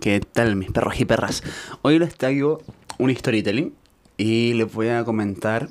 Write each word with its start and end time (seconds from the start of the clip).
¿Qué 0.00 0.20
tal 0.20 0.54
mis 0.54 0.70
perros 0.70 1.00
y 1.00 1.04
perras? 1.04 1.42
Hoy 1.82 1.98
les 1.98 2.14
traigo 2.14 2.62
un 2.98 3.14
storytelling 3.14 3.74
y 4.16 4.52
les 4.52 4.72
voy 4.72 4.88
a 4.88 5.02
comentar 5.02 5.70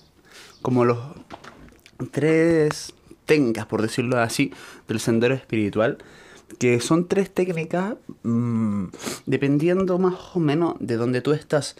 como 0.61 0.83
los 0.83 0.97
tres 2.11 2.93
técnicas, 3.25 3.67
por 3.67 3.81
decirlo 3.81 4.19
así, 4.19 4.51
del 4.89 4.99
sendero 4.99 5.33
espiritual, 5.33 5.97
que 6.59 6.81
son 6.81 7.07
tres 7.07 7.33
técnicas 7.33 7.95
mmm, 8.23 8.87
dependiendo 9.25 9.97
más 9.97 10.15
o 10.33 10.39
menos 10.39 10.75
de 10.81 10.97
donde 10.97 11.21
tú 11.21 11.31
estás. 11.31 11.77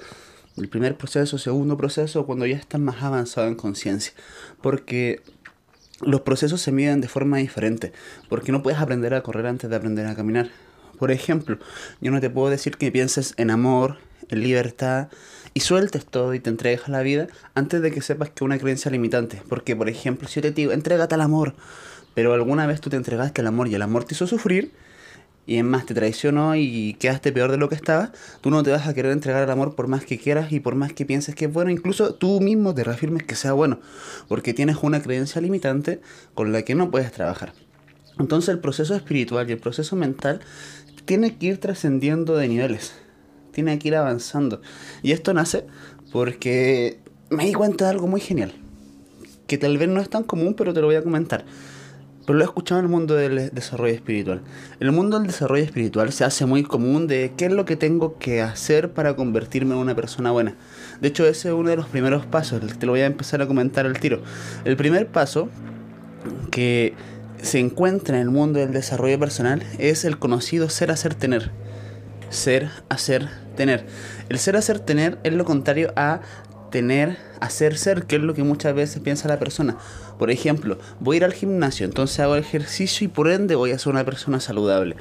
El 0.56 0.70
primer 0.70 0.96
proceso, 0.96 1.38
segundo 1.38 1.76
proceso, 1.76 2.26
cuando 2.26 2.46
ya 2.46 2.56
estás 2.56 2.80
más 2.80 3.04
avanzado 3.04 3.48
en 3.48 3.56
conciencia. 3.56 4.14
Porque 4.62 5.22
los 6.00 6.22
procesos 6.22 6.62
se 6.62 6.72
miden 6.72 7.02
de 7.02 7.10
forma 7.10 7.38
diferente, 7.38 7.92
porque 8.30 8.54
no 8.54 8.64
puedes 8.64 8.80
aprender 8.80 9.14
a 9.16 9.22
correr 9.22 9.48
antes 9.48 9.70
de 9.70 9.76
aprender 9.76 10.08
a 10.08 10.16
caminar. 10.16 10.50
Por 10.98 11.12
ejemplo, 11.12 11.58
yo 12.02 12.12
no 12.12 12.20
te 12.20 12.30
puedo 12.30 12.50
decir 12.50 12.78
que 12.78 12.92
pienses 12.92 13.34
en 13.38 13.52
amor, 13.52 13.98
en 14.30 14.42
libertad 14.42 15.10
y 15.54 15.62
sueltes 15.62 16.06
todo 16.06 16.34
y 16.34 16.40
te 16.40 16.50
entregues 16.50 16.88
a 16.88 16.92
la 16.92 17.02
vida 17.02 17.28
antes 17.56 17.82
de 17.82 17.92
que 17.92 18.02
sepas 18.02 18.30
que 18.30 18.44
una 18.44 18.58
creencia 18.58 18.92
limitante. 18.92 19.42
Porque, 19.48 19.76
por 19.76 19.90
ejemplo, 19.90 20.28
si 20.28 20.36
yo 20.36 20.42
te 20.42 20.52
digo, 20.52 20.72
entrégate 20.72 21.16
al 21.16 21.22
amor, 21.22 21.56
pero 22.14 22.34
alguna 22.34 22.68
vez 22.68 22.82
tú 22.82 22.90
te 22.90 22.98
entregaste 22.98 23.42
al 23.42 23.48
amor 23.48 23.68
y 23.68 23.76
el 23.76 23.82
amor 23.82 24.04
te 24.04 24.14
hizo 24.14 24.28
sufrir, 24.28 24.74
y 25.48 25.58
en 25.58 25.68
más 25.68 25.86
te 25.86 25.94
traicionó 25.94 26.56
y 26.56 26.96
quedaste 27.00 27.32
peor 27.32 27.50
de 27.50 27.58
lo 27.58 27.70
que 27.70 27.76
estabas, 27.76 28.12
tú 28.42 28.52
no 28.52 28.62
te 28.64 28.70
vas 28.70 28.86
a 28.86 28.94
querer 28.94 29.14
entregar 29.14 29.44
al 29.44 29.50
amor 29.50 29.76
por 29.76 29.88
más 29.88 30.04
que 30.04 30.20
quieras 30.20 30.52
y 30.52 30.60
por 30.60 30.76
más 30.76 30.92
que 30.92 31.06
pienses 31.06 31.36
que 31.36 31.46
es 31.46 31.54
bueno, 31.54 31.72
incluso 31.72 32.14
tú 32.14 32.42
mismo 32.42 32.76
te 32.76 32.84
reafirmes 32.84 33.24
que 33.24 33.36
sea 33.36 33.54
bueno, 33.54 33.80
porque 34.28 34.54
tienes 34.54 34.76
una 34.82 35.02
creencia 35.02 35.42
limitante 35.42 36.02
con 36.34 36.52
la 36.52 36.64
que 36.64 36.76
no 36.76 36.92
puedes 36.92 37.14
trabajar. 37.14 37.54
Entonces 38.20 38.50
el 38.50 38.60
proceso 38.60 38.94
espiritual 38.94 39.50
y 39.50 39.54
el 39.54 39.60
proceso 39.60 39.96
mental 39.96 40.42
tiene 41.08 41.36
que 41.38 41.48
ir 41.48 41.58
trascendiendo 41.60 42.38
de 42.38 42.48
niveles, 42.48 42.94
tiene 43.52 43.80
que 43.80 43.88
ir 43.88 43.96
avanzando. 43.96 44.62
Y 45.02 45.14
esto 45.14 45.34
nace 45.34 45.66
porque 46.12 47.00
me 47.32 47.46
di 47.46 47.54
cuenta 47.54 47.86
de 47.86 47.92
algo 47.92 48.06
muy 48.06 48.22
genial, 48.22 48.54
que 49.48 49.58
tal 49.58 49.80
vez 49.80 49.90
no 49.90 50.02
es 50.02 50.10
tan 50.10 50.24
común, 50.24 50.54
pero 50.54 50.72
te 50.74 50.82
lo 50.82 50.88
voy 50.88 50.98
a 50.98 51.04
comentar 51.04 51.46
pero 52.28 52.40
lo 52.40 52.44
he 52.44 52.48
escuchado 52.48 52.80
en 52.80 52.88
el 52.88 52.92
mundo 52.92 53.16
del 53.16 53.52
desarrollo 53.54 53.94
espiritual. 53.94 54.42
El 54.82 54.92
mundo 54.92 55.18
del 55.18 55.28
desarrollo 55.28 55.64
espiritual 55.64 56.12
se 56.12 56.26
hace 56.26 56.46
muy 56.46 56.62
común 56.62 57.08
de 57.08 57.32
qué 57.38 57.46
es 57.46 57.54
lo 57.54 57.64
que 57.64 57.78
tengo 57.78 58.18
que 58.18 58.42
hacer 58.42 58.92
para 58.92 59.16
convertirme 59.16 59.76
en 59.76 59.80
una 59.80 59.96
persona 59.96 60.32
buena. 60.32 60.58
De 61.00 61.08
hecho, 61.08 61.26
ese 61.26 61.48
es 61.48 61.54
uno 61.54 61.70
de 61.70 61.78
los 61.78 61.88
primeros 61.88 62.26
pasos, 62.26 62.60
te 62.78 62.86
lo 62.86 62.92
voy 62.92 63.00
a 63.00 63.06
empezar 63.06 63.42
a 63.42 63.48
comentar 63.48 63.86
al 63.86 63.98
tiro. 63.98 64.22
El 64.66 64.76
primer 64.76 65.08
paso 65.08 65.48
que 66.52 66.96
se 67.42 67.60
encuentra 67.60 68.18
en 68.18 68.24
el 68.24 68.30
mundo 68.30 68.60
del 68.60 68.74
desarrollo 68.74 69.20
personal 69.20 69.64
es 69.78 70.06
el 70.06 70.20
conocido 70.20 70.70
ser, 70.70 70.92
hacer, 70.92 71.16
tener. 71.16 71.52
Ser, 72.30 72.70
hacer, 72.90 73.30
tener. 73.56 73.86
El 74.30 74.40
ser, 74.40 74.56
hacer, 74.58 74.80
tener 74.80 75.18
es 75.24 75.34
lo 75.34 75.46
contrario 75.46 75.94
a 75.96 76.22
tener, 76.72 77.18
hacer 77.40 77.78
ser, 77.78 78.06
que 78.06 78.18
es 78.18 78.22
lo 78.22 78.34
que 78.34 78.44
muchas 78.44 78.76
veces 78.76 79.02
piensa 79.02 79.28
la 79.28 79.40
persona. 79.40 79.78
Por 80.20 80.32
ejemplo, 80.32 80.78
voy 81.00 81.16
a 81.16 81.18
ir 81.18 81.26
al 81.26 81.34
gimnasio, 81.34 81.86
entonces 81.86 82.20
hago 82.20 82.36
ejercicio 82.36 83.06
y 83.06 83.08
por 83.08 83.30
ende 83.30 83.56
voy 83.56 83.72
a 83.72 83.80
ser 83.80 83.94
una 83.94 84.04
persona 84.04 84.40
saludable. 84.40 84.96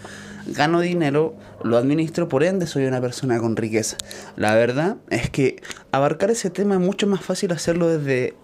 Gano 0.46 0.80
dinero, 0.80 1.34
lo 1.64 1.76
administro, 1.76 2.28
por 2.28 2.44
ende 2.44 2.66
soy 2.66 2.86
una 2.86 3.00
persona 3.00 3.40
con 3.40 3.56
riqueza. 3.56 3.96
La 4.36 4.54
verdad 4.54 4.96
es 5.10 5.28
que 5.30 5.60
abarcar 5.90 6.30
ese 6.30 6.50
tema 6.50 6.76
es 6.76 6.80
mucho 6.80 7.06
más 7.06 7.22
fácil 7.22 7.52
hacerlo 7.52 7.88
desde 7.88 8.36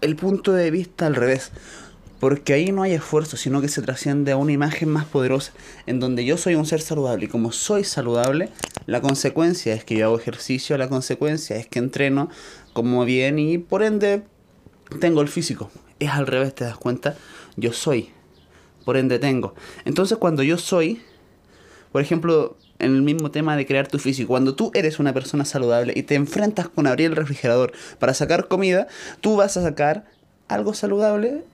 el 0.00 0.14
punto 0.14 0.52
de 0.52 0.70
vista 0.70 1.06
al 1.06 1.16
revés. 1.16 1.50
Porque 2.20 2.52
ahí 2.52 2.72
no 2.72 2.82
hay 2.82 2.92
esfuerzo, 2.92 3.36
sino 3.36 3.60
que 3.60 3.68
se 3.68 3.80
trasciende 3.82 4.32
a 4.32 4.36
una 4.36 4.52
imagen 4.52 4.88
más 4.88 5.04
poderosa, 5.04 5.52
en 5.86 6.00
donde 6.00 6.24
yo 6.24 6.36
soy 6.36 6.56
un 6.56 6.66
ser 6.66 6.80
saludable. 6.80 7.26
Y 7.26 7.28
como 7.28 7.52
soy 7.52 7.84
saludable, 7.84 8.50
la 8.86 9.00
consecuencia 9.00 9.74
es 9.74 9.84
que 9.84 9.96
yo 9.96 10.06
hago 10.06 10.18
ejercicio, 10.18 10.76
la 10.78 10.88
consecuencia 10.88 11.56
es 11.56 11.68
que 11.68 11.78
entreno, 11.78 12.28
como 12.72 13.04
bien 13.04 13.38
y 13.38 13.58
por 13.58 13.82
ende 13.82 14.22
tengo 15.00 15.20
el 15.20 15.28
físico. 15.28 15.70
Es 16.00 16.10
al 16.10 16.26
revés, 16.26 16.54
te 16.54 16.64
das 16.64 16.76
cuenta. 16.76 17.16
Yo 17.56 17.72
soy, 17.72 18.10
por 18.84 18.96
ende 18.96 19.18
tengo. 19.18 19.54
Entonces 19.84 20.18
cuando 20.18 20.42
yo 20.42 20.58
soy, 20.58 21.02
por 21.92 22.02
ejemplo, 22.02 22.56
en 22.78 22.94
el 22.94 23.02
mismo 23.02 23.30
tema 23.30 23.56
de 23.56 23.66
crear 23.66 23.88
tu 23.88 23.98
físico, 23.98 24.28
cuando 24.28 24.54
tú 24.54 24.70
eres 24.74 24.98
una 24.98 25.12
persona 25.12 25.44
saludable 25.44 25.92
y 25.96 26.04
te 26.04 26.14
enfrentas 26.14 26.68
con 26.68 26.86
abrir 26.86 27.10
el 27.10 27.16
refrigerador 27.16 27.72
para 27.98 28.14
sacar 28.14 28.48
comida, 28.48 28.86
tú 29.20 29.36
vas 29.36 29.56
a 29.56 29.62
sacar 29.62 30.06
algo 30.48 30.74
saludable 30.74 31.44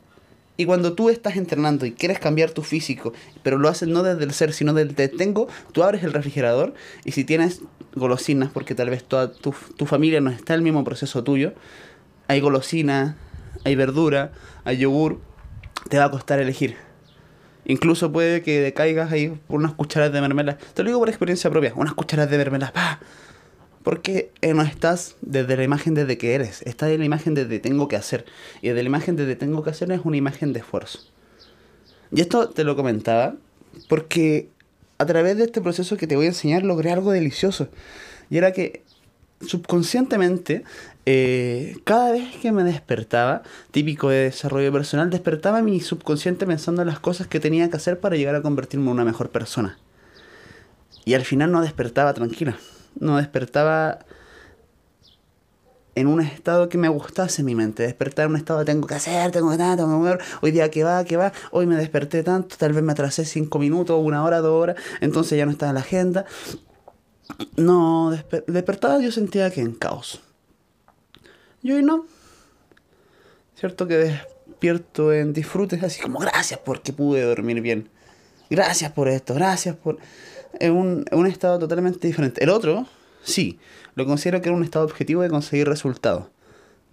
y 0.57 0.67
cuando 0.67 0.93
tú 0.93 1.11
estás 1.11 1.37
entrenando 1.37 1.85
y 1.87 1.93
quieres 1.93 2.19
cambiar 2.19 2.51
tu 2.51 2.63
físico, 2.63 3.13
pero 3.43 3.59
lo 3.59 3.69
haces 3.69 3.89
no 3.89 4.03
desde 4.03 4.25
el 4.25 4.33
ser, 4.33 4.53
sino 4.53 4.73
desde 4.73 5.05
el 5.05 5.17
tengo, 5.17 5.49
tú 5.73 5.83
abres 5.83 6.05
el 6.05 6.13
refrigerador 6.13 6.75
y 7.05 7.13
si 7.13 7.25
tienes 7.25 7.61
golosinas, 7.95 8.51
porque 8.53 8.75
tal 8.75 8.91
vez 8.91 9.05
toda 9.05 9.33
tu, 9.33 9.55
tu 9.77 9.87
familia 9.87 10.21
no 10.21 10.31
está 10.31 10.55
en 10.55 10.59
el 10.59 10.65
mismo 10.65 10.85
proceso 10.85 11.25
tuyo, 11.25 11.55
hay 12.29 12.41
golosinas, 12.41 13.17
hay 13.65 13.75
verdura, 13.75 14.33
hay 14.65 14.79
yogur, 14.79 15.21
te 15.89 15.99
va 15.99 16.05
a 16.05 16.11
costar 16.11 16.39
elegir. 16.39 16.77
Incluso 17.67 18.13
puede 18.13 18.43
que 18.43 18.61
decaigas 18.61 19.11
ahí 19.11 19.29
por 19.49 19.59
unas 19.59 19.73
cucharas 19.73 20.13
de 20.13 20.21
mermelada. 20.21 20.59
Te 20.75 20.83
lo 20.83 20.89
digo 20.89 21.01
por 21.01 21.09
experiencia 21.09 21.51
propia, 21.51 21.73
unas 21.75 21.95
cucharas 21.95 22.31
de 22.31 22.37
mermelada, 22.37 22.73
¡pah! 22.73 23.01
Porque 23.85 24.33
eh, 24.41 24.55
no 24.55 24.63
estás 24.63 25.15
desde 25.21 25.57
la 25.59 25.63
imagen 25.63 25.95
desde 25.95 26.17
que 26.19 26.35
eres, 26.35 26.63
estás 26.63 26.91
en 26.91 26.99
la 26.99 27.05
imagen 27.05 27.35
desde 27.35 27.61
tengo 27.61 27.87
que 27.87 27.97
hacer. 27.97 28.25
Y 28.63 28.69
desde 28.69 28.83
la 28.83 28.89
imagen 28.89 29.15
desde 29.15 29.37
tengo 29.37 29.63
que 29.63 29.71
hacer 29.71 29.93
es 29.93 30.01
una 30.05 30.17
imagen 30.17 30.53
de 30.55 30.61
esfuerzo. 30.61 31.01
Y 32.11 32.23
esto 32.23 32.49
te 32.49 32.65
lo 32.65 32.77
comentaba 32.77 33.37
porque 33.89 34.49
a 34.97 35.05
través 35.05 35.37
de 35.37 35.45
este 35.45 35.61
proceso 35.61 35.99
que 35.99 36.07
te 36.07 36.17
voy 36.17 36.25
a 36.25 36.29
enseñar 36.29 36.63
logré 36.63 36.93
algo 36.93 37.13
delicioso. 37.13 37.69
Y 38.31 38.39
era 38.39 38.53
que 38.53 38.83
subconscientemente, 39.43 40.65
eh, 41.05 41.77
cada 41.85 42.13
vez 42.13 42.37
que 42.41 42.53
me 42.53 42.65
despertaba, 42.65 43.43
típico 43.71 44.09
de 44.09 44.25
desarrollo 44.25 44.73
personal, 44.73 45.11
despertaba 45.11 45.61
mi 45.61 45.81
subconsciente 45.81 46.47
pensando 46.47 46.81
en 46.81 46.89
las 46.89 47.01
cosas 47.01 47.27
que 47.27 47.39
tenía 47.39 47.69
que 47.69 47.77
hacer 47.77 48.01
para 48.01 48.17
llegar 48.17 48.35
a 48.35 48.41
convertirme 48.41 48.87
en 48.87 48.93
una 48.93 49.05
mejor 49.05 49.29
persona. 49.29 49.77
Y 51.05 51.13
al 51.13 51.25
final 51.27 51.53
no 51.53 51.61
despertaba 51.61 52.15
tranquila 52.15 52.57
no 52.99 53.17
despertaba 53.17 54.01
en 55.95 56.07
un 56.09 56.21
estado 56.21 56.69
que 56.69 56.79
me 56.79 56.89
gustase 56.89 57.43
mi 57.43 57.55
mente. 57.55 57.83
Despertar 57.85 58.27
en 58.27 58.33
un 58.33 58.37
estado 58.37 58.61
de 58.61 58.65
tengo 58.65 58.87
que 58.87 58.95
hacer, 58.95 59.31
tengo 59.31 59.51
que 59.51 59.57
nada, 59.57 59.77
tengo 59.77 59.91
que 59.91 59.97
mover. 59.97 60.19
Hoy 60.43 60.51
día 60.51 60.71
que 60.71 60.85
va, 60.85 61.05
que 61.05 61.17
va. 61.17 61.33
Hoy 61.51 61.67
me 61.67 61.77
desperté 61.77 62.23
tanto, 62.23 62.57
tal 62.57 62.73
vez 62.73 62.83
me 62.83 62.93
atrasé 62.93 63.25
cinco 63.25 63.59
minutos, 63.59 64.01
una 64.03 64.25
hora, 64.25 64.41
dos 64.41 64.61
horas. 64.61 64.77
Entonces 65.01 65.39
ya 65.39 65.47
no 65.47 65.53
estaba 65.53 65.71
en 65.71 65.75
la 65.75 65.81
agenda. 65.81 66.27
No, 67.57 68.17
despertaba 68.47 69.01
yo 69.01 69.11
sentía 69.13 69.51
que 69.51 69.61
en 69.61 69.73
caos. 69.73 70.21
Y 71.63 71.73
hoy 71.73 71.83
no. 71.83 72.07
Cierto 73.55 73.87
que 73.87 73.97
despierto 73.97 75.13
en 75.13 75.33
disfrutes, 75.33 75.83
así 75.83 76.03
como 76.03 76.19
gracias 76.19 76.61
porque 76.65 76.93
pude 76.93 77.23
dormir 77.23 77.61
bien. 77.61 77.89
Gracias 78.51 78.93
por 78.93 79.09
esto, 79.09 79.35
gracias 79.35 79.77
por 79.77 79.99
es 80.61 80.71
un, 80.71 81.05
un 81.13 81.27
estado 81.27 81.59
totalmente 81.59 82.07
diferente. 82.07 82.43
El 82.43 82.51
otro, 82.51 82.87
sí, 83.23 83.59
lo 83.95 84.07
considero 84.07 84.41
que 84.41 84.49
era 84.49 84.57
un 84.57 84.65
estado 84.65 84.85
objetivo 84.85 85.23
de 85.23 85.31
conseguir 85.31 85.69
resultados, 85.69 86.27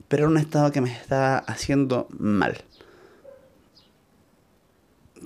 pero 0.08 0.24
era 0.24 0.32
un 0.32 0.38
estado 0.38 0.72
que 0.72 0.82
me 0.82 0.92
estaba 0.92 1.38
haciendo 1.38 2.08
mal. 2.18 2.58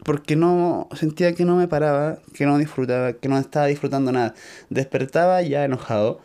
Porque 0.04 0.36
no 0.36 0.88
sentía 0.94 1.34
que 1.34 1.46
no 1.46 1.56
me 1.56 1.68
paraba, 1.68 2.20
que 2.34 2.46
no 2.46 2.58
disfrutaba, 2.58 3.14
que 3.14 3.28
no 3.28 3.38
estaba 3.38 3.66
disfrutando 3.66 4.12
nada. 4.12 4.36
Despertaba 4.70 5.42
ya 5.42 5.66
enojado. 5.66 6.22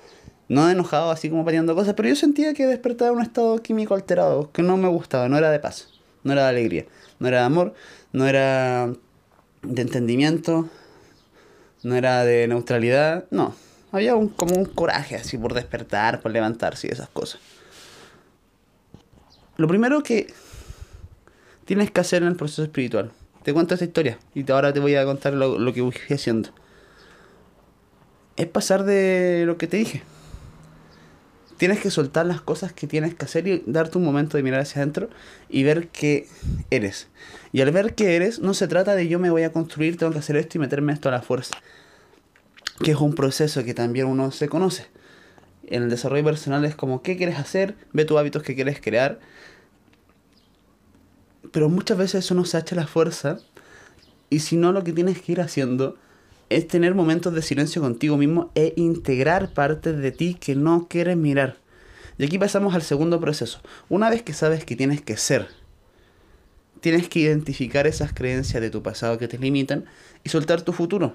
No 0.49 0.69
enojado 0.69 1.13
así 1.13 1.31
como 1.31 1.45
pateando 1.45 1.77
cosas, 1.77 1.95
pero 1.95 2.09
yo 2.09 2.17
sentía 2.17 2.53
que 2.55 2.67
despertaba 2.67 3.13
un 3.13 3.23
estado 3.23 3.63
químico 3.63 3.95
alterado, 3.95 4.51
que 4.51 4.63
no 4.63 4.77
me 4.77 4.89
gustaba, 4.89 5.29
no 5.29 5.39
era 5.39 5.51
de 5.51 5.61
paz, 5.61 5.89
no 6.25 6.33
era 6.33 6.43
de 6.43 6.49
alegría, 6.49 6.87
no 7.21 7.29
era 7.29 7.39
de 7.39 7.45
amor, 7.45 7.75
no 8.13 8.27
era 8.27 8.93
de 9.63 9.83
entendimiento, 9.83 10.69
no 11.83 11.95
era 11.95 12.25
de 12.25 12.47
neutralidad, 12.49 13.25
no. 13.31 13.55
Había 13.93 14.15
un, 14.15 14.29
como 14.29 14.55
un 14.55 14.67
coraje 14.67 15.17
así 15.17 15.37
por 15.37 15.55
despertar, 15.55 16.21
por 16.21 16.31
levantarse 16.31 16.87
y 16.87 16.91
esas 16.91 17.09
cosas. 17.09 17.41
Lo 19.57 19.67
primero 19.67 20.03
que 20.03 20.33
tienes 21.65 21.91
que 21.91 22.01
hacer 22.01 22.23
en 22.23 22.29
el 22.29 22.37
proceso 22.37 22.63
espiritual. 22.63 23.11
Te 23.43 23.53
cuento 23.53 23.75
esta 23.75 23.85
historia 23.85 24.19
y 24.35 24.49
ahora 24.51 24.73
te 24.73 24.81
voy 24.81 24.95
a 24.95 25.05
contar 25.05 25.33
lo, 25.35 25.59
lo 25.59 25.73
que 25.73 25.81
voy 25.81 25.95
haciendo. 26.11 26.51
Es 28.37 28.47
pasar 28.47 28.85
de 28.85 29.45
lo 29.47 29.57
que 29.57 29.67
te 29.67 29.79
dije. 29.79 30.03
Tienes 31.61 31.81
que 31.81 31.91
soltar 31.91 32.25
las 32.25 32.41
cosas 32.41 32.73
que 32.73 32.87
tienes 32.87 33.15
que 33.15 33.27
hacer 33.27 33.47
y 33.47 33.63
darte 33.67 33.99
un 33.99 34.05
momento 34.05 34.39
de 34.39 34.43
mirar 34.43 34.61
hacia 34.61 34.81
adentro 34.81 35.11
y 35.51 35.63
ver 35.63 35.89
qué 35.89 36.27
eres. 36.71 37.09
Y 37.53 37.61
al 37.61 37.71
ver 37.71 37.95
qué 37.95 38.17
eres, 38.17 38.39
no 38.39 38.55
se 38.55 38.67
trata 38.67 38.95
de 38.95 39.09
yo 39.09 39.19
me 39.19 39.29
voy 39.29 39.43
a 39.43 39.53
construir, 39.53 39.99
tengo 39.99 40.11
que 40.11 40.21
hacer 40.21 40.37
esto 40.37 40.57
y 40.57 40.61
meterme 40.63 40.95
esto 40.95 41.11
a 41.11 41.13
la 41.13 41.21
fuerza. 41.21 41.55
Que 42.83 42.93
es 42.93 42.97
un 42.97 43.15
proceso 43.15 43.63
que 43.63 43.75
también 43.75 44.07
uno 44.07 44.31
se 44.31 44.49
conoce. 44.49 44.87
En 45.67 45.83
el 45.83 45.91
desarrollo 45.91 46.25
personal 46.25 46.65
es 46.65 46.75
como 46.75 47.03
qué 47.03 47.19
quieres 47.19 47.39
hacer, 47.39 47.77
ve 47.93 48.07
tus 48.07 48.17
hábitos 48.17 48.43
que 48.43 48.55
quieres 48.55 48.81
crear. 48.81 49.21
Pero 51.53 51.69
muchas 51.69 51.99
veces 51.99 52.25
eso 52.25 52.35
no 52.35 52.47
se 52.47 52.57
echa 52.57 52.75
la 52.75 52.87
fuerza. 52.87 53.37
Y 54.31 54.39
si 54.39 54.57
no, 54.57 54.73
lo 54.73 54.83
que 54.83 54.95
tienes 54.95 55.21
que 55.21 55.33
ir 55.33 55.43
haciendo 55.43 55.99
es 56.51 56.67
tener 56.67 56.95
momentos 56.95 57.33
de 57.33 57.43
silencio 57.43 57.81
contigo 57.81 58.17
mismo 58.17 58.51
e 58.55 58.75
integrar 58.77 59.53
partes 59.53 59.97
de 59.97 60.11
ti 60.11 60.35
que 60.35 60.57
no 60.57 60.89
quieres 60.89 61.17
mirar. 61.17 61.57
Y 62.19 62.25
aquí 62.25 62.39
pasamos 62.39 62.75
al 62.75 62.83
segundo 62.83 63.21
proceso. 63.21 63.61
Una 63.89 64.11
vez 64.11 64.23
que 64.23 64.35
sabes 64.35 64.65
que 64.65 64.77
tienes 64.77 65.01
que 65.01 65.17
ser, 65.17 65.49
tienes 66.81 67.09
que 67.09 67.21
identificar 67.21 67.87
esas 67.87 68.13
creencias 68.13 68.61
de 68.61 68.69
tu 68.69 68.83
pasado 68.83 69.17
que 69.17 69.29
te 69.29 69.39
limitan 69.39 69.85
y 70.25 70.29
soltar 70.29 70.63
tu 70.63 70.73
futuro. 70.73 71.15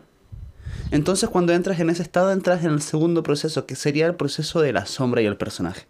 Entonces 0.92 1.30
cuando 1.30 1.54
entras 1.54 1.80
en 1.80 1.90
ese 1.90 2.02
estado 2.02 2.32
entras 2.32 2.64
en 2.64 2.72
el 2.72 2.82
segundo 2.82 3.22
proceso, 3.22 3.66
que 3.66 3.76
sería 3.76 4.06
el 4.08 4.16
proceso 4.16 4.62
de 4.62 4.72
la 4.72 4.86
sombra 4.86 5.22
y 5.22 5.26
el 5.26 5.36
personaje. 5.36 5.86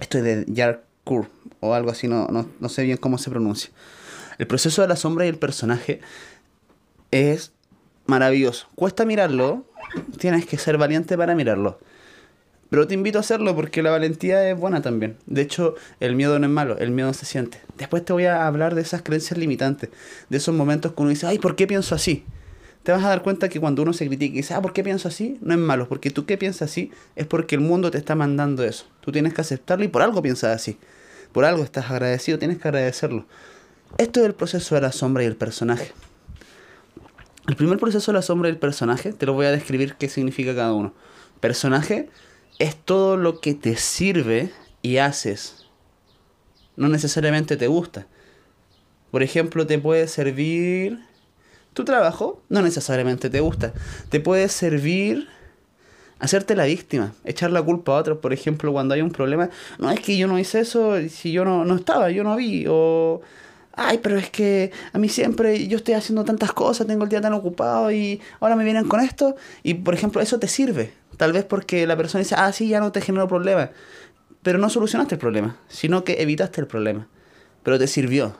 Esto 0.00 0.18
es 0.18 0.24
de 0.24 0.44
Yarkur 0.48 1.28
o 1.60 1.74
algo 1.74 1.90
así, 1.90 2.08
no, 2.08 2.26
no, 2.26 2.50
no 2.58 2.68
sé 2.68 2.82
bien 2.82 2.96
cómo 2.96 3.18
se 3.18 3.30
pronuncia. 3.30 3.70
El 4.38 4.46
proceso 4.46 4.82
de 4.82 4.88
la 4.88 4.96
sombra 4.96 5.24
y 5.26 5.28
el 5.28 5.38
personaje 5.38 6.00
es 7.10 7.52
maravilloso. 8.06 8.68
Cuesta 8.74 9.04
mirarlo, 9.04 9.64
tienes 10.18 10.46
que 10.46 10.58
ser 10.58 10.78
valiente 10.78 11.16
para 11.16 11.34
mirarlo. 11.34 11.78
Pero 12.68 12.86
te 12.86 12.94
invito 12.94 13.18
a 13.18 13.20
hacerlo 13.20 13.54
porque 13.54 13.82
la 13.82 13.90
valentía 13.90 14.50
es 14.50 14.58
buena 14.58 14.82
también. 14.82 15.16
De 15.26 15.42
hecho, 15.42 15.76
el 16.00 16.16
miedo 16.16 16.38
no 16.38 16.46
es 16.46 16.52
malo, 16.52 16.78
el 16.78 16.90
miedo 16.90 17.12
se 17.12 17.24
siente. 17.24 17.60
Después 17.78 18.04
te 18.04 18.12
voy 18.12 18.24
a 18.24 18.46
hablar 18.46 18.74
de 18.74 18.82
esas 18.82 19.02
creencias 19.02 19.38
limitantes, 19.38 19.90
de 20.28 20.36
esos 20.36 20.54
momentos 20.54 20.92
que 20.92 21.00
uno 21.00 21.10
dice, 21.10 21.26
ay, 21.26 21.38
¿por 21.38 21.54
qué 21.54 21.66
pienso 21.66 21.94
así? 21.94 22.24
Te 22.82 22.92
vas 22.92 23.04
a 23.04 23.08
dar 23.08 23.22
cuenta 23.22 23.48
que 23.48 23.60
cuando 23.60 23.82
uno 23.82 23.92
se 23.92 24.06
critica 24.06 24.34
y 24.34 24.38
dice, 24.38 24.54
ah, 24.54 24.62
¿por 24.62 24.72
qué 24.72 24.82
pienso 24.82 25.08
así? 25.08 25.38
No 25.40 25.54
es 25.54 25.60
malo, 25.60 25.88
porque 25.88 26.10
tú 26.10 26.24
que 26.24 26.38
piensas 26.38 26.70
así 26.70 26.90
es 27.14 27.26
porque 27.26 27.56
el 27.56 27.60
mundo 27.60 27.90
te 27.90 27.98
está 27.98 28.14
mandando 28.14 28.64
eso. 28.64 28.86
Tú 29.00 29.12
tienes 29.12 29.34
que 29.34 29.40
aceptarlo 29.40 29.84
y 29.84 29.88
por 29.88 30.02
algo 30.02 30.22
piensas 30.22 30.54
así. 30.54 30.78
Por 31.32 31.44
algo 31.44 31.64
estás 31.64 31.90
agradecido, 31.90 32.38
tienes 32.38 32.58
que 32.58 32.68
agradecerlo. 32.68 33.26
Esto 33.98 34.20
es 34.20 34.26
el 34.26 34.34
proceso 34.34 34.74
de 34.74 34.80
la 34.80 34.92
sombra 34.92 35.22
y 35.22 35.26
el 35.26 35.36
personaje. 35.36 35.92
El 37.48 37.54
primer 37.54 37.78
proceso 37.78 38.10
de 38.10 38.16
la 38.16 38.22
sombra 38.22 38.48
y 38.48 38.52
el 38.52 38.58
personaje, 38.58 39.12
te 39.12 39.24
lo 39.26 39.32
voy 39.32 39.46
a 39.46 39.52
describir 39.52 39.94
qué 39.94 40.08
significa 40.08 40.54
cada 40.54 40.72
uno. 40.72 40.92
Personaje 41.40 42.08
es 42.58 42.76
todo 42.76 43.16
lo 43.16 43.40
que 43.40 43.54
te 43.54 43.76
sirve 43.76 44.50
y 44.82 44.96
haces. 44.96 45.66
No 46.76 46.88
necesariamente 46.88 47.56
te 47.56 47.68
gusta. 47.68 48.06
Por 49.10 49.22
ejemplo, 49.22 49.66
te 49.66 49.78
puede 49.78 50.08
servir 50.08 50.98
tu 51.72 51.84
trabajo, 51.84 52.42
no 52.48 52.62
necesariamente 52.62 53.30
te 53.30 53.40
gusta. 53.40 53.72
Te 54.08 54.18
puede 54.18 54.48
servir 54.48 55.28
hacerte 56.18 56.56
la 56.56 56.64
víctima, 56.64 57.12
echar 57.24 57.52
la 57.52 57.62
culpa 57.62 57.92
a 57.92 58.00
otros. 58.00 58.18
Por 58.18 58.32
ejemplo, 58.32 58.72
cuando 58.72 58.94
hay 58.94 59.02
un 59.02 59.10
problema, 59.10 59.50
no 59.78 59.90
es 59.90 60.00
que 60.00 60.16
yo 60.16 60.26
no 60.26 60.38
hice 60.38 60.60
eso, 60.60 60.96
si 61.08 61.32
yo 61.32 61.44
no, 61.44 61.64
no 61.64 61.76
estaba, 61.76 62.10
yo 62.10 62.24
no 62.24 62.36
vi, 62.36 62.64
o 62.68 63.20
ay, 63.76 63.98
pero 64.02 64.16
es 64.16 64.30
que 64.30 64.72
a 64.92 64.98
mí 64.98 65.08
siempre 65.08 65.68
yo 65.68 65.76
estoy 65.76 65.94
haciendo 65.94 66.24
tantas 66.24 66.52
cosas, 66.52 66.86
tengo 66.86 67.04
el 67.04 67.10
día 67.10 67.20
tan 67.20 67.34
ocupado 67.34 67.92
y 67.92 68.20
ahora 68.40 68.56
me 68.56 68.64
vienen 68.64 68.88
con 68.88 69.00
esto. 69.00 69.36
Y 69.62 69.74
por 69.74 69.94
ejemplo, 69.94 70.20
eso 70.20 70.38
te 70.38 70.48
sirve. 70.48 70.92
Tal 71.16 71.32
vez 71.32 71.44
porque 71.44 71.86
la 71.86 71.96
persona 71.96 72.22
dice, 72.22 72.34
ah, 72.36 72.50
sí, 72.52 72.68
ya 72.68 72.80
no 72.80 72.90
te 72.90 73.00
generó 73.00 73.28
problema. 73.28 73.70
Pero 74.42 74.58
no 74.58 74.70
solucionaste 74.70 75.16
el 75.16 75.18
problema, 75.18 75.58
sino 75.68 76.04
que 76.04 76.22
evitaste 76.22 76.60
el 76.60 76.66
problema. 76.66 77.06
Pero 77.62 77.78
te 77.78 77.86
sirvió. 77.86 78.36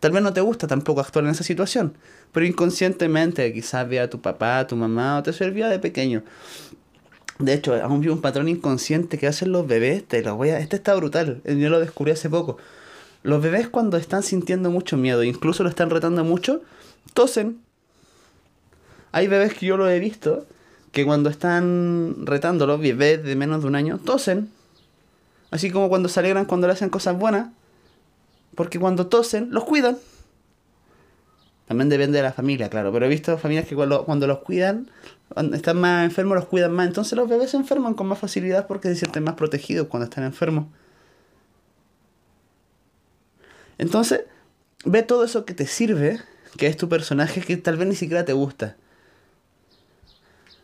Tal 0.00 0.12
vez 0.12 0.22
no 0.22 0.32
te 0.32 0.40
gusta 0.40 0.66
tampoco 0.66 1.00
actuar 1.00 1.24
en 1.24 1.30
esa 1.30 1.44
situación, 1.44 1.96
pero 2.30 2.44
inconscientemente 2.44 3.50
quizás 3.54 3.88
vea 3.88 4.04
a 4.04 4.10
tu 4.10 4.20
papá, 4.20 4.58
a 4.58 4.66
tu 4.66 4.76
mamá 4.76 5.18
o 5.18 5.22
te 5.22 5.32
servía 5.32 5.68
de 5.68 5.78
pequeño. 5.78 6.22
De 7.38 7.54
hecho, 7.54 7.74
aún 7.82 8.00
vi 8.00 8.08
un 8.08 8.20
patrón 8.20 8.48
inconsciente 8.48 9.16
que 9.16 9.26
hacen 9.26 9.52
los 9.52 9.66
bebés, 9.66 10.06
te 10.06 10.22
lo 10.22 10.36
voy 10.36 10.50
a... 10.50 10.58
Este 10.58 10.76
está 10.76 10.94
brutal, 10.94 11.40
yo 11.44 11.70
lo 11.70 11.80
descubrí 11.80 12.12
hace 12.12 12.28
poco 12.28 12.58
los 13.26 13.42
bebés 13.42 13.68
cuando 13.68 13.96
están 13.96 14.22
sintiendo 14.22 14.70
mucho 14.70 14.96
miedo, 14.96 15.24
incluso 15.24 15.64
lo 15.64 15.68
están 15.68 15.90
retando 15.90 16.22
mucho, 16.22 16.62
tosen. 17.12 17.60
Hay 19.10 19.26
bebés 19.26 19.54
que 19.54 19.66
yo 19.66 19.76
lo 19.76 19.90
he 19.90 19.98
visto, 19.98 20.46
que 20.92 21.04
cuando 21.04 21.28
están 21.28 22.24
retándolo, 22.24 22.78
bebés 22.78 23.24
de 23.24 23.34
menos 23.34 23.62
de 23.62 23.66
un 23.66 23.74
año, 23.74 23.98
tosen. 23.98 24.52
Así 25.50 25.72
como 25.72 25.88
cuando 25.88 26.08
se 26.08 26.20
alegran 26.20 26.44
cuando 26.44 26.68
le 26.68 26.74
hacen 26.74 26.88
cosas 26.88 27.18
buenas. 27.18 27.48
Porque 28.54 28.78
cuando 28.78 29.08
tosen, 29.08 29.48
los 29.50 29.64
cuidan. 29.64 29.98
También 31.66 31.88
depende 31.88 32.18
de 32.18 32.22
la 32.22 32.32
familia, 32.32 32.70
claro. 32.70 32.92
Pero 32.92 33.06
he 33.06 33.08
visto 33.08 33.36
familias 33.38 33.66
que 33.66 33.74
cuando, 33.74 34.04
cuando 34.04 34.28
los 34.28 34.38
cuidan, 34.38 34.88
cuando 35.34 35.56
están 35.56 35.80
más 35.80 36.04
enfermos, 36.04 36.36
los 36.36 36.46
cuidan 36.46 36.72
más. 36.72 36.86
Entonces 36.86 37.18
los 37.18 37.28
bebés 37.28 37.50
se 37.50 37.56
enferman 37.56 37.94
con 37.94 38.06
más 38.06 38.20
facilidad 38.20 38.68
porque 38.68 38.86
se 38.88 38.94
sienten 38.94 39.24
más 39.24 39.34
protegidos 39.34 39.88
cuando 39.88 40.04
están 40.04 40.22
enfermos. 40.22 40.66
Entonces, 43.78 44.22
ve 44.84 45.02
todo 45.02 45.24
eso 45.24 45.44
que 45.44 45.54
te 45.54 45.66
sirve, 45.66 46.20
que 46.56 46.66
es 46.66 46.76
tu 46.76 46.88
personaje, 46.88 47.40
que 47.40 47.56
tal 47.56 47.76
vez 47.76 47.88
ni 47.88 47.94
siquiera 47.94 48.24
te 48.24 48.32
gusta. 48.32 48.76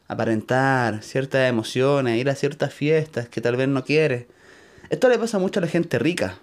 Aparentar 0.09 1.03
ciertas 1.03 1.49
emociones, 1.49 2.19
ir 2.19 2.29
a 2.29 2.35
ciertas 2.35 2.73
fiestas 2.73 3.29
que 3.29 3.41
tal 3.41 3.57
vez 3.57 3.69
no 3.69 3.85
quieres. 3.85 4.27
Esto 4.91 5.09
le 5.09 5.19
pasa 5.19 5.39
mucho 5.39 5.61
a 5.61 5.63
la 5.63 5.69
gente 5.69 5.99
rica. 5.99 6.39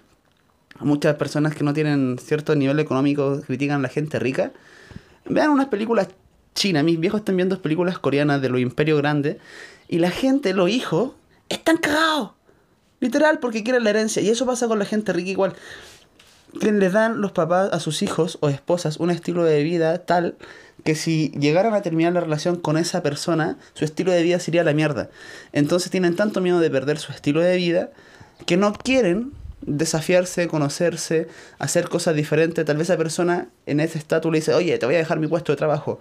Muchas 0.80 1.16
personas 1.16 1.54
que 1.54 1.62
no 1.62 1.72
tienen 1.72 2.18
cierto 2.18 2.54
nivel 2.54 2.80
económico 2.80 3.40
critican 3.46 3.80
a 3.80 3.82
la 3.82 3.88
gente 3.88 4.18
rica. 4.18 4.52
Vean 5.26 5.50
unas 5.50 5.66
películas 5.66 6.08
chinas. 6.54 6.82
Mis 6.82 6.98
viejos 6.98 7.20
están 7.20 7.36
viendo 7.36 7.60
películas 7.60 7.98
coreanas 7.98 8.40
de 8.40 8.48
los 8.48 8.60
imperios 8.60 8.98
grandes. 8.98 9.36
Y 9.88 9.98
la 9.98 10.10
gente, 10.10 10.52
los 10.54 10.70
hijos, 10.70 11.12
están 11.48 11.76
cagados. 11.76 12.30
Literal, 12.98 13.38
porque 13.38 13.62
quieren 13.62 13.84
la 13.84 13.90
herencia. 13.90 14.22
Y 14.22 14.30
eso 14.30 14.46
pasa 14.46 14.66
con 14.68 14.78
la 14.78 14.84
gente 14.84 15.12
rica 15.12 15.30
igual 15.30 15.54
que 16.58 16.72
le 16.72 16.90
dan 16.90 17.20
los 17.20 17.32
papás 17.32 17.72
a 17.72 17.80
sus 17.80 18.02
hijos 18.02 18.38
o 18.40 18.48
esposas 18.48 18.98
un 18.98 19.10
estilo 19.10 19.44
de 19.44 19.62
vida 19.62 19.98
tal 19.98 20.36
que 20.84 20.94
si 20.94 21.30
llegaran 21.38 21.74
a 21.74 21.82
terminar 21.82 22.12
la 22.12 22.20
relación 22.20 22.56
con 22.56 22.76
esa 22.76 23.02
persona, 23.02 23.58
su 23.74 23.84
estilo 23.84 24.12
de 24.12 24.22
vida 24.22 24.40
sería 24.40 24.64
la 24.64 24.72
mierda. 24.72 25.10
Entonces 25.52 25.90
tienen 25.90 26.16
tanto 26.16 26.40
miedo 26.40 26.58
de 26.58 26.70
perder 26.70 26.98
su 26.98 27.12
estilo 27.12 27.40
de 27.40 27.56
vida 27.56 27.90
que 28.46 28.56
no 28.56 28.72
quieren 28.72 29.32
desafiarse, 29.60 30.48
conocerse, 30.48 31.28
hacer 31.58 31.88
cosas 31.88 32.14
diferentes. 32.14 32.64
Tal 32.64 32.78
vez 32.78 32.88
esa 32.88 32.96
persona 32.96 33.48
en 33.66 33.80
ese 33.80 33.98
estatus 33.98 34.32
le 34.32 34.38
dice, 34.38 34.54
oye, 34.54 34.78
te 34.78 34.86
voy 34.86 34.94
a 34.94 34.98
dejar 34.98 35.20
mi 35.20 35.26
puesto 35.26 35.52
de 35.52 35.56
trabajo. 35.56 36.00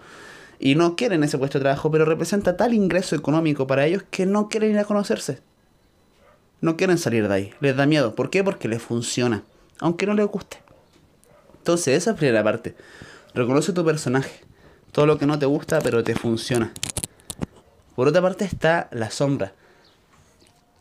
Y 0.60 0.76
no 0.76 0.96
quieren 0.96 1.24
ese 1.24 1.38
puesto 1.38 1.58
de 1.60 1.64
trabajo, 1.64 1.92
pero 1.92 2.06
representa 2.06 2.58
tal 2.58 2.74
ingreso 2.74 3.16
económico 3.16 3.68
para 3.68 3.86
ellos 3.86 4.04
que 4.10 4.26
no 4.26 4.50
quieren 4.50 4.72
ir 4.72 4.80
a 4.80 4.86
conocerse. 4.86 5.40
No 6.62 6.78
quieren 6.78 6.98
salir 6.98 7.28
de 7.28 7.34
ahí. 7.34 7.54
Les 7.60 7.76
da 7.76 7.86
miedo. 7.86 8.16
¿Por 8.16 8.30
qué? 8.30 8.44
Porque 8.44 8.68
les 8.68 8.82
funciona 8.82 9.44
aunque 9.80 10.06
no 10.06 10.14
le 10.14 10.24
guste. 10.24 10.62
Entonces, 11.58 11.98
esa 11.98 12.12
es 12.12 12.16
la 12.16 12.20
primera 12.20 12.44
parte. 12.44 12.76
Reconoce 13.34 13.74
tu 13.74 13.86
personaje. 13.86 14.42
Todo 14.92 15.06
lo 15.06 15.18
que 15.18 15.26
no 15.26 15.38
te 15.38 15.46
gusta, 15.46 15.80
pero 15.82 16.04
te 16.04 16.16
funciona. 16.16 16.74
Por 17.96 18.08
otra 18.08 18.22
parte 18.22 18.46
está 18.46 18.90
la 18.92 19.12
sombra. 19.12 19.54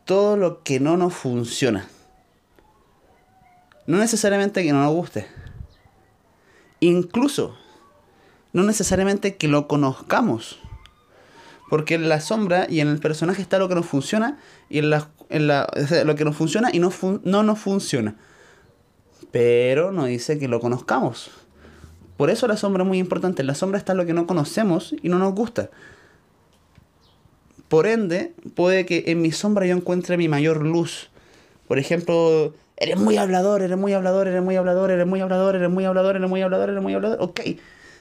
Todo 0.04 0.37
lo 0.37 0.62
que 0.62 0.80
no 0.80 0.96
nos 0.96 1.14
funciona. 1.14 1.87
No 3.87 3.99
necesariamente 3.99 4.62
que 4.62 4.72
no 4.72 4.82
nos 4.82 4.92
guste. 4.92 5.26
Incluso, 6.80 7.56
no 8.52 8.62
necesariamente 8.62 9.37
que 9.37 9.49
lo 9.49 9.68
conozcamos. 9.68 10.58
Porque 11.68 11.94
en 11.94 12.08
la 12.08 12.20
sombra 12.20 12.66
y 12.68 12.80
en 12.80 12.88
el 12.88 12.99
personaje 12.99 13.42
está 13.42 13.58
lo 13.58 13.68
que 13.68 13.75
nos 13.75 13.84
funciona 13.84 14.38
y 14.70 14.78
en, 14.78 14.88
la, 14.88 15.11
en 15.28 15.49
la, 15.49 15.68
lo 16.06 16.14
que 16.14 16.25
nos 16.25 16.37
funciona 16.37 16.70
y 16.72 16.78
no, 16.78 16.90
no 17.25 17.42
nos 17.42 17.58
funciona 17.58 18.16
pero 19.30 19.92
no 19.92 20.06
dice 20.06 20.38
que 20.38 20.49
lo 20.49 20.61
conozcamos. 20.61 21.30
Por 22.16 22.30
eso 22.30 22.49
la 22.49 22.56
sombra 22.56 22.82
es 22.82 22.88
muy 22.88 22.99
importante. 22.99 23.42
En 23.42 23.47
la 23.47 23.54
sombra 23.54 23.78
está 23.78 23.94
lo 23.94 24.04
que 24.04 24.12
no 24.12 24.26
conocemos 24.26 24.94
y 25.02 25.08
no 25.08 25.18
nos 25.18 25.35
gusta. 25.35 25.70
Por 27.68 27.87
ende, 27.87 28.32
puede 28.54 28.87
que 28.87 29.04
en 29.06 29.20
mi 29.20 29.30
sombra 29.30 29.66
yo 29.66 29.76
encuentre 29.76 30.16
mi 30.16 30.28
mayor 30.28 30.64
luz. 30.64 31.11
Por 31.68 31.78
ejemplo, 31.78 32.54
eres 32.76 32.99
muy 32.99 33.18
hablador, 33.18 33.62
eres 33.62 33.76
muy 33.76 33.92
hablador, 33.92 34.26
eres 34.26 34.42
muy 34.42 34.56
hablador, 34.56 34.90
eres 34.90 35.06
muy 35.06 35.20
hablador, 35.20 35.54
eres 35.54 35.70
muy 35.70 35.85
hablador, 35.85 36.16
eres 36.16 36.28
muy 36.28 36.42
hablador, 36.42 36.70
eres 36.70 36.82
muy 36.82 36.94
hablador. 36.94 37.18
Ok, 37.20 37.40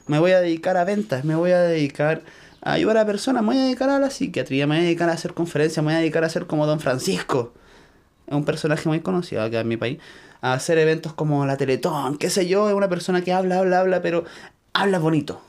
me 0.08 0.20
voy 0.20 0.32
a 0.32 0.40
dedicar 0.40 0.78
a 0.78 0.86
ventas, 0.86 1.26
me 1.26 1.36
voy 1.36 1.52
a 1.52 1.60
dedicar 1.60 2.22
a 2.62 2.74
ayudar 2.74 2.98
a 2.98 3.06
personas, 3.06 3.44
me 3.44 3.50
voy 3.50 3.58
a 3.58 3.64
dedicar 3.64 3.90
a 3.90 4.00
la 4.00 4.10
psiquiatría, 4.10 4.66
me 4.68 4.76
voy 4.76 4.84
a 4.84 4.86
dedicar 4.86 5.10
a 5.10 5.14
hacer 5.14 5.34
conferencias, 5.34 5.84
me 5.84 5.92
voy 5.92 5.98
a 5.98 6.00
dedicar 6.00 6.24
a 6.24 6.30
ser 6.30 6.48
como 6.48 6.66
Don 6.66 6.80
Francisco. 6.80 7.54
Es 8.28 8.34
un 8.34 8.46
personaje 8.46 8.88
muy 8.90 9.00
conocido 9.00 9.42
acá 9.42 9.62
en 9.62 9.68
mi 9.68 9.78
país 9.78 10.00
a 10.42 10.54
hacer 10.54 10.78
eventos 10.78 11.14
como 11.14 11.46
la 11.46 11.58
Teletón, 11.58 12.18
qué 12.18 12.30
sé 12.30 12.48
yo, 12.48 12.70
es 12.70 12.76
una 12.76 12.90
persona 12.90 13.22
que 13.24 13.34
habla, 13.34 13.60
habla, 13.60 13.80
habla, 13.80 14.02
pero 14.02 14.26
habla 14.74 15.00
bonito. 15.00 15.42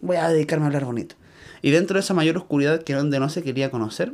Voy 0.00 0.16
a 0.16 0.28
dedicarme 0.28 0.64
a 0.64 0.66
hablar 0.68 0.84
bonito. 0.84 1.16
Y 1.62 1.70
dentro 1.70 1.94
de 1.94 2.00
esa 2.00 2.14
mayor 2.14 2.36
oscuridad 2.36 2.82
que 2.82 2.94
donde 2.94 3.18
no 3.18 3.28
se 3.28 3.42
quería 3.42 3.70
conocer, 3.70 4.12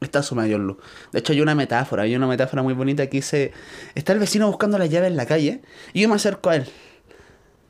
está 0.00 0.22
su 0.22 0.34
mayor 0.34 0.60
luz. 0.60 0.76
De 1.12 1.18
hecho, 1.18 1.32
hay 1.32 1.40
una 1.40 1.54
metáfora, 1.54 2.04
hay 2.04 2.14
una 2.14 2.26
metáfora 2.26 2.62
muy 2.62 2.74
bonita 2.74 3.06
que 3.06 3.18
dice, 3.18 3.52
está 3.94 4.12
el 4.12 4.18
vecino 4.18 4.46
buscando 4.46 4.78
la 4.78 4.86
llave 4.86 5.08
en 5.08 5.16
la 5.16 5.26
calle 5.26 5.62
y 5.92 6.02
yo 6.02 6.08
me 6.08 6.14
acerco 6.14 6.50
a 6.50 6.56
él. 6.56 6.68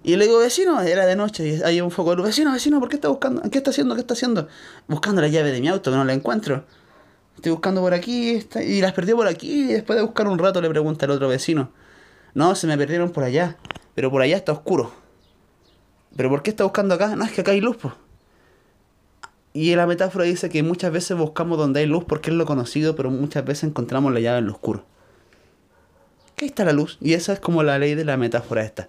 Y 0.03 0.17
le 0.17 0.27
digo, 0.27 0.39
vecino, 0.39 0.81
era 0.81 1.07
de 1.07 1.17
noche 1.17 1.61
hay 1.65 1.81
un 1.81 1.91
foco 1.91 2.11
de 2.11 2.17
luz. 2.17 2.27
Vecino, 2.27 2.53
vecino, 2.53 2.79
¿por 2.81 2.89
qué 2.89 2.97
está 2.97 3.09
buscando? 3.09 3.43
¿Qué 3.51 3.59
está 3.59 3.71
haciendo? 3.71 3.95
¿Qué 3.95 4.03
está 4.03 4.15
haciendo? 4.15 4.49
Buscando 4.87 5.21
la 5.21 5.29
llave 5.29 5.51
de 5.51 5.61
mi 5.61 5.69
auto, 5.69 5.91
que 5.91 5.97
no 5.97 6.05
la 6.05 6.13
encuentro. 6.13 6.65
Estoy 7.39 7.53
buscando 7.53 7.81
por 7.83 7.95
aquí 7.95 8.45
y 8.67 8.81
las 8.81 8.93
perdió 8.95 9.15
por 9.15 9.29
aquí. 9.29 9.61
Y 9.61 9.73
después 9.75 9.97
de 9.97 10.03
buscar 10.03 10.27
un 10.27 10.41
rato 10.41 10.61
le 10.61 10.69
pregunta 10.69 11.07
al 11.07 11.13
otro 11.13 11.29
vecino. 11.29 11.71
No, 12.35 12.57
se 12.57 12.67
me 12.67 12.77
perdieron 12.77 13.11
por 13.11 13.23
allá. 13.23 13.57
Pero 13.95 14.11
por 14.11 14.23
allá 14.23 14.37
está 14.37 14.51
oscuro. 14.51 14.93
¿Pero 16.17 16.31
por 16.31 16.43
qué 16.43 16.51
está 16.51 16.65
buscando 16.65 16.97
acá? 16.97 17.15
No, 17.15 17.25
es 17.25 17.31
que 17.31 17.43
acá 17.43 17.53
hay 17.53 17.61
luz, 17.61 17.77
pues. 17.77 17.95
Y 19.53 19.73
la 19.77 19.87
metáfora 19.87 20.25
dice 20.25 20.49
que 20.49 20.65
muchas 20.65 20.91
veces 20.91 21.17
buscamos 21.17 21.59
donde 21.59 21.79
hay 21.79 21.87
luz 21.87 22.03
porque 22.09 22.31
es 22.31 22.37
lo 22.37 22.45
conocido, 22.45 22.97
pero 22.97 23.09
muchas 23.09 23.45
veces 23.45 23.71
encontramos 23.71 24.13
la 24.13 24.19
llave 24.19 24.39
en 24.39 24.47
lo 24.47 24.53
oscuro. 24.55 24.85
Que 26.35 26.47
ahí 26.47 26.49
está 26.49 26.65
la 26.65 26.73
luz. 26.73 26.99
Y 27.01 27.13
esa 27.13 27.35
es 27.35 27.39
como 27.39 27.63
la 27.63 27.79
ley 27.79 27.95
de 27.95 28.05
la 28.05 28.17
metáfora 28.17 28.65
esta. 28.65 28.89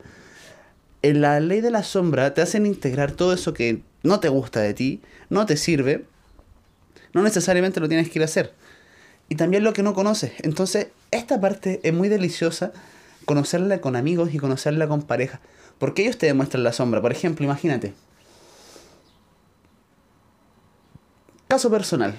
En 1.03 1.21
la 1.21 1.39
ley 1.39 1.61
de 1.61 1.69
la 1.69 1.83
sombra 1.83 2.33
te 2.33 2.41
hacen 2.41 2.65
integrar 2.65 3.11
todo 3.11 3.31
eso 3.31 3.53
que 3.53 3.83
no 4.01 4.19
te 4.19 4.29
gusta 4.29 4.59
de 4.59 4.73
ti, 4.73 5.01
no 5.29 5.45
te 5.45 5.55
sirve, 5.55 6.07
no 7.13 7.21
necesariamente 7.21 7.79
lo 7.79 7.87
tienes 7.87 8.09
que 8.09 8.19
ir 8.19 8.23
a 8.23 8.25
hacer. 8.25 8.53
Y 9.29 9.35
también 9.35 9.63
lo 9.63 9.73
que 9.73 9.83
no 9.83 9.93
conoces. 9.93 10.33
Entonces, 10.39 10.87
esta 11.11 11.39
parte 11.39 11.79
es 11.83 11.93
muy 11.93 12.09
deliciosa 12.09 12.71
conocerla 13.25 13.79
con 13.79 13.95
amigos 13.95 14.33
y 14.33 14.37
conocerla 14.37 14.87
con 14.87 15.03
pareja. 15.03 15.39
Porque 15.77 16.01
ellos 16.01 16.17
te 16.17 16.25
demuestran 16.25 16.63
la 16.63 16.73
sombra. 16.73 17.01
Por 17.01 17.11
ejemplo, 17.11 17.45
imagínate. 17.45 17.93
Caso 21.47 21.69
personal. 21.69 22.15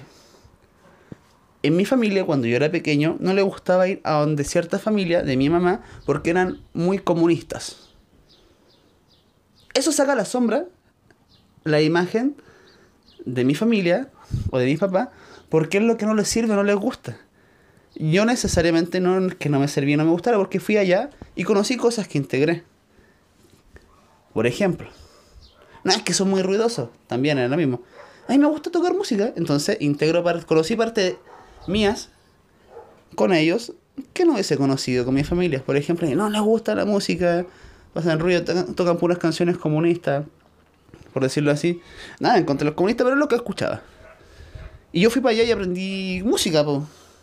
En 1.63 1.75
mi 1.75 1.85
familia, 1.85 2.25
cuando 2.25 2.47
yo 2.47 2.55
era 2.55 2.71
pequeño, 2.71 3.17
no 3.19 3.33
le 3.33 3.43
gustaba 3.43 3.87
ir 3.87 4.01
a 4.03 4.13
donde 4.13 4.43
cierta 4.43 4.79
familia 4.79 5.21
de 5.21 5.37
mi 5.37 5.49
mamá 5.49 5.81
porque 6.05 6.31
eran 6.31 6.61
muy 6.73 6.97
comunistas. 6.97 7.89
Eso 9.73 9.91
saca 9.91 10.15
la 10.15 10.25
sombra, 10.25 10.65
la 11.63 11.81
imagen 11.81 12.35
de 13.25 13.45
mi 13.45 13.53
familia 13.53 14.09
o 14.49 14.59
de 14.59 14.65
mi 14.65 14.77
papá, 14.77 15.11
porque 15.49 15.77
es 15.77 15.83
lo 15.83 15.97
que 15.97 16.05
no 16.05 16.13
les 16.13 16.27
sirve, 16.27 16.55
no 16.55 16.63
les 16.63 16.75
gusta. 16.75 17.17
Yo 17.95 18.25
necesariamente 18.25 18.99
no 18.99 19.29
que 19.37 19.49
no 19.49 19.59
me 19.59 19.67
servía, 19.67 19.97
no 19.97 20.05
me 20.05 20.11
gustara, 20.11 20.37
porque 20.37 20.59
fui 20.59 20.77
allá 20.77 21.09
y 21.35 21.43
conocí 21.43 21.77
cosas 21.77 22.07
que 22.07 22.17
integré. 22.17 22.63
Por 24.33 24.47
ejemplo, 24.47 24.89
no 25.83 25.91
es 25.91 26.01
que 26.03 26.13
son 26.13 26.29
muy 26.29 26.41
ruidosos, 26.41 26.89
también 27.07 27.37
era 27.37 27.49
lo 27.49 27.57
mismo. 27.57 27.81
A 28.27 28.31
mí 28.31 28.39
me 28.39 28.47
gusta 28.47 28.71
tocar 28.71 28.93
música, 28.93 29.33
entonces 29.35 29.77
integro 29.81 30.23
conocí 30.45 30.75
parte 30.75 31.17
mías 31.67 32.09
con 33.15 33.33
ellos 33.33 33.73
que 34.13 34.25
no 34.25 34.33
hubiese 34.33 34.57
conocido 34.57 35.05
con 35.05 35.13
mi 35.13 35.23
familia. 35.23 35.63
Por 35.63 35.75
ejemplo, 35.75 36.07
no 36.15 36.29
les 36.29 36.41
gusta 36.41 36.75
la 36.75 36.85
música, 36.85 37.45
pasan 37.93 38.19
ruido, 38.19 38.43
tocan, 38.73 38.97
puras 38.97 39.17
canciones 39.17 39.57
comunistas, 39.57 40.25
por 41.13 41.23
decirlo 41.23 41.51
así. 41.51 41.81
Nada 42.19 42.37
en 42.37 42.45
contra 42.45 42.65
de 42.65 42.69
los 42.69 42.75
comunistas, 42.75 43.03
pero 43.03 43.15
es 43.15 43.19
lo 43.19 43.27
que 43.27 43.35
escuchaba. 43.35 43.81
Y 44.91 45.01
yo 45.01 45.09
fui 45.09 45.21
para 45.21 45.33
allá 45.33 45.43
y 45.43 45.51
aprendí 45.51 46.21
música, 46.23 46.65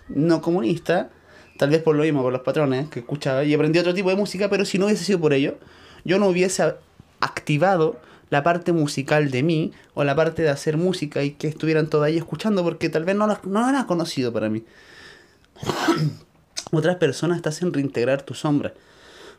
no 0.09 0.43
comunista, 0.43 1.11
tal 1.59 1.71
vez 1.71 1.83
por 1.83 1.97
lo 1.97 2.03
mismo, 2.03 2.23
por 2.23 2.33
los 2.33 2.43
patrones 2.43 2.89
que 2.89 3.01
escuchaba, 3.01 3.45
y 3.45 3.53
aprendí 3.53 3.79
otro 3.79 3.95
tipo 3.95 4.09
de 4.11 4.17
música, 4.17 4.49
pero 4.49 4.65
si 4.65 4.79
no 4.79 4.87
hubiese 4.87 5.05
sido 5.05 5.21
por 5.21 5.33
ello, 5.33 5.59
yo 6.05 6.19
no 6.19 6.29
hubiese 6.29 6.75
activado 7.21 8.01
la 8.31 8.43
parte 8.43 8.73
musical 8.73 9.31
de 9.31 9.43
mí 9.43 9.73
o 9.95 10.05
la 10.05 10.15
parte 10.15 10.43
de 10.43 10.51
hacer 10.51 10.77
música 10.77 11.23
y 11.23 11.33
que 11.33 11.49
estuvieran 11.49 11.89
todos 11.89 12.05
ahí 12.05 12.17
escuchando 12.17 12.63
porque 12.63 12.89
tal 12.89 13.05
vez 13.05 13.17
no, 13.17 13.27
no 13.45 13.69
era 13.69 13.87
conocido 13.87 14.33
para 14.33 14.49
mí. 14.49 14.65
Otras 16.71 16.97
personas 16.97 17.43
te 17.43 17.49
hacen 17.49 17.73
reintegrar 17.73 18.23
tu 18.23 18.35
sombra. 18.35 18.75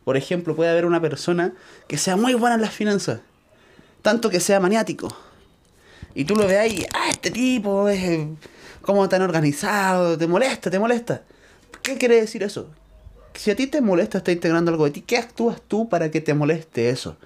Por 0.03 0.17
ejemplo, 0.17 0.55
puede 0.55 0.71
haber 0.71 0.85
una 0.85 1.01
persona 1.01 1.53
que 1.87 1.97
sea 1.97 2.15
muy 2.15 2.33
buena 2.33 2.55
en 2.55 2.61
las 2.61 2.73
finanzas, 2.73 3.21
tanto 4.01 4.29
que 4.29 4.39
sea 4.39 4.59
maniático. 4.59 5.15
Y 6.15 6.25
tú 6.25 6.35
lo 6.35 6.47
ves 6.47 6.57
ahí, 6.57 6.85
ah, 6.93 7.09
este 7.09 7.31
tipo 7.31 7.87
es 7.89 8.03
eh, 8.03 8.27
como 8.81 9.07
tan 9.09 9.21
organizado, 9.21 10.17
te 10.17 10.27
molesta, 10.27 10.69
te 10.69 10.79
molesta. 10.79 11.23
¿Qué 11.81 11.97
quiere 11.97 12.19
decir 12.19 12.43
eso? 12.43 12.69
Si 13.33 13.51
a 13.51 13.55
ti 13.55 13.67
te 13.67 13.81
molesta, 13.81 14.17
está 14.17 14.31
integrando 14.31 14.71
algo 14.71 14.85
de 14.85 14.91
ti, 14.91 15.01
¿qué 15.01 15.17
actúas 15.17 15.61
tú 15.67 15.87
para 15.87 16.11
que 16.11 16.21
te 16.21 16.33
moleste 16.33 16.89
eso? 16.89 17.17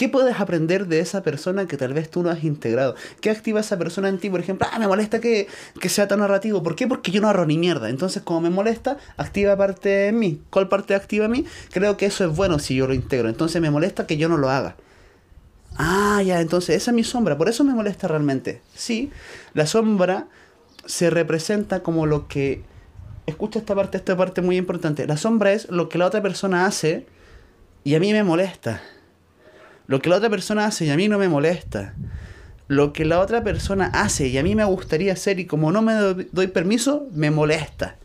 ¿Qué 0.00 0.08
puedes 0.08 0.40
aprender 0.40 0.86
de 0.86 1.00
esa 1.00 1.22
persona 1.22 1.66
que 1.66 1.76
tal 1.76 1.92
vez 1.92 2.10
tú 2.10 2.22
no 2.22 2.30
has 2.30 2.42
integrado? 2.42 2.94
¿Qué 3.20 3.28
activa 3.28 3.60
esa 3.60 3.76
persona 3.76 4.08
en 4.08 4.18
ti? 4.18 4.30
Por 4.30 4.40
ejemplo, 4.40 4.66
ah, 4.72 4.78
me 4.78 4.88
molesta 4.88 5.20
que, 5.20 5.46
sea 5.88 6.08
tan 6.08 6.20
narrativo. 6.20 6.62
¿Por 6.62 6.74
qué? 6.74 6.86
Porque 6.86 7.10
yo 7.10 7.20
no 7.20 7.26
ahorro 7.26 7.44
ni 7.44 7.58
mierda. 7.58 7.90
Entonces, 7.90 8.22
como 8.22 8.40
me 8.40 8.48
molesta, 8.48 8.96
activa 9.18 9.58
parte 9.58 10.06
en 10.08 10.18
mí. 10.18 10.40
¿Cuál 10.48 10.68
parte 10.70 10.94
activa 10.94 11.26
en 11.26 11.32
mí? 11.32 11.44
Creo 11.70 11.98
que 11.98 12.06
eso 12.06 12.24
es 12.24 12.34
bueno 12.34 12.58
si 12.58 12.76
yo 12.76 12.86
lo 12.86 12.94
integro. 12.94 13.28
Entonces, 13.28 13.60
me 13.60 13.70
molesta 13.70 14.06
que 14.06 14.16
yo 14.16 14.30
no 14.30 14.38
lo 14.38 14.48
haga. 14.48 14.76
Ah, 15.76 16.22
ya, 16.22 16.40
entonces 16.40 16.76
esa 16.76 16.90
es 16.90 16.94
mi 16.94 17.04
sombra. 17.04 17.38
Por 17.38 17.48
eso 17.48 17.64
me 17.64 17.72
molesta 17.72 18.08
realmente. 18.08 18.60
Sí, 18.74 19.10
la 19.54 19.66
sombra 19.66 20.28
se 20.86 21.10
representa 21.10 21.82
como 21.82 22.06
lo 22.06 22.28
que... 22.28 22.62
Escucha 23.26 23.60
esta 23.60 23.74
parte, 23.74 23.96
esta 23.96 24.16
parte 24.16 24.42
muy 24.42 24.56
importante. 24.56 25.06
La 25.06 25.16
sombra 25.16 25.52
es 25.52 25.70
lo 25.70 25.88
que 25.88 25.98
la 25.98 26.06
otra 26.06 26.20
persona 26.20 26.66
hace 26.66 27.06
y 27.84 27.94
a 27.94 28.00
mí 28.00 28.12
me 28.12 28.24
molesta. 28.24 28.82
Lo 29.86 30.00
que 30.00 30.08
la 30.08 30.16
otra 30.16 30.30
persona 30.30 30.66
hace 30.66 30.86
y 30.86 30.90
a 30.90 30.96
mí 30.96 31.08
no 31.08 31.18
me 31.18 31.28
molesta. 31.28 31.94
Lo 32.66 32.92
que 32.92 33.04
la 33.04 33.20
otra 33.20 33.44
persona 33.44 33.86
hace 33.86 34.28
y 34.28 34.38
a 34.38 34.42
mí 34.42 34.54
me 34.54 34.64
gustaría 34.64 35.12
hacer 35.12 35.38
y 35.38 35.46
como 35.46 35.70
no 35.70 35.82
me 35.82 35.94
doy 35.94 36.46
permiso, 36.48 37.08
me 37.12 37.30
molesta. 37.30 37.96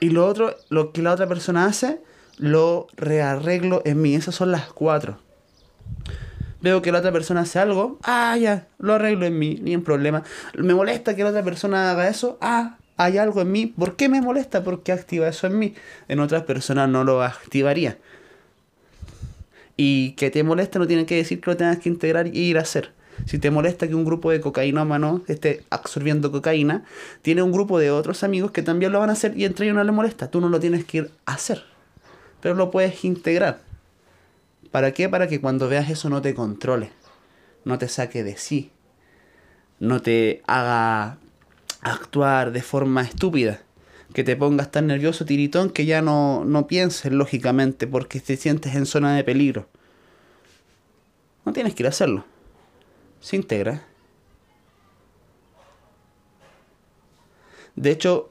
Y 0.00 0.10
lo 0.10 0.26
otro, 0.26 0.56
lo 0.70 0.92
que 0.92 1.02
la 1.02 1.12
otra 1.12 1.26
persona 1.26 1.66
hace, 1.66 2.00
lo 2.40 2.88
rearreglo 2.96 3.82
en 3.84 4.02
mí. 4.02 4.14
Esas 4.14 4.34
son 4.34 4.50
las 4.50 4.72
cuatro. 4.72 5.18
Veo 6.62 6.82
que 6.82 6.92
la 6.92 6.98
otra 6.98 7.12
persona 7.12 7.40
hace 7.40 7.58
algo, 7.58 7.98
ah, 8.02 8.36
ya, 8.36 8.66
lo 8.78 8.94
arreglo 8.94 9.24
en 9.24 9.38
mí, 9.38 9.58
ni 9.62 9.74
un 9.74 9.82
problema. 9.82 10.22
Me 10.54 10.74
molesta 10.74 11.16
que 11.16 11.22
la 11.22 11.30
otra 11.30 11.42
persona 11.42 11.90
haga 11.90 12.08
eso, 12.08 12.36
ah, 12.42 12.76
hay 12.96 13.16
algo 13.16 13.40
en 13.40 13.50
mí. 13.50 13.66
¿Por 13.66 13.96
qué 13.96 14.10
me 14.10 14.20
molesta? 14.20 14.62
Porque 14.62 14.92
activa 14.92 15.26
eso 15.26 15.46
en 15.46 15.58
mí. 15.58 15.74
En 16.08 16.20
otras 16.20 16.42
personas 16.42 16.88
no 16.88 17.02
lo 17.02 17.22
activaría. 17.22 17.96
Y 19.78 20.12
que 20.12 20.30
te 20.30 20.42
molesta 20.42 20.78
no 20.78 20.86
tiene 20.86 21.06
que 21.06 21.16
decir 21.16 21.40
que 21.40 21.50
lo 21.50 21.56
tengas 21.56 21.78
que 21.78 21.88
integrar 21.88 22.26
y 22.26 22.38
ir 22.38 22.58
a 22.58 22.62
hacer. 22.62 22.92
Si 23.24 23.38
te 23.38 23.50
molesta 23.50 23.88
que 23.88 23.94
un 23.94 24.04
grupo 24.04 24.30
de 24.30 24.40
cocainómanos 24.42 25.22
esté 25.28 25.64
absorbiendo 25.70 26.30
cocaína, 26.30 26.84
tiene 27.22 27.42
un 27.42 27.52
grupo 27.52 27.78
de 27.78 27.90
otros 27.90 28.22
amigos 28.22 28.50
que 28.50 28.62
también 28.62 28.92
lo 28.92 29.00
van 29.00 29.08
a 29.08 29.14
hacer 29.14 29.36
y 29.36 29.46
entre 29.46 29.64
ellos 29.64 29.76
no 29.76 29.84
le 29.84 29.92
molesta. 29.92 30.30
Tú 30.30 30.42
no 30.42 30.50
lo 30.50 30.60
tienes 30.60 30.84
que 30.84 30.98
ir 30.98 31.10
a 31.24 31.34
hacer, 31.34 31.64
pero 32.40 32.54
lo 32.54 32.70
puedes 32.70 33.04
integrar. 33.04 33.62
¿Para 34.70 34.92
qué? 34.92 35.08
Para 35.08 35.26
que 35.28 35.40
cuando 35.40 35.68
veas 35.68 35.90
eso 35.90 36.08
no 36.08 36.22
te 36.22 36.34
controle, 36.34 36.90
no 37.64 37.78
te 37.78 37.88
saque 37.88 38.22
de 38.22 38.36
sí, 38.36 38.70
no 39.78 40.00
te 40.00 40.42
haga 40.46 41.18
actuar 41.82 42.52
de 42.52 42.62
forma 42.62 43.02
estúpida 43.02 43.60
que 44.12 44.24
te 44.24 44.36
pongas 44.36 44.70
tan 44.70 44.86
nervioso, 44.86 45.24
tiritón, 45.24 45.70
que 45.70 45.86
ya 45.86 46.02
no, 46.02 46.44
no 46.44 46.66
pienses 46.66 47.12
lógicamente 47.12 47.86
porque 47.86 48.20
te 48.20 48.36
sientes 48.36 48.74
en 48.74 48.86
zona 48.86 49.14
de 49.14 49.24
peligro. 49.24 49.68
No 51.44 51.52
tienes 51.52 51.74
que 51.74 51.82
ir 51.82 51.86
a 51.86 51.90
hacerlo. 51.90 52.24
Se 53.20 53.36
integra. 53.36 53.84
De 57.76 57.90
hecho, 57.90 58.29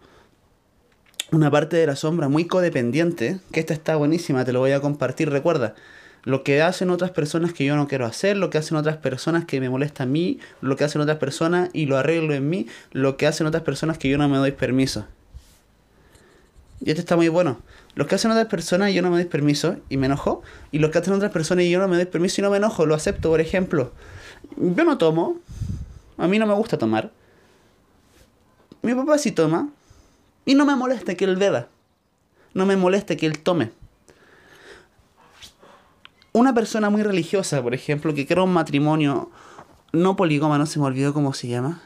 una 1.32 1.52
parte 1.52 1.78
de 1.78 1.88
la 1.88 1.96
sombra 1.96 2.28
muy 2.28 2.46
codependiente, 2.46 3.40
que 3.52 3.60
esta 3.60 3.74
está 3.74 3.96
buenísima, 3.96 4.46
te 4.46 4.54
lo 4.54 4.60
voy 4.60 4.72
a 4.72 4.82
compartir, 4.82 5.30
recuerda, 5.30 5.76
lo 6.24 6.44
que 6.44 6.62
hacen 6.62 6.90
otras 6.90 7.12
personas 7.12 7.54
que 7.54 7.66
yo 7.66 7.76
no 7.76 7.88
quiero 7.88 8.06
hacer, 8.06 8.38
lo 8.38 8.50
que 8.50 8.58
hacen 8.58 8.78
otras 8.78 8.98
personas 8.98 9.46
que 9.46 9.60
me 9.60 9.70
molesta 9.70 10.04
a 10.04 10.06
mí, 10.06 10.40
lo 10.62 10.76
que 10.76 10.84
hacen 10.84 11.02
otras 11.02 11.18
personas 11.18 11.70
y 11.74 11.86
lo 11.86 11.98
arreglo 11.98 12.34
en 12.34 12.50
mí, 12.50 12.68
lo 12.92 13.18
que 13.18 13.28
hacen 13.28 13.48
otras 13.48 13.64
personas 13.64 13.98
que 13.98 14.10
yo 14.10 14.18
no 14.18 14.28
me 14.28 14.38
doy 14.38 14.52
permiso. 14.52 15.06
Y 16.82 16.90
esto 16.90 17.02
está 17.02 17.16
muy 17.16 17.28
bueno. 17.28 17.60
Los 17.96 18.08
que 18.08 18.16
hacen 18.16 18.32
otras 18.32 18.48
personas 18.48 18.92
y 18.92 18.94
yo 18.94 19.02
no 19.02 19.10
me 19.10 19.18
doy 19.18 19.26
permiso 19.26 19.78
y 19.90 19.98
me 19.98 20.06
enojo. 20.06 20.42
Y 20.72 20.80
los 20.80 20.92
que 20.92 21.00
hacen 21.00 21.14
otras 21.14 21.32
personas 21.32 21.66
y 21.66 21.70
yo 21.70 21.80
no 21.80 21.88
me 21.88 21.98
doy 21.98 22.06
permiso 22.06 22.40
y 22.40 22.44
no 22.44 22.50
me 22.50 22.58
enojo, 22.58 22.86
lo 22.86 22.96
acepto. 22.96 23.30
Por 23.30 23.42
ejemplo, 23.42 23.92
yo 24.58 24.84
no 24.86 24.98
tomo. 24.98 25.38
A 26.18 26.28
mí 26.28 26.40
no 26.40 26.46
me 26.46 26.54
gusta 26.54 26.78
tomar. 26.78 27.12
Mi 28.82 28.94
papá 28.96 29.18
sí 29.18 29.32
toma. 29.32 29.70
Y 30.46 30.56
no 30.56 30.66
me 30.66 30.76
molesta 30.76 31.16
que 31.16 31.26
él 31.26 31.36
beba. 31.36 31.68
No 32.54 32.66
me 32.66 32.76
molesta 32.76 33.16
que 33.16 33.26
él 33.26 33.40
tome. 33.40 33.72
Una 36.32 36.54
persona 36.54 36.90
muy 36.90 37.04
religiosa, 37.04 37.62
por 37.62 37.74
ejemplo, 37.74 38.14
que 38.14 38.26
crea 38.26 38.44
un 38.44 38.54
matrimonio 38.54 39.32
no 39.92 40.16
no 40.16 40.66
se 40.66 40.80
me 40.80 40.86
olvidó 40.86 41.14
cómo 41.14 41.34
se 41.34 41.48
llama 41.48 41.82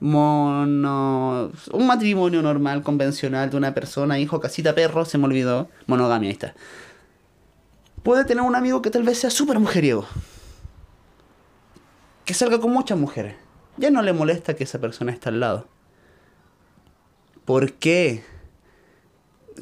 mono. 0.00 1.50
Un 1.72 1.86
matrimonio 1.86 2.42
normal, 2.42 2.82
convencional 2.82 3.50
de 3.50 3.56
una 3.56 3.74
persona, 3.74 4.18
hijo, 4.18 4.40
casita, 4.40 4.74
perro, 4.74 5.04
se 5.04 5.18
me 5.18 5.24
olvidó. 5.24 5.68
Monogamia, 5.86 6.28
ahí 6.28 6.32
está. 6.32 6.54
Puede 8.02 8.24
tener 8.24 8.42
un 8.44 8.54
amigo 8.54 8.82
que 8.82 8.90
tal 8.90 9.02
vez 9.02 9.18
sea 9.18 9.30
súper 9.30 9.58
mujeriego. 9.58 10.06
Que 12.24 12.34
salga 12.34 12.60
con 12.60 12.72
muchas 12.72 12.98
mujeres. 12.98 13.36
Ya 13.76 13.90
no 13.90 14.02
le 14.02 14.12
molesta 14.12 14.54
que 14.54 14.64
esa 14.64 14.80
persona 14.80 15.12
esté 15.12 15.28
al 15.28 15.40
lado. 15.40 15.68
¿Por 17.46 17.72
qué? 17.72 18.22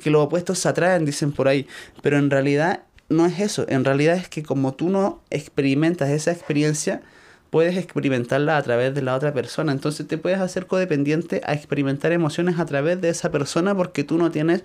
Que 0.02 0.10
los 0.10 0.24
opuestos 0.24 0.58
se 0.58 0.68
atraen, 0.68 1.04
dicen 1.04 1.30
por 1.30 1.46
ahí. 1.46 1.68
Pero 2.02 2.18
en 2.18 2.30
realidad 2.30 2.82
no 3.08 3.26
es 3.26 3.38
eso. 3.38 3.64
En 3.68 3.84
realidad 3.84 4.16
es 4.16 4.28
que 4.28 4.42
como 4.42 4.74
tú 4.74 4.90
no 4.90 5.22
experimentas 5.30 6.10
esa 6.10 6.32
experiencia, 6.32 7.02
puedes 7.50 7.76
experimentarla 7.76 8.56
a 8.56 8.62
través 8.62 8.94
de 8.94 9.02
la 9.02 9.14
otra 9.14 9.32
persona. 9.32 9.70
Entonces 9.70 10.08
te 10.08 10.18
puedes 10.18 10.40
hacer 10.40 10.66
codependiente 10.66 11.40
a 11.44 11.52
experimentar 11.52 12.10
emociones 12.10 12.58
a 12.58 12.66
través 12.66 13.00
de 13.00 13.10
esa 13.10 13.30
persona 13.30 13.76
porque 13.76 14.02
tú 14.02 14.18
no 14.18 14.32
tienes 14.32 14.64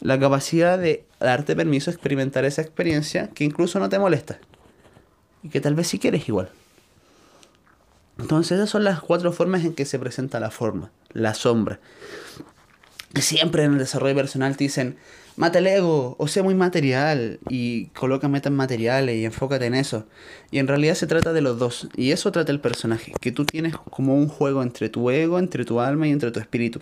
la 0.00 0.18
capacidad 0.18 0.78
de 0.78 1.04
darte 1.20 1.54
permiso 1.54 1.90
a 1.90 1.94
experimentar 1.94 2.44
esa 2.44 2.62
experiencia 2.62 3.28
que 3.28 3.44
incluso 3.44 3.78
no 3.78 3.88
te 3.88 3.98
molesta. 3.98 4.40
Y 5.42 5.50
que 5.50 5.60
tal 5.60 5.74
vez 5.74 5.88
si 5.88 5.98
quieres 5.98 6.28
igual. 6.28 6.50
Entonces 8.18 8.58
esas 8.58 8.70
son 8.70 8.84
las 8.84 9.00
cuatro 9.00 9.32
formas 9.32 9.64
en 9.64 9.74
que 9.74 9.84
se 9.84 9.98
presenta 9.98 10.40
la 10.40 10.50
forma, 10.50 10.90
la 11.12 11.34
sombra. 11.34 11.80
Siempre 13.14 13.64
en 13.64 13.72
el 13.72 13.78
desarrollo 13.78 14.14
personal 14.14 14.56
te 14.56 14.64
dicen, 14.64 14.96
mata 15.36 15.58
el 15.58 15.66
ego, 15.66 16.16
o 16.18 16.28
sea 16.28 16.42
muy 16.42 16.54
material, 16.54 17.40
y 17.48 17.86
coloca 17.86 18.28
metas 18.28 18.52
materiales 18.52 19.16
y 19.16 19.24
enfócate 19.24 19.66
en 19.66 19.74
eso. 19.74 20.06
Y 20.50 20.58
en 20.58 20.68
realidad 20.68 20.94
se 20.94 21.06
trata 21.06 21.32
de 21.32 21.40
los 21.40 21.58
dos, 21.58 21.88
y 21.96 22.12
eso 22.12 22.30
trata 22.30 22.52
el 22.52 22.60
personaje, 22.60 23.12
que 23.20 23.32
tú 23.32 23.44
tienes 23.44 23.74
como 23.76 24.14
un 24.14 24.28
juego 24.28 24.62
entre 24.62 24.90
tu 24.90 25.10
ego, 25.10 25.38
entre 25.38 25.64
tu 25.64 25.80
alma 25.80 26.06
y 26.06 26.12
entre 26.12 26.30
tu 26.30 26.40
espíritu. 26.40 26.78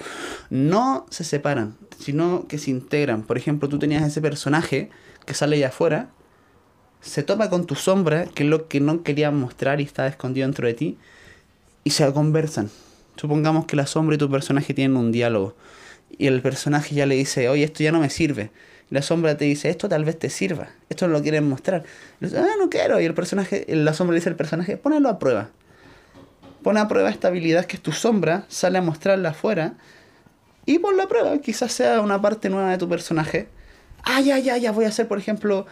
No 0.50 1.06
se 1.08 1.24
separan, 1.24 1.76
sino 1.98 2.46
que 2.48 2.58
se 2.58 2.70
integran. 2.70 3.22
Por 3.22 3.38
ejemplo, 3.38 3.68
tú 3.68 3.78
tenías 3.78 4.02
ese 4.02 4.20
personaje 4.20 4.90
que 5.24 5.34
sale 5.34 5.56
allá 5.56 5.68
afuera, 5.68 6.10
se 7.00 7.22
topa 7.22 7.48
con 7.48 7.64
tu 7.64 7.74
sombra, 7.74 8.26
que 8.26 8.42
es 8.42 8.48
lo 8.48 8.66
que 8.66 8.80
no 8.80 9.02
querías 9.02 9.32
mostrar 9.32 9.80
y 9.80 9.84
está 9.84 10.06
escondido 10.06 10.46
dentro 10.46 10.66
de 10.66 10.74
ti, 10.74 10.98
y 11.84 11.90
se 11.90 12.12
conversan. 12.12 12.70
Supongamos 13.18 13.66
que 13.66 13.74
la 13.74 13.86
sombra 13.86 14.14
y 14.14 14.18
tu 14.18 14.30
personaje 14.30 14.74
tienen 14.74 14.96
un 14.96 15.10
diálogo. 15.10 15.56
Y 16.16 16.28
el 16.28 16.40
personaje 16.40 16.94
ya 16.94 17.04
le 17.04 17.16
dice, 17.16 17.48
oye, 17.48 17.64
esto 17.64 17.82
ya 17.82 17.90
no 17.90 17.98
me 17.98 18.10
sirve. 18.10 18.50
La 18.90 19.02
sombra 19.02 19.36
te 19.36 19.44
dice, 19.44 19.68
esto 19.68 19.88
tal 19.88 20.04
vez 20.04 20.18
te 20.18 20.30
sirva. 20.30 20.68
Esto 20.88 21.08
no 21.08 21.14
lo 21.14 21.22
quieren 21.22 21.48
mostrar. 21.48 21.82
Y 22.20 22.26
dice, 22.26 22.38
ah, 22.38 22.54
no 22.58 22.70
quiero. 22.70 23.00
Y 23.00 23.04
el 23.04 23.14
personaje, 23.14 23.66
la 23.68 23.92
sombra 23.92 24.14
le 24.14 24.20
dice 24.20 24.30
al 24.30 24.36
personaje, 24.36 24.76
ponelo 24.76 25.08
a 25.08 25.18
prueba. 25.18 25.50
Pon 26.62 26.76
a 26.76 26.86
prueba 26.86 27.10
esta 27.10 27.28
habilidad 27.28 27.64
que 27.66 27.76
es 27.76 27.82
tu 27.82 27.92
sombra, 27.92 28.44
sale 28.48 28.78
a 28.78 28.82
mostrarla 28.82 29.30
afuera. 29.30 29.74
Y 30.64 30.78
ponlo 30.78 31.02
a 31.02 31.08
prueba. 31.08 31.36
Quizás 31.38 31.72
sea 31.72 32.00
una 32.00 32.22
parte 32.22 32.48
nueva 32.48 32.70
de 32.70 32.78
tu 32.78 32.88
personaje. 32.88 33.48
Ah, 34.04 34.20
ya, 34.20 34.38
ya, 34.38 34.56
ya. 34.58 34.70
Voy 34.70 34.84
a 34.84 34.92
ser, 34.92 35.08
por 35.08 35.18
ejemplo, 35.18 35.66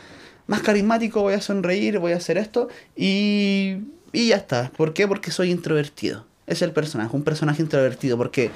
más 0.48 0.62
carismático, 0.62 1.22
voy 1.22 1.34
a 1.34 1.40
sonreír, 1.40 2.00
voy 2.00 2.12
a 2.12 2.16
hacer 2.16 2.38
esto. 2.38 2.68
Y, 2.96 3.76
y 4.12 4.28
ya 4.28 4.36
está. 4.36 4.72
¿Por 4.76 4.94
qué? 4.94 5.06
Porque 5.06 5.30
soy 5.30 5.52
introvertido. 5.52 6.26
Es 6.46 6.62
el 6.62 6.72
personaje, 6.72 7.14
un 7.16 7.24
personaje 7.24 7.62
introvertido. 7.62 8.16
Porque 8.16 8.50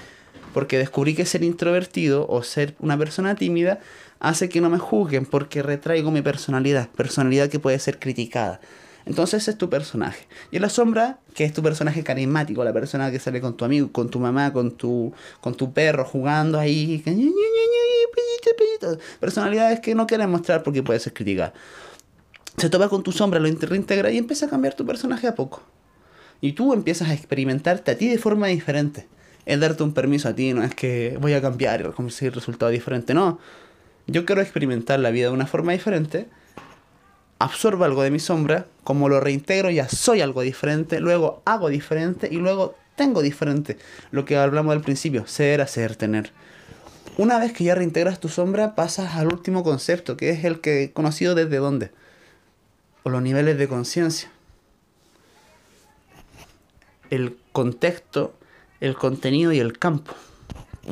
porque 0.52 0.78
descubrí 0.78 1.14
que 1.14 1.26
ser 1.26 1.44
introvertido 1.44 2.26
o 2.28 2.42
ser 2.42 2.75
una 2.80 2.99
persona 2.99 3.35
tímida 3.35 3.78
hace 4.18 4.49
que 4.49 4.61
no 4.61 4.70
me 4.70 4.78
juzguen 4.78 5.26
porque 5.26 5.62
retraigo 5.62 6.11
mi 6.11 6.23
personalidad, 6.23 6.88
personalidad 6.90 7.49
que 7.49 7.59
puede 7.59 7.78
ser 7.78 7.99
criticada. 7.99 8.61
Entonces 9.06 9.42
ese 9.42 9.52
es 9.52 9.59
tu 9.59 9.70
personaje. 9.70 10.26
Y 10.50 10.56
en 10.56 10.62
la 10.62 10.68
sombra, 10.68 11.20
que 11.35 11.44
es 11.44 11.52
tu 11.52 11.62
personaje 11.62 12.04
carismático, 12.04 12.62
la 12.64 12.73
persona 12.73 13.11
que 13.11 13.18
sale 13.18 13.40
con 13.40 13.56
tu 13.56 13.64
amigo, 13.64 13.90
con 13.90 14.11
tu 14.11 14.20
mamá, 14.20 14.52
con 14.52 14.73
tu, 14.73 15.12
con 15.40 15.54
tu 15.54 15.73
perro, 15.73 16.04
jugando 16.04 16.59
ahí. 16.59 17.02
Personalidades 19.18 19.80
que 19.80 19.94
no 19.94 20.06
quieren 20.06 20.30
mostrar 20.30 20.62
porque 20.62 20.82
puede 20.82 21.00
ser 21.00 21.14
criticada. 21.14 21.54
Se 22.56 22.68
topa 22.68 22.88
con 22.88 23.02
tu 23.02 23.12
sombra, 23.12 23.40
lo 23.40 23.49
reintegra 23.49 24.11
y 24.11 24.18
empieza 24.18 24.47
a 24.47 24.49
cambiar 24.50 24.75
tu 24.75 24.85
personaje 24.85 25.26
a 25.26 25.35
poco. 25.35 25.62
Y 26.40 26.52
tú 26.52 26.73
empiezas 26.73 27.09
a 27.09 27.14
experimentarte 27.14 27.90
a 27.90 27.99
ti 27.99 28.09
de 28.09 28.18
forma 28.18 28.47
diferente 28.47 29.06
es 29.47 29.59
darte 29.59 29.82
un 29.82 29.92
permiso 29.92 30.28
a 30.28 30.35
ti, 30.35 30.52
no 30.52 30.62
es 30.62 30.75
que 30.75 31.16
voy 31.20 31.32
a 31.32 31.40
cambiar 31.40 31.80
y 31.80 31.85
conseguir 31.92 32.35
resultado 32.35 32.70
diferente, 32.70 33.14
no. 33.14 33.38
Yo 34.06 34.25
quiero 34.25 34.40
experimentar 34.42 35.00
la 35.00 35.11
vida 35.11 35.26
de 35.26 35.32
una 35.32 35.47
forma 35.47 35.73
diferente, 35.73 36.26
absorbo 37.38 37.85
algo 37.85 38.02
de 38.02 38.11
mi 38.11 38.18
sombra, 38.18 38.66
como 38.85 39.09
lo 39.09 39.20
reintegro 39.20 39.70
ya 39.70 39.88
soy 39.88 40.20
algo 40.20 40.42
diferente, 40.42 41.00
luego 41.00 41.42
hago 41.44 41.68
diferente 41.68 42.28
y 42.30 42.37
luego 42.37 42.76
tengo 42.97 43.23
diferente. 43.23 43.78
Lo 44.11 44.25
que 44.25 44.37
hablamos 44.37 44.73
al 44.73 44.82
principio, 44.82 45.26
ser, 45.26 45.61
hacer, 45.61 45.97
tener. 45.97 46.32
Una 47.16 47.38
vez 47.38 47.52
que 47.52 47.64
ya 47.64 47.75
reintegras 47.75 48.20
tu 48.20 48.28
sombra, 48.28 48.75
pasas 48.75 49.16
al 49.16 49.28
último 49.28 49.62
concepto, 49.62 50.16
que 50.16 50.30
es 50.30 50.44
el 50.44 50.61
que 50.61 50.92
conocido 50.92 51.35
desde 51.35 51.56
dónde. 51.56 51.90
O 53.02 53.11
los 53.11 53.23
niveles 53.23 53.59
de 53.59 53.68
conciencia. 53.68 54.30
El 57.10 57.36
contexto 57.52 58.34
el 58.80 58.94
contenido 58.96 59.52
y 59.52 59.58
el 59.58 59.78
campo. 59.78 60.14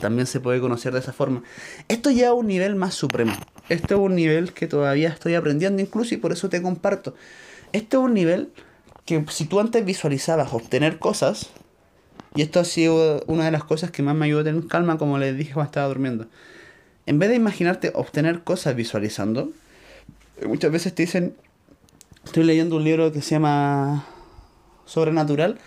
También 0.01 0.27
se 0.27 0.41
puede 0.41 0.61
conocer 0.61 0.93
de 0.93 1.01
esa 1.01 1.13
forma. 1.13 1.43
Esto 1.89 2.11
ya 2.11 2.27
es 2.27 2.33
un 2.33 2.47
nivel 2.47 2.77
más 2.77 2.95
supremo. 2.95 3.33
Esto 3.69 3.95
es 3.95 4.01
un 4.01 4.15
nivel 4.15 4.53
que 4.53 4.67
todavía 4.67 5.09
estoy 5.09 5.35
aprendiendo 5.35 5.83
incluso 5.83 6.15
y 6.15 6.19
por 6.19 6.33
eso 6.33 6.49
te 6.49 6.63
comparto. 6.63 7.15
Este 7.73 7.97
es 7.97 8.03
un 8.03 8.15
nivel 8.15 8.51
que 9.05 9.25
si 9.31 9.47
tú 9.47 9.61
antes 9.61 9.85
visualizabas 9.85 10.53
obtener 10.53 10.99
cosas, 10.99 11.51
y 12.35 12.43
esto 12.43 12.61
ha 12.61 12.65
sido 12.65 13.25
una 13.27 13.47
de 13.47 13.51
las 13.51 13.65
cosas 13.65 13.91
que 13.91 14.03
más 14.03 14.15
me 14.15 14.27
ayudó 14.27 14.41
a 14.41 14.45
tener 14.45 14.67
calma, 14.67 14.99
como 14.99 15.19
les 15.19 15.37
dije 15.37 15.55
cuando 15.55 15.69
estaba 15.69 15.89
durmiendo. 15.89 16.27
En 17.07 17.19
vez 17.19 17.31
de 17.31 17.37
imaginarte 17.37 17.91
obtener 17.95 18.45
cosas 18.45 18.77
visualizando, 18.77 19.51
muchas 20.47 20.71
veces 20.71 20.95
te 20.95 21.05
dicen, 21.05 21.35
estoy 22.25 22.45
leyendo 22.45 22.77
un 22.77 22.85
libro 22.85 23.11
que 23.13 23.23
se 23.23 23.31
llama 23.31 24.07
Sobrenatural, 24.85 25.59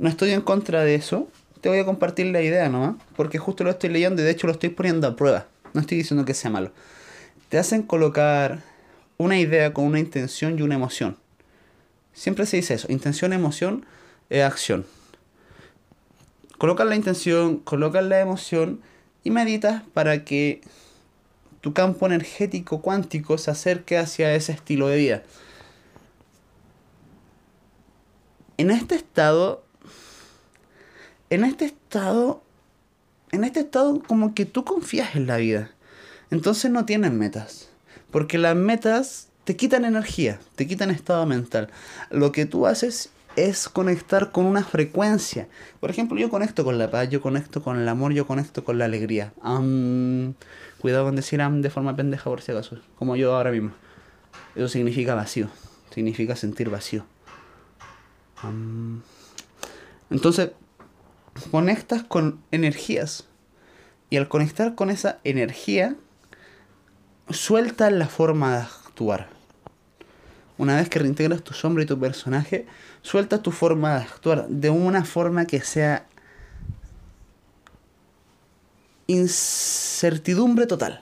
no 0.00 0.08
estoy 0.08 0.30
en 0.30 0.40
contra 0.40 0.82
de 0.82 0.94
eso, 0.94 1.28
te 1.60 1.68
voy 1.68 1.78
a 1.78 1.84
compartir 1.84 2.24
la 2.26 2.40
idea 2.40 2.70
nomás, 2.70 2.96
porque 3.16 3.36
justo 3.36 3.64
lo 3.64 3.70
estoy 3.70 3.90
leyendo 3.90 4.22
y 4.22 4.24
de 4.24 4.30
hecho 4.30 4.46
lo 4.46 4.54
estoy 4.54 4.70
poniendo 4.70 5.06
a 5.06 5.14
prueba. 5.14 5.46
No 5.74 5.82
estoy 5.82 5.98
diciendo 5.98 6.24
que 6.24 6.32
sea 6.32 6.50
malo. 6.50 6.72
Te 7.50 7.58
hacen 7.58 7.82
colocar 7.82 8.62
una 9.18 9.38
idea 9.38 9.74
con 9.74 9.84
una 9.84 9.98
intención 9.98 10.58
y 10.58 10.62
una 10.62 10.74
emoción. 10.74 11.18
Siempre 12.14 12.46
se 12.46 12.56
dice 12.56 12.72
eso, 12.72 12.90
intención, 12.90 13.34
emoción, 13.34 13.84
e 14.30 14.42
acción. 14.42 14.86
Colocas 16.56 16.86
la 16.86 16.96
intención, 16.96 17.58
colocas 17.58 18.04
la 18.04 18.20
emoción 18.20 18.80
y 19.22 19.30
meditas 19.30 19.82
para 19.92 20.24
que 20.24 20.62
tu 21.60 21.74
campo 21.74 22.06
energético 22.06 22.80
cuántico 22.80 23.36
se 23.36 23.50
acerque 23.50 23.98
hacia 23.98 24.34
ese 24.34 24.52
estilo 24.52 24.88
de 24.88 24.96
vida. 24.96 25.22
En 28.56 28.70
este 28.70 28.94
estado 28.94 29.62
en 31.30 31.44
este 31.44 31.64
estado, 31.64 32.42
en 33.32 33.44
este 33.44 33.60
estado 33.60 34.02
como 34.02 34.34
que 34.34 34.44
tú 34.44 34.64
confías 34.64 35.16
en 35.16 35.26
la 35.26 35.36
vida. 35.36 35.70
Entonces 36.30 36.70
no 36.70 36.84
tienes 36.84 37.12
metas. 37.12 37.70
Porque 38.10 38.38
las 38.38 38.56
metas 38.56 39.28
te 39.44 39.56
quitan 39.56 39.84
energía, 39.84 40.40
te 40.56 40.66
quitan 40.66 40.90
estado 40.90 41.24
mental. 41.26 41.70
Lo 42.10 42.32
que 42.32 42.46
tú 42.46 42.66
haces 42.66 43.10
es 43.36 43.68
conectar 43.68 44.32
con 44.32 44.46
una 44.46 44.64
frecuencia. 44.64 45.48
Por 45.78 45.90
ejemplo, 45.90 46.18
yo 46.18 46.30
conecto 46.30 46.64
con 46.64 46.78
la 46.78 46.90
paz, 46.90 47.08
yo 47.08 47.20
conecto 47.20 47.62
con 47.62 47.78
el 47.78 47.88
amor, 47.88 48.12
yo 48.12 48.26
conecto 48.26 48.64
con 48.64 48.78
la 48.78 48.84
alegría. 48.86 49.32
cuidado 50.80 51.04
con 51.04 51.16
decir 51.16 51.40
am 51.40 51.62
de 51.62 51.70
forma 51.70 51.94
pendeja 51.94 52.24
por 52.24 52.42
si 52.42 52.52
acaso, 52.52 52.78
como 52.96 53.16
yo 53.16 53.34
ahora 53.36 53.52
mismo. 53.52 53.72
Eso 54.54 54.68
significa 54.68 55.14
vacío, 55.14 55.48
significa 55.94 56.34
sentir 56.34 56.70
vacío. 56.70 57.04
entonces, 60.10 60.50
conectas 61.44 62.02
con 62.02 62.40
energías. 62.50 63.26
Y 64.10 64.16
al 64.16 64.28
conectar 64.28 64.74
con 64.74 64.90
esa 64.90 65.18
energía, 65.24 65.96
sueltas 67.28 67.92
la 67.92 68.08
forma 68.08 68.56
de 68.56 68.62
actuar. 68.62 69.28
Una 70.58 70.76
vez 70.76 70.88
que 70.88 70.98
reintegras 70.98 71.42
tu 71.42 71.54
sombra 71.54 71.84
y 71.84 71.86
tu 71.86 71.98
personaje, 71.98 72.66
sueltas 73.02 73.42
tu 73.42 73.50
forma 73.50 73.96
de 73.96 74.02
actuar 74.02 74.46
de 74.48 74.70
una 74.70 75.04
forma 75.04 75.46
que 75.46 75.60
sea 75.60 76.06
incertidumbre 79.06 80.66
total. 80.66 81.00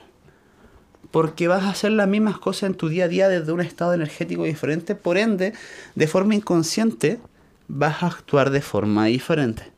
Porque 1.11 1.47
vas 1.47 1.63
a 1.63 1.71
hacer 1.71 1.91
las 1.91 2.07
mismas 2.07 2.37
cosas 2.37 2.69
en 2.69 2.75
tu 2.75 2.87
día 2.87 3.05
a 3.05 3.07
día 3.07 3.27
desde 3.27 3.51
un 3.51 3.61
estado 3.61 3.93
energético 3.93 4.43
diferente, 4.43 4.95
por 4.95 5.17
ende, 5.17 5.53
de 5.95 6.07
forma 6.07 6.35
inconsciente, 6.35 7.19
vas 7.67 8.03
a 8.03 8.07
actuar 8.07 8.51
de 8.51 8.61
forma 8.61 9.05
diferente. 9.05 9.71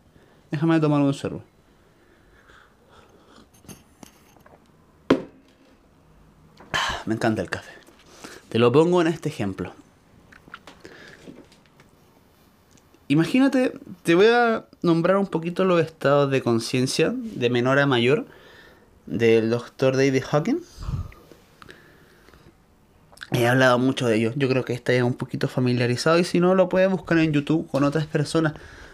Déjame 0.51 0.79
tomar 0.79 1.01
un 1.01 1.13
sorbo. 1.13 1.43
Ah, 6.73 7.01
me 7.05 7.15
encanta 7.15 7.41
el 7.41 7.49
café. 7.49 7.71
Te 8.49 8.59
lo 8.59 8.71
pongo 8.71 9.01
en 9.01 9.07
este 9.07 9.29
ejemplo. 9.29 9.73
Imagínate, 13.07 13.73
te 14.03 14.15
voy 14.15 14.27
a 14.27 14.65
nombrar 14.81 15.17
un 15.17 15.27
poquito 15.27 15.65
los 15.65 15.81
estados 15.81 16.31
de 16.31 16.41
conciencia 16.41 17.13
de 17.13 17.49
menor 17.49 17.79
a 17.79 17.85
mayor 17.85 18.25
del 19.05 19.49
doctor 19.49 19.95
David 19.95 20.23
Hawkins. 20.31 20.63
He 23.33 23.47
hablado 23.47 23.79
mucho 23.79 24.07
de 24.07 24.17
ello. 24.17 24.33
Yo 24.35 24.49
creo 24.49 24.65
que 24.65 24.73
está 24.73 24.93
ya 24.93 25.05
un 25.05 25.13
poquito 25.13 25.47
familiarizado 25.47 26.19
y 26.19 26.25
si 26.25 26.39
no 26.39 26.55
lo 26.55 26.67
puedes 26.67 26.89
buscar 26.91 27.17
en 27.17 27.31
YouTube 27.31 27.67
con 27.69 27.83
otras 27.83 28.05
personas. 28.05 28.53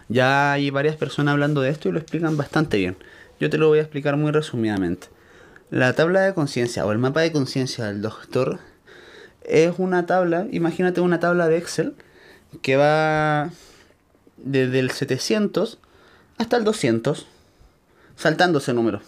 Ya 0.09 0.53
hay 0.53 0.69
varias 0.69 0.95
personas 0.95 1.33
hablando 1.33 1.61
de 1.61 1.69
esto 1.69 1.89
y 1.89 1.91
lo 1.91 1.99
explican 1.99 2.37
bastante 2.37 2.77
bien. 2.77 2.97
Yo 3.39 3.49
te 3.49 3.57
lo 3.57 3.67
voy 3.67 3.79
a 3.79 3.81
explicar 3.81 4.17
muy 4.17 4.31
resumidamente. 4.31 5.07
La 5.69 5.93
tabla 5.93 6.21
de 6.21 6.33
conciencia 6.33 6.85
o 6.85 6.91
el 6.91 6.97
mapa 6.97 7.21
de 7.21 7.31
conciencia 7.31 7.85
del 7.85 8.01
doctor 8.01 8.59
es 9.41 9.73
una 9.77 10.05
tabla, 10.05 10.47
imagínate 10.51 11.01
una 11.01 11.19
tabla 11.19 11.47
de 11.47 11.57
Excel 11.57 11.95
que 12.61 12.77
va 12.77 13.51
desde 14.37 14.79
el 14.79 14.91
700 14.91 15.79
hasta 16.37 16.57
el 16.57 16.63
200, 16.63 17.27
saltando 18.15 18.59
ese 18.59 18.73
número. 18.73 19.01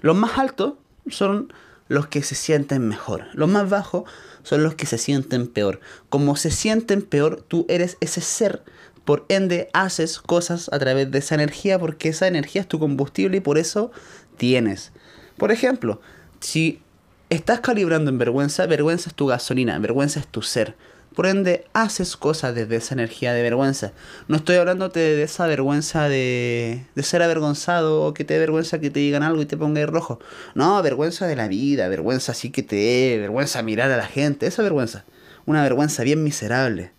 Los 0.00 0.16
más 0.16 0.38
altos 0.38 0.74
son 1.08 1.52
los 1.88 2.06
que 2.06 2.22
se 2.22 2.34
sienten 2.34 2.86
mejor. 2.86 3.26
Los 3.32 3.48
más 3.48 3.68
bajos 3.68 4.04
son 4.42 4.62
los 4.62 4.74
que 4.74 4.86
se 4.86 4.96
sienten 4.96 5.48
peor. 5.48 5.80
Como 6.08 6.36
se 6.36 6.50
sienten 6.50 7.02
peor, 7.02 7.44
tú 7.46 7.66
eres 7.68 7.96
ese 8.00 8.20
ser. 8.20 8.62
Por 9.04 9.24
ende, 9.28 9.68
haces 9.72 10.18
cosas 10.18 10.68
a 10.72 10.78
través 10.78 11.10
de 11.10 11.18
esa 11.18 11.34
energía 11.34 11.78
porque 11.78 12.10
esa 12.10 12.26
energía 12.26 12.62
es 12.62 12.68
tu 12.68 12.78
combustible 12.78 13.38
y 13.38 13.40
por 13.40 13.58
eso 13.58 13.90
tienes. 14.36 14.92
Por 15.36 15.52
ejemplo, 15.52 16.00
si 16.40 16.82
estás 17.30 17.60
calibrando 17.60 18.10
en 18.10 18.18
vergüenza, 18.18 18.66
vergüenza 18.66 19.10
es 19.10 19.16
tu 19.16 19.26
gasolina, 19.26 19.78
vergüenza 19.78 20.20
es 20.20 20.26
tu 20.26 20.42
ser. 20.42 20.74
Por 21.14 21.26
ende, 21.26 21.66
haces 21.72 22.16
cosas 22.16 22.54
desde 22.54 22.76
esa 22.76 22.94
energía 22.94 23.32
de 23.32 23.42
vergüenza. 23.42 23.92
No 24.28 24.36
estoy 24.36 24.56
hablándote 24.56 25.00
de 25.00 25.22
esa 25.24 25.46
vergüenza 25.48 26.08
de, 26.08 26.84
de 26.94 27.02
ser 27.02 27.22
avergonzado 27.22 28.02
o 28.02 28.14
que 28.14 28.24
te 28.24 28.34
dé 28.34 28.40
vergüenza 28.40 28.78
que 28.78 28.90
te 28.90 29.00
digan 29.00 29.24
algo 29.24 29.42
y 29.42 29.46
te 29.46 29.56
ponga 29.56 29.84
rojo. 29.86 30.20
No, 30.54 30.80
vergüenza 30.82 31.26
de 31.26 31.34
la 31.34 31.48
vida, 31.48 31.88
vergüenza 31.88 32.30
así 32.30 32.50
que 32.50 32.62
te 32.62 32.76
dé, 32.76 33.18
vergüenza 33.18 33.60
mirar 33.62 33.90
a 33.90 33.96
la 33.96 34.06
gente, 34.06 34.46
esa 34.46 34.62
vergüenza. 34.62 35.04
Una 35.46 35.62
vergüenza 35.64 36.04
bien 36.04 36.22
miserable. 36.22 36.92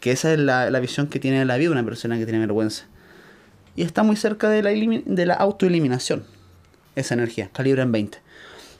Que 0.00 0.12
esa 0.12 0.32
es 0.32 0.38
la, 0.38 0.70
la 0.70 0.80
visión 0.80 1.08
que 1.08 1.18
tiene 1.18 1.40
de 1.40 1.44
la 1.44 1.56
vida 1.56 1.70
una 1.70 1.84
persona 1.84 2.18
que 2.18 2.24
tiene 2.24 2.38
vergüenza. 2.38 2.84
Y 3.76 3.82
está 3.82 4.02
muy 4.02 4.16
cerca 4.16 4.48
de 4.48 4.62
la, 4.62 4.70
de 4.70 5.26
la 5.26 5.34
autoeliminación. 5.34 6.24
Esa 6.96 7.14
energía, 7.14 7.50
calibra 7.52 7.82
en 7.82 7.92
20. 7.92 8.18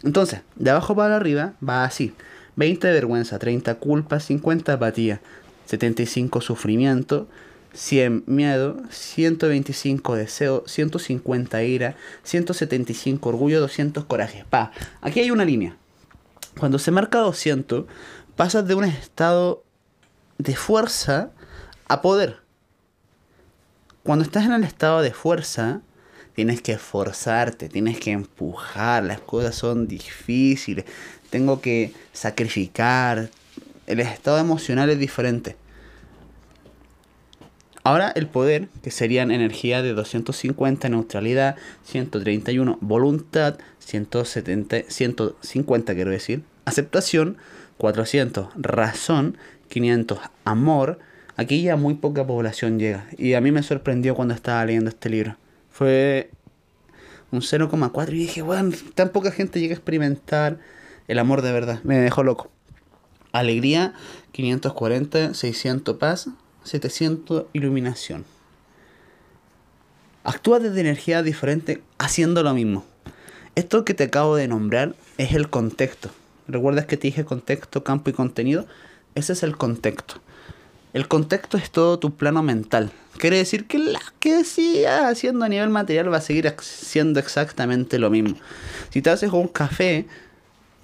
Entonces, 0.02 0.40
de 0.56 0.70
abajo 0.70 0.94
para 0.94 1.16
arriba 1.16 1.54
va 1.66 1.84
así. 1.84 2.14
20 2.56 2.90
vergüenza, 2.90 3.38
30 3.38 3.76
culpa, 3.76 4.18
50 4.18 4.72
apatía, 4.72 5.20
75 5.66 6.40
sufrimiento, 6.40 7.28
100 7.74 8.24
miedo, 8.26 8.82
125 8.90 10.16
deseo, 10.16 10.64
150 10.66 11.62
ira, 11.62 11.94
175 12.24 13.28
orgullo, 13.28 13.60
200 13.60 14.04
coraje. 14.04 14.44
Pa, 14.50 14.72
aquí 15.00 15.20
hay 15.20 15.30
una 15.30 15.44
línea. 15.44 15.76
Cuando 16.58 16.80
se 16.80 16.90
marca 16.90 17.18
200, 17.18 17.84
pasas 18.34 18.66
de 18.66 18.74
un 18.74 18.84
estado 18.84 19.62
de 20.38 20.56
fuerza 20.56 21.30
a 21.88 22.00
poder. 22.00 22.38
Cuando 24.02 24.24
estás 24.24 24.46
en 24.46 24.52
el 24.52 24.64
estado 24.64 25.02
de 25.02 25.12
fuerza, 25.12 25.82
tienes 26.34 26.62
que 26.62 26.72
esforzarte, 26.72 27.68
tienes 27.68 27.98
que 27.98 28.12
empujar, 28.12 29.04
las 29.04 29.20
cosas 29.20 29.54
son 29.56 29.88
difíciles, 29.88 30.84
tengo 31.30 31.60
que 31.60 31.92
sacrificar. 32.12 33.30
El 33.86 34.00
estado 34.00 34.38
emocional 34.38 34.88
es 34.90 34.98
diferente. 34.98 35.56
Ahora 37.82 38.12
el 38.14 38.26
poder, 38.26 38.68
que 38.82 38.90
serían 38.90 39.30
energía 39.30 39.82
de 39.82 39.94
250, 39.94 40.88
neutralidad, 40.90 41.56
131, 41.84 42.78
voluntad, 42.82 43.58
170, 43.78 44.82
150 44.88 45.94
quiero 45.94 46.10
decir, 46.10 46.42
aceptación, 46.66 47.38
400, 47.78 48.48
razón, 48.56 49.38
500, 49.68 50.18
amor. 50.44 50.98
Aquí 51.36 51.62
ya 51.62 51.76
muy 51.76 51.94
poca 51.94 52.26
población 52.26 52.78
llega. 52.78 53.06
Y 53.16 53.34
a 53.34 53.40
mí 53.40 53.52
me 53.52 53.62
sorprendió 53.62 54.14
cuando 54.14 54.34
estaba 54.34 54.64
leyendo 54.64 54.90
este 54.90 55.08
libro. 55.08 55.36
Fue 55.70 56.30
un 57.30 57.40
0,4 57.40 58.08
y 58.12 58.18
dije, 58.18 58.42
bueno, 58.42 58.70
tan 58.94 59.10
poca 59.10 59.30
gente 59.30 59.60
llega 59.60 59.72
a 59.72 59.76
experimentar 59.76 60.58
el 61.06 61.18
amor 61.18 61.42
de 61.42 61.52
verdad. 61.52 61.80
Me 61.84 61.98
dejó 61.98 62.22
loco. 62.22 62.50
Alegría, 63.32 63.94
540, 64.32 65.34
600 65.34 65.96
paz, 65.96 66.28
700 66.64 67.46
iluminación. 67.52 68.24
Actúa 70.24 70.58
desde 70.58 70.80
energía 70.80 71.22
diferente 71.22 71.82
haciendo 71.98 72.42
lo 72.42 72.52
mismo. 72.54 72.84
Esto 73.54 73.84
que 73.84 73.94
te 73.94 74.04
acabo 74.04 74.36
de 74.36 74.48
nombrar 74.48 74.94
es 75.16 75.32
el 75.32 75.50
contexto. 75.50 76.10
¿Recuerdas 76.46 76.86
que 76.86 76.96
te 76.96 77.08
dije 77.08 77.24
contexto, 77.24 77.84
campo 77.84 78.10
y 78.10 78.12
contenido? 78.12 78.66
Ese 79.18 79.32
es 79.32 79.42
el 79.42 79.56
contexto. 79.56 80.20
El 80.92 81.08
contexto 81.08 81.58
es 81.58 81.72
todo 81.72 81.98
tu 81.98 82.14
plano 82.14 82.40
mental. 82.44 82.92
Quiere 83.18 83.38
decir 83.38 83.66
que 83.66 83.78
la 83.78 84.00
que 84.20 84.44
sigas 84.44 85.06
haciendo 85.06 85.44
a 85.44 85.48
nivel 85.48 85.70
material 85.70 86.12
va 86.12 86.18
a 86.18 86.20
seguir 86.20 86.54
siendo 86.60 87.18
exactamente 87.18 87.98
lo 87.98 88.10
mismo. 88.10 88.36
Si 88.90 89.02
te 89.02 89.10
haces 89.10 89.32
un 89.32 89.48
café, 89.48 90.06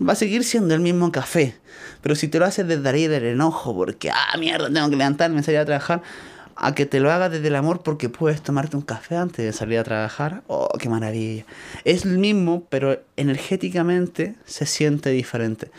va 0.06 0.14
a 0.14 0.16
seguir 0.16 0.42
siendo 0.42 0.74
el 0.74 0.80
mismo 0.80 1.12
café. 1.12 1.56
Pero 2.02 2.16
si 2.16 2.26
te 2.26 2.40
lo 2.40 2.44
haces 2.44 2.66
desde 2.66 2.88
ahí 2.88 3.06
del 3.06 3.24
enojo, 3.24 3.72
porque, 3.72 4.10
ah, 4.10 4.36
mierda, 4.36 4.68
tengo 4.68 4.90
que 4.90 4.96
levantarme, 4.96 5.40
salir 5.44 5.60
a 5.60 5.64
trabajar, 5.64 6.02
a 6.56 6.74
que 6.74 6.86
te 6.86 6.98
lo 6.98 7.12
hagas 7.12 7.30
desde 7.30 7.46
el 7.46 7.54
amor 7.54 7.84
porque 7.84 8.08
puedes 8.08 8.42
tomarte 8.42 8.76
un 8.76 8.82
café 8.82 9.16
antes 9.16 9.44
de 9.44 9.52
salir 9.52 9.78
a 9.78 9.84
trabajar, 9.84 10.42
oh, 10.48 10.70
qué 10.76 10.88
maravilla. 10.88 11.44
Es 11.84 12.04
el 12.04 12.18
mismo, 12.18 12.64
pero 12.68 13.00
energéticamente 13.16 14.34
se 14.44 14.66
siente 14.66 15.10
diferente. 15.10 15.70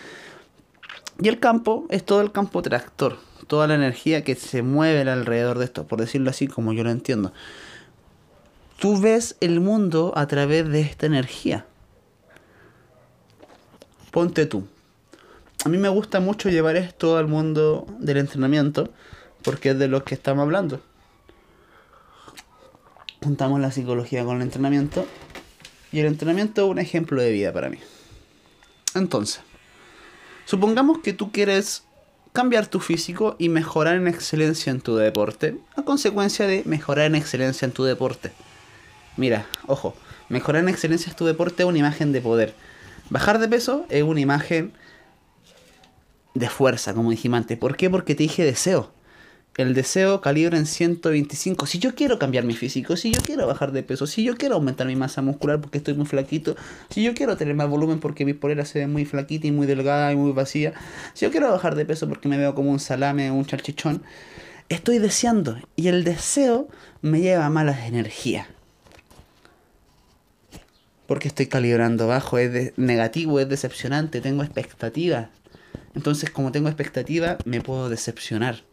Y 1.21 1.29
el 1.29 1.39
campo 1.39 1.85
es 1.89 2.03
todo 2.03 2.21
el 2.21 2.31
campo 2.31 2.61
tractor, 2.61 3.17
toda 3.47 3.67
la 3.67 3.75
energía 3.75 4.23
que 4.23 4.35
se 4.35 4.61
mueve 4.61 5.09
alrededor 5.09 5.59
de 5.59 5.65
esto, 5.65 5.87
por 5.87 5.99
decirlo 5.99 6.29
así 6.29 6.47
como 6.47 6.73
yo 6.73 6.83
lo 6.83 6.91
entiendo. 6.91 7.31
Tú 8.79 8.99
ves 8.99 9.37
el 9.39 9.61
mundo 9.61 10.11
a 10.15 10.27
través 10.27 10.67
de 10.69 10.81
esta 10.81 11.05
energía 11.05 11.65
ponte 14.15 14.45
tú. 14.45 14.65
A 15.65 15.67
mí 15.67 15.77
me 15.77 15.89
gusta 15.89 16.21
mucho 16.21 16.49
llevar 16.49 16.77
esto 16.77 17.17
al 17.17 17.27
mundo 17.27 17.85
del 17.99 18.15
entrenamiento 18.15 18.89
porque 19.43 19.71
es 19.71 19.77
de 19.77 19.89
lo 19.89 20.05
que 20.05 20.15
estamos 20.15 20.43
hablando. 20.43 20.79
Juntamos 23.21 23.59
la 23.59 23.71
psicología 23.71 24.23
con 24.23 24.37
el 24.37 24.43
entrenamiento 24.43 25.05
y 25.91 25.99
el 25.99 26.05
entrenamiento 26.05 26.63
es 26.63 26.71
un 26.71 26.79
ejemplo 26.79 27.21
de 27.21 27.29
vida 27.29 27.51
para 27.51 27.69
mí. 27.69 27.77
Entonces, 28.93 29.41
supongamos 30.45 30.99
que 30.99 31.13
tú 31.13 31.31
quieres 31.31 31.83
cambiar 32.33 32.67
tu 32.67 32.79
físico 32.79 33.35
y 33.39 33.49
mejorar 33.49 33.95
en 33.95 34.07
excelencia 34.07 34.71
en 34.71 34.81
tu 34.81 34.95
deporte, 34.95 35.57
a 35.75 35.83
consecuencia 35.83 36.47
de 36.47 36.63
mejorar 36.65 37.05
en 37.05 37.15
excelencia 37.15 37.65
en 37.65 37.71
tu 37.71 37.83
deporte. 37.83 38.31
Mira, 39.17 39.45
ojo, 39.67 39.95
mejorar 40.29 40.63
en 40.63 40.69
excelencia 40.69 41.09
en 41.09 41.15
tu 41.15 41.25
deporte 41.25 41.63
es 41.63 41.69
una 41.69 41.77
imagen 41.77 42.11
de 42.11 42.21
poder 42.21 42.53
Bajar 43.09 43.37
de 43.37 43.47
peso 43.47 43.85
es 43.89 44.03
una 44.03 44.19
imagen 44.19 44.73
de 46.33 46.49
fuerza, 46.49 46.93
como 46.93 47.11
dijimos 47.11 47.37
antes. 47.37 47.57
¿Por 47.57 47.77
qué? 47.77 47.89
Porque 47.89 48.15
te 48.15 48.23
dije 48.23 48.43
deseo. 48.43 48.91
El 49.57 49.73
deseo 49.73 50.19
calibra 50.19 50.57
en 50.57 50.65
125. 50.65 51.65
Si 51.65 51.79
yo 51.79 51.95
quiero 51.95 52.19
cambiar 52.19 52.43
mi 52.43 52.53
físico, 52.53 52.97
si 52.97 53.11
yo 53.11 53.21
quiero 53.21 53.47
bajar 53.47 53.71
de 53.71 53.83
peso, 53.83 54.05
si 54.05 54.21
yo 54.21 54.35
quiero 54.35 54.55
aumentar 54.55 54.85
mi 54.85 54.97
masa 54.97 55.21
muscular 55.21 55.61
porque 55.61 55.77
estoy 55.77 55.93
muy 55.93 56.05
flaquito, 56.05 56.57
si 56.89 57.01
yo 57.03 57.13
quiero 57.13 57.37
tener 57.37 57.55
más 57.55 57.69
volumen 57.69 58.01
porque 58.01 58.25
mi 58.25 58.33
polera 58.33 58.65
se 58.65 58.79
ve 58.79 58.87
muy 58.87 59.05
flaquita 59.05 59.47
y 59.47 59.51
muy 59.51 59.65
delgada 59.65 60.11
y 60.11 60.17
muy 60.17 60.33
vacía, 60.33 60.73
si 61.13 61.25
yo 61.25 61.31
quiero 61.31 61.49
bajar 61.49 61.75
de 61.75 61.85
peso 61.85 62.09
porque 62.09 62.27
me 62.27 62.37
veo 62.37 62.53
como 62.53 62.69
un 62.69 62.79
salame 62.79 63.31
o 63.31 63.35
un 63.35 63.45
charchichón, 63.45 64.03
estoy 64.67 64.99
deseando 64.99 65.57
y 65.77 65.87
el 65.87 66.03
deseo 66.03 66.67
me 67.01 67.21
lleva 67.21 67.45
a 67.45 67.49
malas 67.49 67.87
energías 67.87 68.47
porque 71.07 71.29
estoy 71.29 71.45
calibrando 71.47 72.07
bajo, 72.07 72.39
es 72.39 72.77
negativo, 72.77 73.39
es 73.39 73.47
decepcionante, 73.47 74.21
tengo 74.21 74.43
expectativas. 74.43 75.29
Entonces, 75.93 76.29
como 76.29 76.51
tengo 76.51 76.67
expectativa, 76.67 77.37
me 77.45 77.61
puedo 77.61 77.89
decepcionar. 77.89 78.63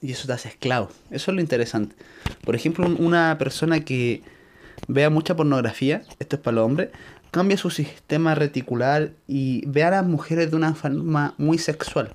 Y 0.00 0.12
eso 0.12 0.26
te 0.26 0.32
hace 0.32 0.48
esclavo. 0.48 0.88
Eso 1.10 1.30
es 1.30 1.34
lo 1.34 1.40
interesante. 1.40 1.96
Por 2.44 2.54
ejemplo, 2.54 2.86
una 2.98 3.36
persona 3.38 3.80
que 3.80 4.22
vea 4.86 5.10
mucha 5.10 5.36
pornografía, 5.36 6.02
esto 6.18 6.36
es 6.36 6.42
para 6.42 6.56
los 6.56 6.66
hombres, 6.66 6.90
cambia 7.30 7.56
su 7.56 7.70
sistema 7.70 8.34
reticular 8.34 9.12
y 9.26 9.66
ve 9.66 9.82
a 9.82 9.90
las 9.90 10.06
mujeres 10.06 10.50
de 10.50 10.56
una 10.56 10.74
forma 10.74 11.34
muy 11.36 11.58
sexual 11.58 12.14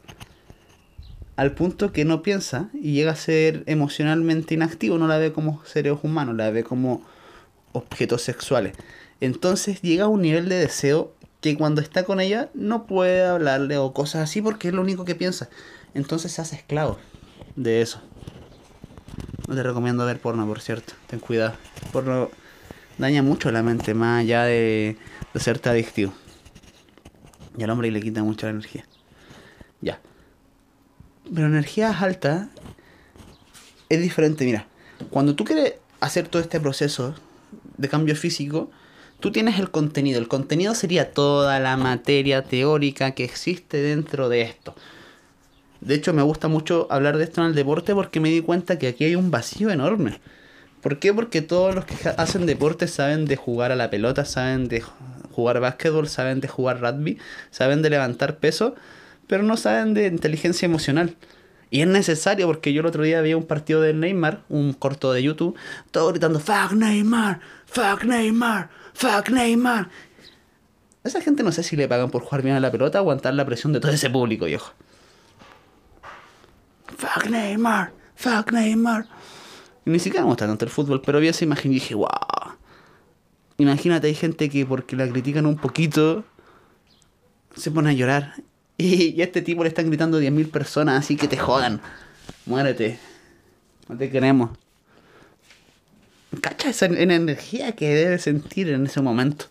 al 1.35 1.53
punto 1.53 1.91
que 1.91 2.05
no 2.05 2.21
piensa 2.21 2.69
y 2.73 2.93
llega 2.93 3.11
a 3.11 3.15
ser 3.15 3.63
emocionalmente 3.65 4.53
inactivo, 4.53 4.97
no 4.97 5.07
la 5.07 5.17
ve 5.17 5.33
como 5.33 5.63
seres 5.65 5.97
humanos, 6.03 6.35
la 6.35 6.51
ve 6.51 6.63
como 6.63 7.03
objetos 7.71 8.21
sexuales. 8.21 8.73
Entonces 9.19 9.81
llega 9.81 10.05
a 10.05 10.09
un 10.09 10.21
nivel 10.21 10.47
de 10.49 10.55
deseo 10.55 11.13
que 11.41 11.57
cuando 11.57 11.81
está 11.81 12.03
con 12.03 12.19
ella 12.19 12.49
no 12.53 12.85
puede 12.85 13.25
hablarle 13.25 13.77
o 13.77 13.93
cosas 13.93 14.23
así 14.23 14.41
porque 14.41 14.67
es 14.67 14.73
lo 14.73 14.81
único 14.81 15.05
que 15.05 15.15
piensa. 15.15 15.49
Entonces 15.93 16.31
se 16.31 16.41
hace 16.41 16.55
esclavo 16.55 16.97
de 17.55 17.81
eso. 17.81 18.01
No 19.47 19.55
te 19.55 19.63
recomiendo 19.63 20.05
ver 20.05 20.19
porno, 20.19 20.47
por 20.47 20.61
cierto. 20.61 20.93
Ten 21.07 21.19
cuidado. 21.19 21.55
Porno 21.91 22.29
daña 22.97 23.21
mucho 23.21 23.51
la 23.51 23.63
mente, 23.63 23.93
más 23.93 24.21
allá 24.21 24.43
de, 24.43 24.97
de 25.33 25.39
serte 25.39 25.69
adictivo. 25.69 26.13
Y 27.57 27.63
al 27.63 27.69
hombre 27.69 27.91
le 27.91 28.01
quita 28.01 28.23
mucha 28.23 28.49
energía. 28.49 28.85
Ya. 29.81 29.99
Pero 31.33 31.47
energías 31.47 32.01
altas 32.01 32.47
es 33.89 34.01
diferente. 34.01 34.45
Mira, 34.45 34.65
cuando 35.09 35.35
tú 35.35 35.43
quieres 35.43 35.75
hacer 35.99 36.27
todo 36.27 36.41
este 36.41 36.59
proceso 36.59 37.15
de 37.77 37.89
cambio 37.89 38.15
físico, 38.15 38.71
tú 39.19 39.31
tienes 39.31 39.59
el 39.59 39.69
contenido. 39.71 40.19
El 40.19 40.27
contenido 40.27 40.73
sería 40.75 41.11
toda 41.11 41.59
la 41.59 41.77
materia 41.77 42.43
teórica 42.43 43.11
que 43.11 43.23
existe 43.23 43.77
dentro 43.77 44.29
de 44.29 44.41
esto. 44.41 44.75
De 45.83 45.95
hecho, 45.95 46.13
me 46.13 46.21
gusta 46.21 46.47
mucho 46.47 46.87
hablar 46.89 47.17
de 47.17 47.25
esto 47.25 47.41
en 47.41 47.47
el 47.47 47.55
deporte 47.55 47.93
porque 47.93 48.21
me 48.21 48.29
di 48.29 48.39
cuenta 48.39 48.79
que 48.79 48.87
aquí 48.87 49.03
hay 49.03 49.15
un 49.15 49.31
vacío 49.31 49.69
enorme. 49.69 50.21
¿Por 50.81 50.97
qué? 50.97 51.13
Porque 51.13 51.41
todos 51.41 51.75
los 51.75 51.83
que 51.83 51.95
hacen 52.17 52.45
deporte 52.45 52.87
saben 52.87 53.25
de 53.25 53.35
jugar 53.35 53.73
a 53.73 53.75
la 53.75 53.89
pelota, 53.89 54.23
saben 54.23 54.69
de 54.69 54.81
jugar 55.31 55.59
básquetbol, 55.59 56.07
saben 56.07 56.39
de 56.39 56.47
jugar 56.47 56.79
rugby, 56.79 57.17
saben 57.51 57.81
de 57.81 57.89
levantar 57.89 58.37
peso, 58.37 58.75
pero 59.27 59.43
no 59.43 59.57
saben 59.57 59.93
de 59.93 60.07
inteligencia 60.07 60.65
emocional. 60.65 61.17
Y 61.69 61.81
es 61.81 61.87
necesario 61.87 62.47
porque 62.47 62.71
yo 62.71 62.79
el 62.79 62.85
otro 62.85 63.03
día 63.03 63.19
vi 63.21 63.33
un 63.33 63.45
partido 63.45 63.81
de 63.81 63.93
Neymar, 63.93 64.43
un 64.47 64.71
corto 64.71 65.11
de 65.11 65.21
YouTube, 65.21 65.57
todo 65.91 66.11
gritando, 66.11 66.39
fuck 66.39 66.71
Neymar, 66.71 67.41
fuck 67.65 68.05
Neymar, 68.05 68.69
fuck 68.93 69.29
Neymar. 69.29 69.89
esa 71.03 71.19
gente 71.19 71.43
no 71.43 71.51
sé 71.51 71.61
si 71.61 71.75
le 71.75 71.89
pagan 71.89 72.09
por 72.09 72.21
jugar 72.21 72.41
bien 72.41 72.55
a 72.55 72.61
la 72.61 72.71
pelota 72.71 72.99
aguantar 72.99 73.33
la 73.33 73.45
presión 73.45 73.73
de 73.73 73.81
todo 73.81 73.91
ese 73.91 74.09
público, 74.09 74.45
viejo. 74.45 74.71
Fuck 76.97 77.29
Neymar, 77.29 77.91
fuck 78.15 78.51
Neymar. 78.51 79.07
Y 79.85 79.89
ni 79.89 79.99
siquiera 79.99 80.23
me 80.23 80.29
gusta 80.29 80.47
tanto 80.47 80.65
el 80.65 80.71
fútbol, 80.71 81.01
pero 81.01 81.19
vi 81.19 81.27
esa 81.27 81.43
imagen 81.43 81.71
y 81.71 81.75
dije, 81.75 81.95
wow. 81.95 82.07
Imagínate, 83.57 84.07
hay 84.07 84.15
gente 84.15 84.49
que 84.49 84.65
porque 84.65 84.95
la 84.95 85.07
critican 85.07 85.45
un 85.45 85.57
poquito, 85.57 86.23
se 87.55 87.71
pone 87.71 87.89
a 87.89 87.93
llorar. 87.93 88.35
Y, 88.75 89.21
a 89.21 89.25
este 89.25 89.43
tipo 89.43 89.61
le 89.61 89.69
están 89.69 89.87
gritando 89.87 90.19
10.000 90.19 90.49
personas, 90.49 91.05
así 91.05 91.15
que 91.15 91.27
te 91.27 91.37
jodan. 91.37 91.79
Muérete. 92.47 92.97
No 93.87 93.95
te 93.95 94.09
queremos. 94.09 94.57
Cacha 96.41 96.71
esa 96.71 96.87
energía 96.87 97.73
que 97.73 97.93
debe 97.93 98.17
sentir 98.17 98.69
en 98.69 98.87
ese 98.87 98.99
momento. 98.99 99.45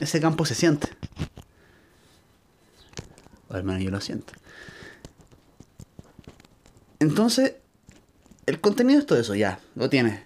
Ese 0.00 0.18
campo 0.18 0.46
se 0.46 0.54
siente. 0.54 0.88
O 3.48 3.54
al 3.54 3.64
menos 3.64 3.82
yo 3.82 3.90
lo 3.90 4.00
siento. 4.00 4.32
Entonces, 7.00 7.56
el 8.46 8.60
contenido 8.60 9.00
es 9.00 9.06
todo 9.06 9.18
eso, 9.18 9.34
ya, 9.34 9.60
lo 9.74 9.88
tienes. 9.88 10.20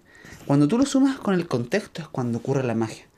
Cuando 0.46 0.68
tú 0.68 0.78
lo 0.78 0.86
sumas 0.86 1.18
con 1.18 1.34
el 1.34 1.46
contexto 1.46 2.02
es 2.02 2.08
cuando 2.08 2.38
ocurre 2.38 2.64
la 2.64 2.74
magia 2.74 3.08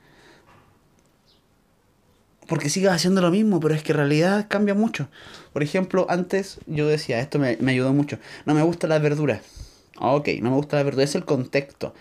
porque 2.50 2.68
sigas 2.68 2.96
haciendo 2.96 3.20
lo 3.20 3.30
mismo, 3.30 3.60
pero 3.60 3.76
es 3.76 3.84
que 3.84 3.92
en 3.92 3.98
realidad 3.98 4.46
cambia 4.48 4.74
mucho. 4.74 5.08
Por 5.52 5.62
ejemplo, 5.62 6.06
antes 6.10 6.58
yo 6.66 6.88
decía, 6.88 7.20
esto 7.20 7.38
me, 7.38 7.56
ayudó 7.68 7.92
mucho, 7.92 8.18
no 8.44 8.54
me 8.54 8.62
gusta 8.62 8.88
la 8.88 8.98
verdura. 8.98 9.40
Ah, 9.96 10.16
ok, 10.16 10.30
no 10.42 10.50
me 10.50 10.56
gusta 10.56 10.76
la 10.76 10.82
verdura, 10.82 11.04
es 11.04 11.14
el 11.14 11.24
contexto. 11.24 11.94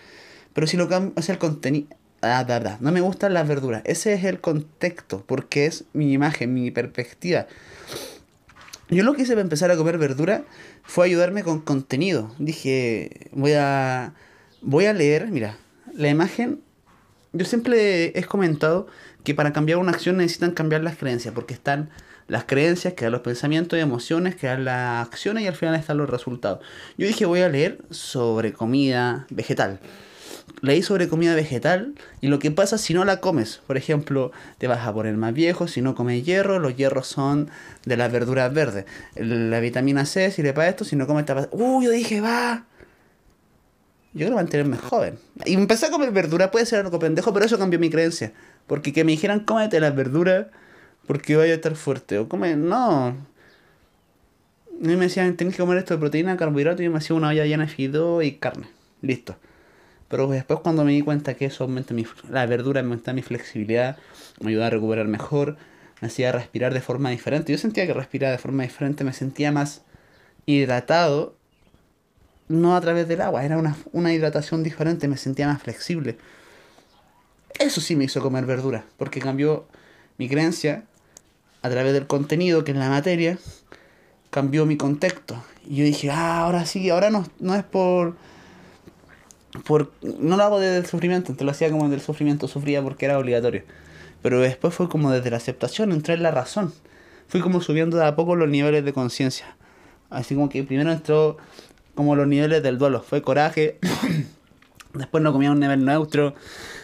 Pero 0.52 0.66
si 0.66 0.76
lo 0.76 0.88
cambio, 0.88 1.12
es 1.16 1.28
el 1.28 1.38
contenido... 1.38 1.86
Ah, 2.20 2.42
verdad, 2.42 2.78
no 2.80 2.90
me 2.90 3.00
gusta 3.00 3.28
la 3.28 3.44
verdura. 3.44 3.80
Ese 3.84 4.12
es 4.12 4.24
el 4.24 4.40
contexto, 4.40 5.22
porque 5.24 5.66
es 5.66 5.84
mi 5.92 6.12
imagen, 6.12 6.52
mi 6.52 6.72
perspectiva. 6.72 7.46
Yo 8.90 9.04
lo 9.04 9.14
que 9.14 9.22
hice 9.22 9.32
para 9.32 9.42
empezar 9.42 9.70
a 9.70 9.76
comer 9.76 9.98
verdura 9.98 10.44
fue 10.82 11.06
ayudarme 11.06 11.44
con 11.44 11.60
contenido. 11.60 12.34
Dije, 12.38 13.30
voy 13.32 13.52
a, 13.52 14.14
voy 14.62 14.86
a 14.86 14.92
leer, 14.92 15.28
mira, 15.28 15.56
la 15.94 16.08
imagen, 16.08 16.60
yo 17.32 17.44
siempre 17.44 18.18
he 18.18 18.24
comentado 18.24 18.88
que 19.22 19.34
para 19.34 19.52
cambiar 19.52 19.78
una 19.78 19.92
acción 19.92 20.16
necesitan 20.16 20.50
cambiar 20.50 20.82
las 20.82 20.96
creencias, 20.96 21.32
porque 21.34 21.54
están 21.54 21.90
las 22.26 22.44
creencias, 22.44 22.94
que 22.94 23.04
dan 23.04 23.12
los 23.12 23.20
pensamientos 23.20 23.78
y 23.78 23.82
emociones, 23.82 24.34
que 24.34 24.48
dan 24.48 24.64
las 24.64 25.06
acciones 25.06 25.44
y 25.44 25.46
al 25.46 25.54
final 25.54 25.74
están 25.76 25.98
los 25.98 26.10
resultados. 26.10 26.60
Yo 26.98 27.06
dije 27.06 27.26
voy 27.26 27.40
a 27.40 27.48
leer 27.48 27.78
sobre 27.90 28.52
comida 28.52 29.26
vegetal. 29.30 29.78
Leí 30.60 30.82
sobre 30.82 31.08
comida 31.08 31.34
vegetal 31.34 31.94
y 32.20 32.28
lo 32.28 32.38
que 32.38 32.50
pasa 32.50 32.78
si 32.78 32.94
no 32.94 33.04
la 33.04 33.20
comes. 33.20 33.60
Por 33.66 33.76
ejemplo, 33.76 34.32
te 34.58 34.66
vas 34.66 34.86
a 34.86 34.92
poner 34.92 35.16
más 35.16 35.32
viejo 35.32 35.68
si 35.68 35.80
no 35.82 35.94
comes 35.94 36.24
hierro. 36.24 36.58
Los 36.58 36.76
hierros 36.76 37.06
son 37.06 37.50
de 37.84 37.96
las 37.96 38.12
verduras 38.12 38.52
verdes. 38.52 38.84
La 39.14 39.60
vitamina 39.60 40.04
C 40.04 40.30
sirve 40.30 40.52
para 40.52 40.68
esto. 40.68 40.84
Si 40.84 40.96
no 40.96 41.06
comes, 41.06 41.24
pasa. 41.24 41.48
Uy, 41.52 41.86
yo 41.86 41.90
dije, 41.90 42.20
va. 42.20 42.66
Yo 44.12 44.18
quiero 44.18 44.36
mantenerme 44.36 44.76
joven. 44.76 45.18
Y 45.44 45.54
empecé 45.54 45.86
a 45.86 45.90
comer 45.90 46.10
verdura, 46.10 46.50
puede 46.50 46.66
ser 46.66 46.80
algo 46.80 46.98
pendejo, 46.98 47.32
pero 47.32 47.46
eso 47.46 47.58
cambió 47.58 47.78
mi 47.78 47.90
creencia. 47.90 48.32
Porque 48.66 48.92
que 48.92 49.04
me 49.04 49.12
dijeran, 49.12 49.40
cómete 49.40 49.78
las 49.78 49.94
verduras 49.94 50.46
porque 51.06 51.36
vaya 51.36 51.52
a 51.52 51.56
estar 51.56 51.76
fuerte. 51.76 52.18
O 52.18 52.28
come, 52.28 52.56
no. 52.56 53.12
Mí 54.80 54.96
me 54.96 55.04
decían, 55.04 55.36
tenés 55.36 55.54
que 55.54 55.60
comer 55.60 55.78
esto 55.78 55.94
de 55.94 56.00
proteína, 56.00 56.36
carbohidratos, 56.36 56.80
y 56.80 56.88
me 56.88 56.98
hacía 56.98 57.14
una 57.14 57.28
olla 57.28 57.44
llena 57.44 57.66
de 57.66 57.70
fideo 57.70 58.22
y 58.22 58.32
carne. 58.32 58.68
Listo. 59.02 59.36
Pero 60.10 60.26
después 60.26 60.58
cuando 60.58 60.84
me 60.84 60.90
di 60.90 61.02
cuenta 61.02 61.34
que 61.34 61.46
eso 61.46 61.62
aumenta 61.62 61.94
mi, 61.94 62.04
la 62.28 62.44
verdura, 62.44 62.82
me 62.82 62.88
aumenta 62.88 63.12
mi 63.12 63.22
flexibilidad, 63.22 63.96
me 64.40 64.50
ayuda 64.50 64.66
a 64.66 64.70
recuperar 64.70 65.06
mejor, 65.06 65.56
me 66.00 66.08
hacía 66.08 66.32
respirar 66.32 66.74
de 66.74 66.80
forma 66.80 67.10
diferente. 67.10 67.52
Yo 67.52 67.58
sentía 67.58 67.86
que 67.86 67.94
respiraba 67.94 68.32
de 68.32 68.38
forma 68.38 68.64
diferente, 68.64 69.04
me 69.04 69.12
sentía 69.12 69.52
más 69.52 69.82
hidratado, 70.46 71.36
no 72.48 72.74
a 72.74 72.80
través 72.80 73.06
del 73.06 73.20
agua, 73.20 73.44
era 73.44 73.56
una, 73.56 73.76
una 73.92 74.12
hidratación 74.12 74.64
diferente, 74.64 75.06
me 75.06 75.16
sentía 75.16 75.46
más 75.46 75.62
flexible. 75.62 76.18
Eso 77.60 77.80
sí 77.80 77.94
me 77.94 78.02
hizo 78.02 78.20
comer 78.20 78.46
verdura, 78.46 78.84
porque 78.96 79.20
cambió 79.20 79.68
mi 80.18 80.28
creencia 80.28 80.82
a 81.62 81.70
través 81.70 81.92
del 81.92 82.08
contenido, 82.08 82.64
que 82.64 82.72
es 82.72 82.76
la 82.76 82.88
materia, 82.88 83.38
cambió 84.30 84.66
mi 84.66 84.76
contexto. 84.76 85.40
Y 85.68 85.76
yo 85.76 85.84
dije, 85.84 86.10
ah, 86.10 86.40
ahora 86.40 86.66
sí, 86.66 86.90
ahora 86.90 87.10
no, 87.10 87.28
no 87.38 87.54
es 87.54 87.62
por, 87.62 88.16
por... 89.66 89.92
No 90.02 90.36
lo 90.36 90.42
hago 90.42 90.60
desde 90.60 90.78
el 90.78 90.86
sufrimiento, 90.86 91.32
entonces 91.32 91.44
lo 91.44 91.50
hacía 91.50 91.70
como 91.70 91.84
desde 91.84 91.96
el 91.96 92.02
sufrimiento, 92.02 92.48
sufría 92.48 92.82
porque 92.82 93.06
era 93.06 93.18
obligatorio. 93.18 93.62
Pero 94.22 94.40
después 94.40 94.74
fue 94.74 94.88
como 94.88 95.10
desde 95.10 95.30
la 95.30 95.38
aceptación, 95.38 95.92
entré 95.92 96.14
en 96.14 96.22
la 96.22 96.30
razón. 96.30 96.72
Fui 97.28 97.40
como 97.40 97.60
subiendo 97.60 97.96
de 97.96 98.06
a 98.06 98.16
poco 98.16 98.36
los 98.36 98.48
niveles 98.48 98.84
de 98.84 98.92
conciencia. 98.92 99.56
Así 100.10 100.34
como 100.34 100.48
que 100.48 100.62
primero 100.64 100.90
entró 100.90 101.36
como 101.94 102.16
los 102.16 102.26
niveles 102.26 102.62
del 102.62 102.78
duelo. 102.78 103.02
Fue 103.02 103.22
coraje, 103.22 103.78
después 104.94 105.22
no 105.22 105.32
comía 105.32 105.50
un 105.50 105.60
nivel 105.60 105.84
neutro, 105.84 106.34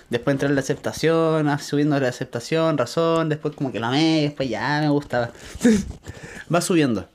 Después 0.08 0.34
entré 0.34 0.48
en 0.48 0.54
la 0.54 0.60
aceptación, 0.60 1.48
ah, 1.48 1.58
subiendo 1.58 1.98
la 1.98 2.08
aceptación, 2.08 2.78
razón, 2.78 3.28
después 3.28 3.56
como 3.56 3.72
que 3.72 3.80
la 3.80 3.88
amé, 3.88 4.22
después 4.22 4.48
ya 4.48 4.80
me 4.80 4.88
gustaba. 4.88 5.32
Va 6.54 6.60
subiendo. 6.60 7.08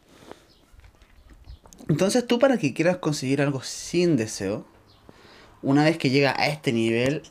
Entonces 1.88 2.28
tú 2.28 2.38
para 2.38 2.58
que 2.58 2.74
quieras 2.74 2.98
conseguir 2.98 3.42
algo 3.42 3.62
sin 3.64 4.18
deseo, 4.18 4.66
una 5.62 5.84
vez 5.84 5.98
que 5.98 6.10
llega 6.10 6.34
a 6.38 6.48
este 6.48 6.74
nivel, 6.74 7.24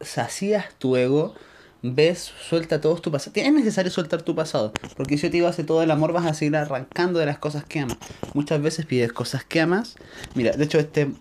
sacías 0.00 0.66
tu 0.78 0.96
ego, 0.96 1.34
ves, 1.82 2.32
suelta 2.48 2.80
todo 2.80 2.96
tu 2.96 3.10
pasado. 3.10 3.32
Es 3.34 3.52
necesario 3.52 3.90
soltar 3.90 4.22
tu 4.22 4.34
pasado, 4.34 4.72
porque 4.96 5.16
si 5.16 5.24
yo 5.24 5.30
te 5.30 5.36
digo 5.36 5.48
hace 5.48 5.64
todo 5.64 5.82
el 5.82 5.90
amor, 5.90 6.12
vas 6.12 6.26
a 6.26 6.34
seguir 6.34 6.56
arrancando 6.56 7.18
de 7.18 7.26
las 7.26 7.38
cosas 7.38 7.64
que 7.64 7.80
amas. 7.80 7.98
Muchas 8.34 8.60
veces 8.60 8.86
pides 8.86 9.12
cosas 9.12 9.44
que 9.44 9.60
amas. 9.60 9.96
Mira, 10.34 10.52
de 10.52 10.64
hecho 10.64 10.78
este 10.78 11.12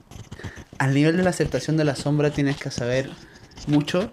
al 0.77 0.93
nivel 0.93 1.17
de 1.17 1.23
la 1.23 1.31
aceptación 1.31 1.77
de 1.77 1.85
la 1.85 1.95
sombra 1.95 2.29
tienes 2.29 2.57
que 2.57 2.69
saber 2.69 3.09
mucho 3.65 4.11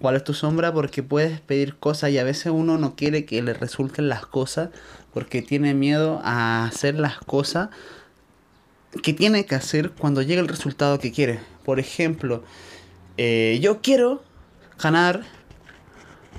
cuál 0.00 0.16
es 0.16 0.24
tu 0.24 0.34
sombra 0.34 0.72
porque 0.72 1.02
puedes 1.02 1.40
pedir 1.40 1.76
cosas 1.76 2.10
y 2.10 2.18
a 2.18 2.24
veces 2.24 2.52
uno 2.54 2.78
no 2.78 2.96
quiere 2.96 3.24
que 3.24 3.42
le 3.42 3.52
resulten 3.52 4.08
las 4.08 4.24
cosas 4.24 4.70
porque 5.12 5.42
tiene 5.42 5.74
miedo 5.74 6.20
a 6.24 6.64
hacer 6.64 6.94
las 6.94 7.18
cosas 7.18 7.68
que 9.02 9.12
tiene 9.12 9.46
que 9.46 9.54
hacer 9.54 9.90
cuando 9.90 10.22
llegue 10.22 10.40
el 10.40 10.48
resultado 10.48 10.98
que 10.98 11.12
quiere. 11.12 11.40
Por 11.64 11.80
ejemplo, 11.80 12.44
eh, 13.16 13.58
yo 13.62 13.80
quiero 13.80 14.22
ganar 14.78 15.24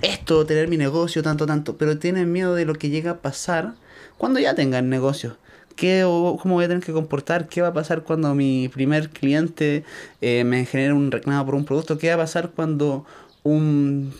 esto, 0.01 0.45
tener 0.45 0.67
mi 0.67 0.77
negocio, 0.77 1.23
tanto, 1.23 1.45
tanto, 1.45 1.77
pero 1.77 1.97
tiene 1.97 2.25
miedo 2.25 2.55
de 2.55 2.65
lo 2.65 2.75
que 2.75 2.89
llega 2.89 3.11
a 3.11 3.17
pasar 3.17 3.73
cuando 4.17 4.39
ya 4.39 4.55
tenga 4.55 4.79
el 4.79 4.89
negocio. 4.89 5.37
¿Qué, 5.75 6.01
¿Cómo 6.03 6.55
voy 6.55 6.65
a 6.65 6.67
tener 6.67 6.83
que 6.83 6.91
comportar? 6.93 7.47
¿Qué 7.47 7.61
va 7.61 7.69
a 7.69 7.73
pasar 7.73 8.03
cuando 8.03 8.33
mi 8.33 8.67
primer 8.67 9.09
cliente 9.09 9.83
eh, 10.21 10.43
me 10.43 10.65
genere 10.65 10.93
un 10.93 11.11
reclamo 11.11 11.45
por 11.45 11.55
un 11.55 11.65
producto? 11.65 11.97
¿Qué 11.97 12.09
va 12.09 12.15
a 12.15 12.17
pasar 12.17 12.49
cuando 12.49 13.05
un... 13.43 14.11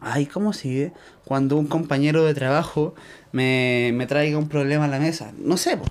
Ay, 0.00 0.26
¿cómo 0.26 0.52
sigue? 0.52 0.92
Cuando 1.24 1.56
un 1.56 1.66
compañero 1.66 2.24
de 2.24 2.34
trabajo 2.34 2.94
me, 3.32 3.92
me 3.94 4.06
traiga 4.06 4.38
un 4.38 4.48
problema 4.48 4.86
a 4.86 4.88
la 4.88 4.98
mesa. 4.98 5.32
No 5.38 5.56
sé, 5.56 5.76
po. 5.76 5.84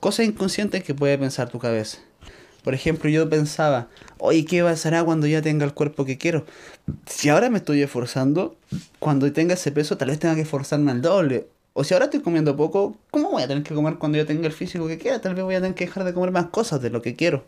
Cosas 0.00 0.26
inconscientes 0.26 0.84
que 0.84 0.94
puede 0.94 1.18
pensar 1.18 1.48
tu 1.48 1.58
cabeza. 1.58 1.98
Por 2.62 2.74
ejemplo, 2.74 3.08
yo 3.08 3.28
pensaba, 3.28 3.88
oye, 4.18 4.44
¿qué 4.44 4.62
pasará 4.62 5.02
cuando 5.02 5.26
ya 5.26 5.42
tenga 5.42 5.64
el 5.64 5.74
cuerpo 5.74 6.04
que 6.04 6.18
quiero? 6.18 6.44
Si 7.06 7.28
ahora 7.28 7.50
me 7.50 7.58
estoy 7.58 7.82
esforzando, 7.82 8.56
cuando 8.98 9.32
tenga 9.32 9.54
ese 9.54 9.72
peso, 9.72 9.96
tal 9.96 10.08
vez 10.08 10.18
tenga 10.18 10.34
que 10.34 10.42
esforzarme 10.42 10.90
al 10.90 11.02
doble. 11.02 11.48
O 11.72 11.84
si 11.84 11.94
ahora 11.94 12.06
estoy 12.06 12.20
comiendo 12.20 12.56
poco, 12.56 12.96
¿cómo 13.10 13.30
voy 13.30 13.42
a 13.42 13.48
tener 13.48 13.62
que 13.62 13.74
comer 13.74 13.96
cuando 13.96 14.18
yo 14.18 14.26
tenga 14.26 14.46
el 14.46 14.52
físico 14.52 14.86
que 14.86 14.98
quiera? 14.98 15.20
Tal 15.20 15.34
vez 15.34 15.44
voy 15.44 15.54
a 15.54 15.60
tener 15.60 15.74
que 15.74 15.86
dejar 15.86 16.04
de 16.04 16.12
comer 16.12 16.30
más 16.30 16.46
cosas 16.46 16.82
de 16.82 16.90
lo 16.90 17.02
que 17.02 17.14
quiero. 17.14 17.44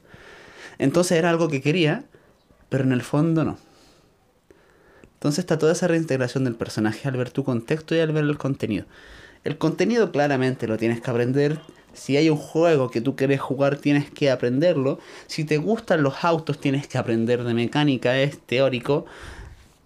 Entonces 0.79 1.19
era 1.19 1.31
algo 1.31 1.49
que 1.49 1.61
quería, 1.61 2.05
pero 2.69 2.85
en 2.85 2.93
el 2.93 3.03
fondo 3.03 3.45
no. 3.45 3.59
Entonces 5.15 5.41
está 5.41 5.59
toda 5.59 5.73
esa 5.73 5.87
reintegración 5.87 6.45
del 6.45 6.55
personaje 6.55 7.07
al 7.07 7.17
ver 7.17 7.31
tu 7.31 7.45
contexto 7.45 7.95
y 7.95 7.99
al 7.99 8.13
ver 8.13 8.25
el 8.25 8.39
contenido. 8.39 8.87
El 9.45 9.59
contenido 9.59 10.13
claramente 10.13 10.67
lo 10.67 10.79
tienes 10.79 11.01
que 11.01 11.11
aprender. 11.11 11.61
Si 11.93 12.17
hay 12.17 12.31
un 12.31 12.37
juego 12.37 12.91
que 12.91 13.01
tú 13.01 13.17
quieres 13.17 13.41
jugar, 13.41 13.77
tienes 13.77 14.11
que 14.11 14.31
aprenderlo. 14.31 14.99
Si 15.27 15.45
te 15.45 15.59
gustan 15.59 16.03
los 16.03 16.25
autos, 16.25 16.61
tienes 16.61 16.87
que 16.87 16.99
aprender 16.99 17.45
de 17.45 17.55
mecánica, 17.55 18.19
es 18.19 18.39
teórico. 18.39 19.07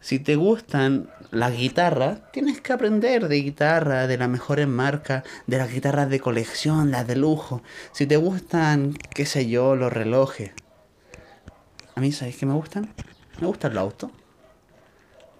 Si 0.01 0.19
te 0.19 0.37
gustan 0.37 1.09
las 1.31 1.57
guitarras, 1.57 2.21
tienes 2.33 2.61
que 2.61 2.73
aprender 2.73 3.29
de 3.29 3.37
guitarra, 3.37 4.07
de 4.07 4.19
las 4.19 4.29
mejores 4.29 4.69
marcas, 4.69 5.25
de 5.47 5.59
las 5.59 5.73
guitarras 5.73 6.11
de 6.11 6.21
colección, 6.21 6.91
las 6.91 7.07
de 7.07 7.17
lujo. 7.17 7.63
Si 7.93 8.07
te 8.07 8.17
gustan, 8.17 8.95
qué 9.15 9.27
sé 9.27 9.49
yo, 9.49 9.77
los 9.77 9.93
relojes. 9.93 10.53
A 11.95 12.01
mí, 12.01 12.13
¿sabéis 12.13 12.37
qué 12.37 12.47
me 12.47 12.55
gustan? 12.55 12.93
Me 13.41 13.47
gusta 13.47 13.69
el 13.69 13.79
auto. 13.79 14.11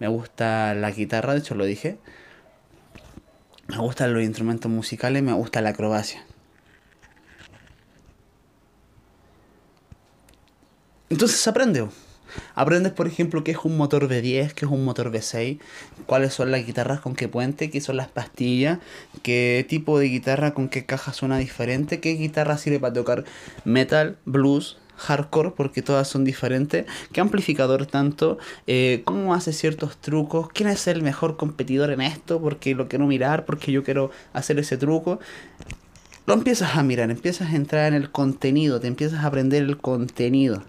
Me 0.01 0.09
gusta 0.09 0.75
la 0.75 0.91
guitarra, 0.91 1.35
de 1.35 1.41
hecho 1.41 1.55
lo 1.55 1.65
dije. 1.65 1.99
Me 3.69 3.79
gustan 3.79 4.13
los 4.13 4.23
instrumentos 4.23 4.71
musicales, 4.71 5.23
me 5.23 5.33
gusta 5.33 5.61
la 5.61 5.71
acrobacia. 5.71 6.25
Entonces 11.11 11.47
aprende. 11.47 11.87
Aprendes, 12.55 12.93
por 12.93 13.07
ejemplo, 13.07 13.45
qué 13.45 13.53
es 13.53 13.59
un 13.65 13.77
motor 13.77 14.09
V10, 14.09 14.53
qué 14.53 14.65
es 14.65 14.71
un 14.71 14.85
motor 14.85 15.13
V6, 15.13 15.59
cuáles 16.07 16.35
son 16.35 16.51
las 16.51 16.67
guitarras 16.67 17.01
con 17.01 17.15
qué 17.15 17.29
puente, 17.29 17.71
qué 17.71 17.81
son 17.81 17.97
las 17.97 18.09
pastillas, 18.09 18.79
qué 19.23 19.65
tipo 19.69 19.99
de 19.99 20.09
guitarra 20.09 20.55
con 20.55 20.69
qué 20.69 20.85
caja 20.85 21.13
suena 21.13 21.39
diferente, 21.39 22.01
qué 22.01 22.15
guitarra 22.15 22.59
sirve 22.59 22.81
para 22.81 22.95
tocar 22.95 23.25
metal, 23.65 24.19
blues, 24.25 24.79
hardcore, 24.97 25.51
porque 25.51 25.83
todas 25.83 26.09
son 26.09 26.25
diferentes, 26.25 26.87
qué 27.13 27.21
amplificador 27.21 27.87
tanto, 27.87 28.39
eh, 28.67 29.03
cómo 29.05 29.35
hace 29.35 29.53
ciertos 29.53 29.97
trucos, 29.99 30.49
quién 30.53 30.69
es 30.69 30.87
el 30.87 31.03
mejor 31.03 31.37
competidor 31.37 31.91
en 31.91 32.01
esto, 32.01 32.41
porque 32.41 32.75
lo 32.75 32.89
quiero 32.89 33.07
mirar, 33.07 33.45
porque 33.45 33.73
yo 33.73 33.85
quiero 33.85 34.11
hacer 34.33 34.59
ese 34.59 34.77
truco. 34.77 35.21
Lo 36.27 36.33
empiezas 36.33 36.77
a 36.77 36.83
mirar, 36.83 37.11
empiezas 37.11 37.53
a 37.53 37.57
entrar 37.57 37.89
en 37.89 37.95
el 37.95 38.11
contenido, 38.11 38.81
te 38.81 38.87
empiezas 38.87 39.25
a 39.25 39.27
aprender 39.27 39.63
el 39.63 39.77
contenido. 39.77 40.63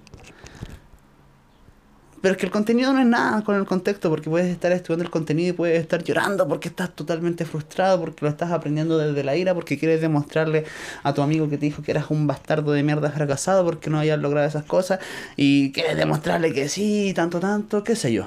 Pero 2.25 2.33
es 2.33 2.39
que 2.39 2.47
el 2.47 2.51
contenido 2.51 2.91
no 2.91 2.99
es 2.99 3.05
nada 3.05 3.43
con 3.43 3.55
el 3.55 3.65
contexto, 3.65 4.09
porque 4.09 4.31
puedes 4.31 4.47
estar 4.47 4.71
estudiando 4.71 5.03
el 5.03 5.11
contenido 5.11 5.49
y 5.49 5.53
puedes 5.53 5.79
estar 5.79 6.03
llorando 6.03 6.47
porque 6.47 6.69
estás 6.69 6.89
totalmente 6.95 7.45
frustrado, 7.45 7.99
porque 7.99 8.25
lo 8.25 8.31
estás 8.31 8.51
aprendiendo 8.51 8.97
desde 8.97 9.23
la 9.23 9.35
ira, 9.35 9.53
porque 9.53 9.77
quieres 9.77 10.01
demostrarle 10.01 10.65
a 11.03 11.13
tu 11.13 11.21
amigo 11.21 11.47
que 11.51 11.59
te 11.59 11.67
dijo 11.67 11.83
que 11.83 11.91
eras 11.91 12.09
un 12.09 12.25
bastardo 12.25 12.71
de 12.71 12.81
mierda 12.81 13.11
fracasado 13.11 13.63
porque 13.63 13.91
no 13.91 13.99
hayas 13.99 14.17
logrado 14.17 14.47
esas 14.47 14.63
cosas, 14.63 14.97
y 15.35 15.71
quieres 15.71 15.97
demostrarle 15.97 16.51
que 16.51 16.67
sí, 16.67 17.13
tanto, 17.15 17.39
tanto, 17.39 17.83
qué 17.83 17.95
sé 17.95 18.11
yo. 18.11 18.25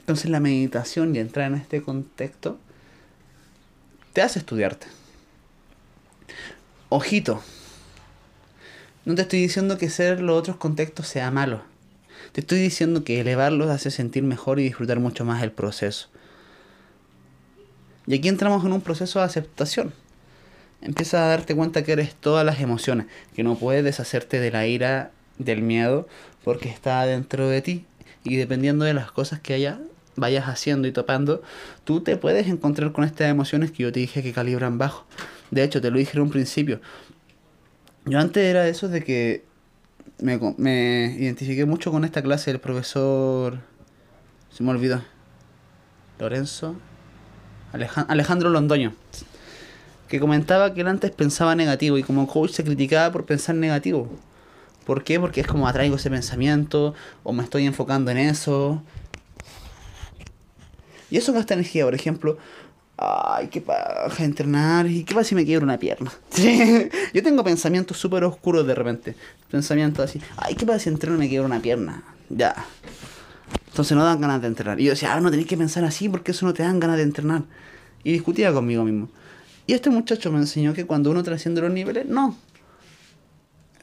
Entonces 0.00 0.30
la 0.30 0.40
meditación 0.40 1.16
y 1.16 1.18
entrar 1.18 1.50
en 1.50 1.56
este 1.56 1.80
contexto 1.80 2.58
te 4.12 4.20
hace 4.20 4.38
estudiarte. 4.40 4.86
Ojito, 6.90 7.42
no 9.04 9.14
te 9.14 9.22
estoy 9.22 9.40
diciendo 9.40 9.78
que 9.78 9.88
ser 9.88 10.20
los 10.20 10.38
otros 10.38 10.56
contextos 10.56 11.08
sea 11.08 11.30
malo. 11.30 11.62
Te 12.32 12.42
estoy 12.42 12.58
diciendo 12.58 13.02
que 13.02 13.20
elevarlos 13.20 13.70
hace 13.70 13.90
sentir 13.90 14.22
mejor 14.22 14.60
y 14.60 14.64
disfrutar 14.64 15.00
mucho 15.00 15.24
más 15.24 15.42
el 15.42 15.52
proceso. 15.52 16.08
Y 18.06 18.14
aquí 18.14 18.28
entramos 18.28 18.64
en 18.64 18.72
un 18.72 18.80
proceso 18.80 19.18
de 19.18 19.24
aceptación. 19.24 19.92
Empiezas 20.82 21.20
a 21.20 21.26
darte 21.28 21.54
cuenta 21.54 21.82
que 21.82 21.92
eres 21.92 22.14
todas 22.14 22.44
las 22.44 22.60
emociones, 22.60 23.06
que 23.34 23.42
no 23.42 23.56
puedes 23.56 23.84
deshacerte 23.84 24.40
de 24.40 24.50
la 24.50 24.66
ira, 24.66 25.10
del 25.38 25.62
miedo, 25.62 26.08
porque 26.44 26.68
está 26.68 27.04
dentro 27.06 27.48
de 27.48 27.62
ti. 27.62 27.84
Y 28.24 28.36
dependiendo 28.36 28.84
de 28.84 28.94
las 28.94 29.10
cosas 29.12 29.40
que 29.40 29.54
haya, 29.54 29.80
vayas 30.16 30.46
haciendo 30.48 30.88
y 30.88 30.92
topando, 30.92 31.42
tú 31.84 32.00
te 32.00 32.16
puedes 32.16 32.48
encontrar 32.48 32.92
con 32.92 33.04
estas 33.04 33.30
emociones 33.30 33.70
que 33.70 33.82
yo 33.82 33.92
te 33.92 34.00
dije 34.00 34.22
que 34.22 34.32
calibran 34.32 34.78
bajo. 34.78 35.06
De 35.50 35.62
hecho, 35.64 35.80
te 35.80 35.90
lo 35.90 35.98
dije 35.98 36.16
en 36.16 36.22
un 36.22 36.30
principio. 36.30 36.80
Yo 38.06 38.18
antes 38.18 38.42
era 38.42 38.62
de 38.62 38.70
esos 38.70 38.90
de 38.90 39.04
que 39.04 39.44
me, 40.18 40.38
me 40.56 41.16
identifiqué 41.18 41.66
mucho 41.66 41.90
con 41.90 42.04
esta 42.04 42.22
clase 42.22 42.50
del 42.50 42.60
profesor. 42.60 43.60
Se 44.50 44.62
me 44.62 44.70
olvidó. 44.70 45.02
Lorenzo. 46.18 46.76
Alejandro 47.72 48.50
Londoño. 48.50 48.94
Que 50.08 50.18
comentaba 50.18 50.74
que 50.74 50.80
él 50.80 50.88
antes 50.88 51.10
pensaba 51.12 51.54
negativo 51.54 51.98
y 51.98 52.02
como 52.02 52.26
coach 52.26 52.50
se 52.50 52.64
criticaba 52.64 53.12
por 53.12 53.26
pensar 53.26 53.54
negativo. 53.54 54.08
¿Por 54.84 55.04
qué? 55.04 55.20
Porque 55.20 55.40
es 55.40 55.46
como 55.46 55.68
atraigo 55.68 55.96
ese 55.96 56.10
pensamiento 56.10 56.94
o 57.22 57.32
me 57.32 57.44
estoy 57.44 57.66
enfocando 57.66 58.10
en 58.10 58.18
eso. 58.18 58.82
Y 61.10 61.16
eso 61.16 61.32
gasta 61.32 61.54
energía, 61.54 61.84
por 61.84 61.94
ejemplo, 61.94 62.38
ay, 63.00 63.48
qué 63.48 63.62
paja 63.62 64.24
entrenar, 64.24 64.86
y 64.86 65.04
qué 65.04 65.14
pasa 65.14 65.30
si 65.30 65.34
me 65.34 65.46
quiebro 65.46 65.64
una 65.64 65.78
pierna. 65.78 66.12
Yo 67.14 67.22
tengo 67.22 67.42
pensamientos 67.42 67.96
súper 67.96 68.24
oscuros 68.24 68.66
de 68.66 68.74
repente. 68.74 69.16
Pensamientos 69.50 70.04
así, 70.04 70.20
ay, 70.36 70.54
qué 70.54 70.66
pasa 70.66 70.80
si 70.80 70.90
entreno 70.90 71.16
y 71.16 71.20
me 71.20 71.28
quiebro 71.28 71.46
una 71.46 71.60
pierna. 71.60 72.04
Ya. 72.28 72.54
Entonces 73.68 73.96
no 73.96 74.04
dan 74.04 74.20
ganas 74.20 74.42
de 74.42 74.48
entrenar. 74.48 74.78
Y 74.80 74.84
yo 74.84 74.90
decía, 74.90 75.14
ah, 75.14 75.20
no 75.20 75.30
tenéis 75.30 75.48
que 75.48 75.56
pensar 75.56 75.84
así 75.84 76.08
porque 76.08 76.32
eso 76.32 76.44
no 76.44 76.52
te 76.52 76.62
dan 76.62 76.78
ganas 76.78 76.98
de 76.98 77.04
entrenar. 77.04 77.44
Y 78.04 78.12
discutía 78.12 78.52
conmigo 78.52 78.84
mismo. 78.84 79.08
Y 79.66 79.72
este 79.72 79.90
muchacho 79.90 80.30
me 80.30 80.38
enseñó 80.38 80.74
que 80.74 80.86
cuando 80.86 81.10
uno 81.10 81.22
trasciende 81.22 81.60
los 81.62 81.72
niveles, 81.72 82.06
no. 82.06 82.36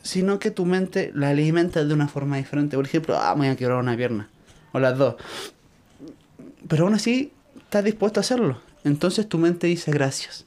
Sino 0.04 0.40
que 0.40 0.52
tu 0.52 0.66
mente 0.66 1.12
la 1.16 1.30
alimenta 1.30 1.84
de 1.84 1.94
una 1.94 2.08
forma 2.08 2.38
diferente. 2.38 2.78
Por 2.78 2.86
ejemplo, 2.86 3.18
ah, 3.18 3.34
me 3.36 3.48
voy 3.48 3.48
a 3.48 3.56
quebrar 3.56 3.80
una 3.80 3.98
pierna. 3.98 4.30
O 4.74 4.80
las 4.80 4.98
dos. 4.98 5.16
Pero 6.68 6.84
aún 6.86 6.94
así, 6.94 7.32
estás 7.58 7.84
dispuesto 7.84 8.20
a 8.20 8.22
hacerlo 8.22 8.67
entonces 8.88 9.28
tu 9.28 9.38
mente 9.38 9.68
dice 9.68 9.92
gracias. 9.92 10.46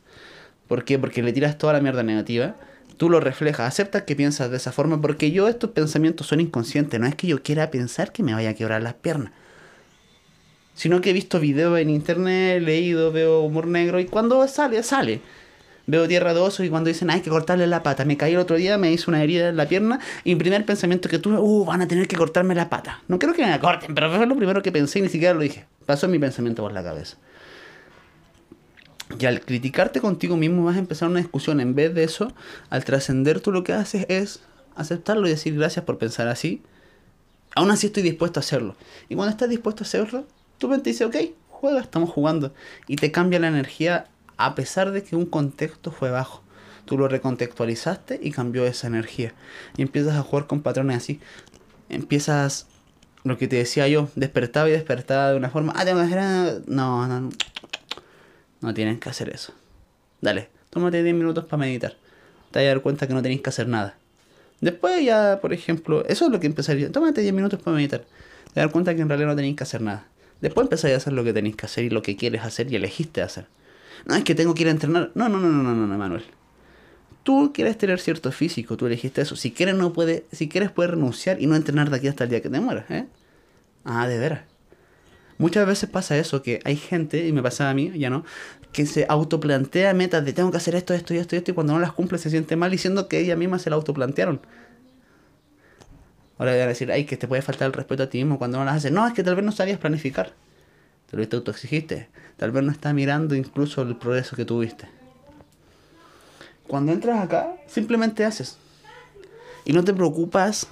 ¿Por 0.69 0.85
qué? 0.85 0.99
Porque 0.99 1.23
le 1.23 1.33
tiras 1.33 1.59
toda 1.59 1.73
la 1.73 1.81
mierda 1.81 2.03
negativa, 2.03 2.57
tú 2.97 3.11
lo 3.11 3.19
reflejas, 3.19 3.67
aceptas 3.67 4.03
que 4.03 4.15
piensas 4.15 4.51
de 4.51 4.57
esa 4.57 4.73
forma, 4.73 5.01
porque 5.01 5.31
yo 5.31 5.49
estos 5.49 5.71
pensamientos 5.71 6.27
son 6.27 6.41
inconscientes, 6.41 7.01
no 7.01 7.07
es 7.07 7.15
que 7.15 7.27
yo 7.27 7.43
quiera 7.43 7.71
pensar 7.71 8.13
que 8.13 8.23
me 8.23 8.35
vaya 8.35 8.51
a 8.51 8.55
quebrar 8.55 8.83
las 8.83 8.95
piernas. 8.95 9.33
Sino 10.75 11.01
que 11.01 11.11
he 11.11 11.13
visto 11.13 11.41
videos 11.41 11.79
en 11.79 11.91
internet, 11.91 12.59
he 12.59 12.61
leído, 12.61 13.11
veo 13.11 13.41
humor 13.41 13.67
negro 13.67 14.01
y 14.01 14.07
cuando 14.07 14.47
sale, 14.49 14.83
sale. 14.83 15.21
Veo 15.87 16.07
tierra 16.07 16.35
de 16.35 16.41
oso 16.41 16.63
y 16.63 16.69
cuando 16.69 16.89
dicen 16.89 17.11
hay 17.11 17.21
que 17.21 17.31
cortarle 17.31 17.67
la 17.67 17.83
pata. 17.83 18.05
Me 18.05 18.17
caí 18.17 18.35
el 18.35 18.39
otro 18.39 18.57
día, 18.57 18.79
me 18.79 18.93
hizo 18.93 19.11
una 19.11 19.23
herida 19.23 19.49
en 19.49 19.57
la 19.57 19.67
pierna 19.67 19.99
y 20.23 20.35
mi 20.35 20.39
primer 20.39 20.65
pensamiento 20.65 21.09
que 21.09 21.19
tuve, 21.19 21.39
uh, 21.39 21.65
van 21.65 21.83
a 21.83 21.89
tener 21.89 22.07
que 22.07 22.17
cortarme 22.17 22.55
la 22.55 22.71
pata. 22.71 23.03
No 23.09 23.19
creo 23.19 23.35
que 23.35 23.43
me 23.43 23.51
la 23.51 23.61
corten, 23.61 23.95
pero 23.95 24.15
fue 24.15 24.25
lo 24.25 24.37
primero 24.37 24.63
que 24.63 24.71
pensé 24.71 25.01
y 25.01 25.03
ni 25.03 25.09
siquiera 25.09 25.35
lo 25.35 25.41
dije. 25.41 25.67
Pasó 25.87 26.07
mi 26.07 26.19
pensamiento 26.19 26.63
por 26.63 26.73
la 26.73 26.85
cabeza. 26.85 27.17
Y 29.19 29.27
al 29.27 29.41
criticarte 29.41 30.01
contigo 30.01 30.37
mismo 30.37 30.65
vas 30.65 30.77
a 30.77 30.81
empezar 30.81 31.09
una 31.09 31.21
discusión. 31.21 31.61
En 31.61 31.75
vez 31.75 31.95
de 31.95 32.05
eso, 32.05 32.33
al 32.71 32.85
trascender 32.85 33.41
tú 33.41 33.53
lo 33.53 33.65
que 33.65 33.73
haces 33.73 34.07
es 34.09 34.41
aceptarlo 34.77 35.27
y 35.27 35.31
decir 35.31 35.55
gracias 35.57 35.85
por 35.85 35.99
pensar 35.99 36.29
así. 36.29 36.63
Aún 37.57 37.71
así 37.71 37.89
estoy 37.89 38.03
dispuesto 38.03 38.39
a 38.39 38.43
hacerlo. 38.43 38.77
Y 39.09 39.17
cuando 39.17 39.33
estás 39.33 39.49
dispuesto 39.49 39.83
a 39.83 39.87
hacerlo, 39.87 40.27
tu 40.59 40.69
mente 40.69 40.91
dice, 40.91 41.05
ok, 41.05 41.17
juega, 41.49 41.81
estamos 41.81 42.11
jugando. 42.11 42.55
Y 42.87 42.97
te 42.97 43.11
cambia 43.11 43.41
la 43.41 43.49
energía 43.49 44.07
a 44.37 44.55
pesar 44.55 44.93
de 44.93 45.03
que 45.03 45.17
un 45.17 45.27
contexto 45.27 45.91
fue 45.91 46.11
bajo. 46.11 46.43
Tú 46.85 46.97
lo 46.97 47.09
recontextualizaste 47.09 48.21
y 48.23 48.31
cambió 48.31 48.65
esa 48.65 48.87
energía. 48.87 49.35
Y 49.77 49.83
empiezas 49.83 50.17
a 50.17 50.23
jugar 50.23 50.47
con 50.47 50.63
patrones 50.63 50.97
así. 50.97 51.21
Empiezas, 51.89 52.67
lo 53.25 53.37
que 53.37 53.49
te 53.49 53.57
decía 53.57 53.87
yo, 53.89 54.09
despertaba 54.15 54.69
y 54.69 54.73
despertaba 54.73 55.33
de 55.33 55.37
una 55.37 55.51
forma, 55.51 55.73
ah, 55.77 55.85
tengo 55.85 55.99
que 56.01 56.07
hacer... 56.07 56.63
No, 56.67 57.07
no, 57.07 57.21
no 57.21 57.31
tienen 58.75 58.99
que 58.99 59.09
hacer 59.09 59.31
eso. 59.31 59.53
Dale, 60.21 60.49
tómate 60.71 61.03
10 61.03 61.15
minutos 61.15 61.45
para 61.45 61.59
meditar. 61.59 61.97
Te 62.51 62.59
vas 62.59 62.67
a 62.67 62.69
dar 62.69 62.81
cuenta 62.83 63.07
que 63.07 63.15
no 63.15 63.23
tenéis 63.23 63.41
que 63.41 63.51
hacer 63.51 63.69
nada. 63.69 63.97
Después 64.61 65.03
ya, 65.05 65.39
por 65.41 65.53
ejemplo, 65.53 66.05
eso 66.07 66.27
es 66.27 66.31
lo 66.31 66.41
que 66.41 66.47
empezaría. 66.47 66.93
Tómate 66.93 67.23
10 67.23 67.33
minutos 67.33 67.61
para 67.63 67.77
meditar. 67.77 68.05
Te 68.53 68.61
dar 68.61 68.71
cuenta 68.71 68.95
que 68.95 69.01
en 69.01 69.09
realidad 69.09 69.29
no 69.29 69.37
tenéis 69.37 69.57
que 69.57 69.63
hacer 69.63 69.81
nada. 69.81 70.07
Después 70.41 70.65
empezáis 70.67 70.95
a 70.95 70.97
hacer 70.99 71.13
lo 71.13 71.25
que 71.25 71.33
tenéis 71.33 71.57
que 71.57 71.67
hacer 71.67 71.85
y 71.85 71.91
lo 71.91 72.03
que 72.03 72.17
quieres 72.17 72.43
hacer 72.43 72.71
y 72.73 72.77
elegiste 72.77 73.23
hacer. 73.23 73.47
No 74.07 74.15
es 74.15 74.25
que 74.25 74.35
tengo 74.35 74.55
que 74.55 74.63
ir 74.63 74.69
a 74.69 74.73
entrenar. 74.73 75.11
No, 75.15 75.29
no, 75.29 75.39
no, 75.39 75.49
no, 75.49 75.63
no, 75.63 75.87
no, 75.87 75.99
Manuel. 75.99 76.25
Tú 77.23 77.53
quieres 77.53 77.77
tener 77.77 78.01
cierto 78.01 78.33
físico, 78.33 78.77
tú 78.77 78.87
elegiste 78.87 79.21
eso. 79.21 79.37
Si 79.37 79.53
quieres 79.53 79.75
no 79.75 79.93
puede, 79.93 80.25
si 80.33 80.49
quieres 80.49 80.71
puedes 80.71 80.91
renunciar 80.91 81.41
y 81.41 81.47
no 81.47 81.55
entrenar 81.55 81.91
de 81.91 81.97
aquí 81.97 82.09
hasta 82.09 82.25
el 82.25 82.31
día 82.31 82.41
que 82.41 82.49
te 82.49 82.61
mueras, 82.61 82.91
¿eh? 82.91 83.07
Ah, 83.85 84.09
de 84.09 84.19
veras. 84.19 84.50
Muchas 85.41 85.67
veces 85.67 85.89
pasa 85.89 86.19
eso, 86.19 86.43
que 86.43 86.61
hay 86.67 86.77
gente, 86.77 87.27
y 87.27 87.33
me 87.33 87.43
pasa 87.43 87.71
a 87.71 87.73
mí, 87.73 87.91
ya 87.99 88.11
no, 88.11 88.27
que 88.73 88.85
se 88.85 89.07
autoplantea 89.09 89.95
metas 89.95 90.23
de 90.23 90.35
tengo 90.35 90.51
que 90.51 90.59
hacer 90.59 90.75
esto, 90.75 90.93
esto 90.93 91.15
y 91.15 91.17
esto 91.17 91.35
y 91.35 91.39
esto, 91.39 91.51
y 91.51 91.55
cuando 91.55 91.73
no 91.73 91.79
las 91.79 91.93
cumple 91.93 92.19
se 92.19 92.29
siente 92.29 92.57
mal 92.57 92.71
diciendo 92.71 93.09
que 93.09 93.19
ella 93.21 93.37
misma 93.37 93.59
se 93.59 93.71
la 93.71 93.77
autoplantearon. 93.77 94.43
Ahora 96.37 96.53
voy 96.53 96.61
a 96.61 96.67
decir, 96.67 96.93
ay, 96.93 97.07
que 97.07 97.17
te 97.17 97.27
puede 97.27 97.41
faltar 97.41 97.69
el 97.69 97.73
respeto 97.73 98.03
a 98.03 98.11
ti 98.11 98.19
mismo 98.19 98.37
cuando 98.37 98.59
no 98.59 98.67
las 98.67 98.77
haces. 98.77 98.93
No, 98.93 99.07
es 99.07 99.15
que 99.15 99.23
tal 99.23 99.35
vez 99.35 99.43
no 99.43 99.51
sabías 99.51 99.79
planificar. 99.79 100.35
Te 101.11 101.17
lo 101.17 101.23
autoexigiste. 101.23 102.11
Tal 102.37 102.51
vez 102.51 102.63
no 102.63 102.71
está 102.71 102.93
mirando 102.93 103.35
incluso 103.35 103.81
el 103.81 103.97
progreso 103.97 104.37
que 104.37 104.45
tuviste. 104.45 104.89
Cuando 106.67 106.93
entras 106.93 107.25
acá, 107.25 107.57
simplemente 107.67 108.27
haces. 108.27 108.59
Y 109.65 109.73
no 109.73 109.85
te 109.85 109.95
preocupas 109.95 110.67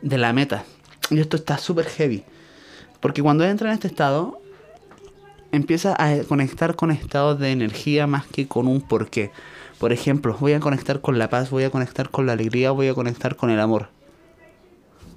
de 0.00 0.18
la 0.18 0.32
meta. 0.32 0.64
Y 1.10 1.20
esto 1.20 1.36
está 1.36 1.58
súper 1.58 1.86
heavy. 1.86 2.24
Porque 3.02 3.20
cuando 3.20 3.44
entra 3.44 3.68
en 3.68 3.74
este 3.74 3.88
estado, 3.88 4.40
empieza 5.50 5.94
a 5.98 6.22
conectar 6.22 6.76
con 6.76 6.90
estados 6.90 7.38
de 7.38 7.50
energía 7.50 8.06
más 8.06 8.26
que 8.26 8.48
con 8.48 8.66
un 8.68 8.80
porqué. 8.80 9.32
Por 9.78 9.92
ejemplo, 9.92 10.36
voy 10.40 10.52
a 10.52 10.60
conectar 10.60 11.00
con 11.00 11.18
la 11.18 11.28
paz, 11.28 11.50
voy 11.50 11.64
a 11.64 11.70
conectar 11.70 12.10
con 12.10 12.24
la 12.26 12.32
alegría, 12.32 12.70
voy 12.70 12.88
a 12.88 12.94
conectar 12.94 13.36
con 13.36 13.50
el 13.50 13.60
amor. 13.60 13.90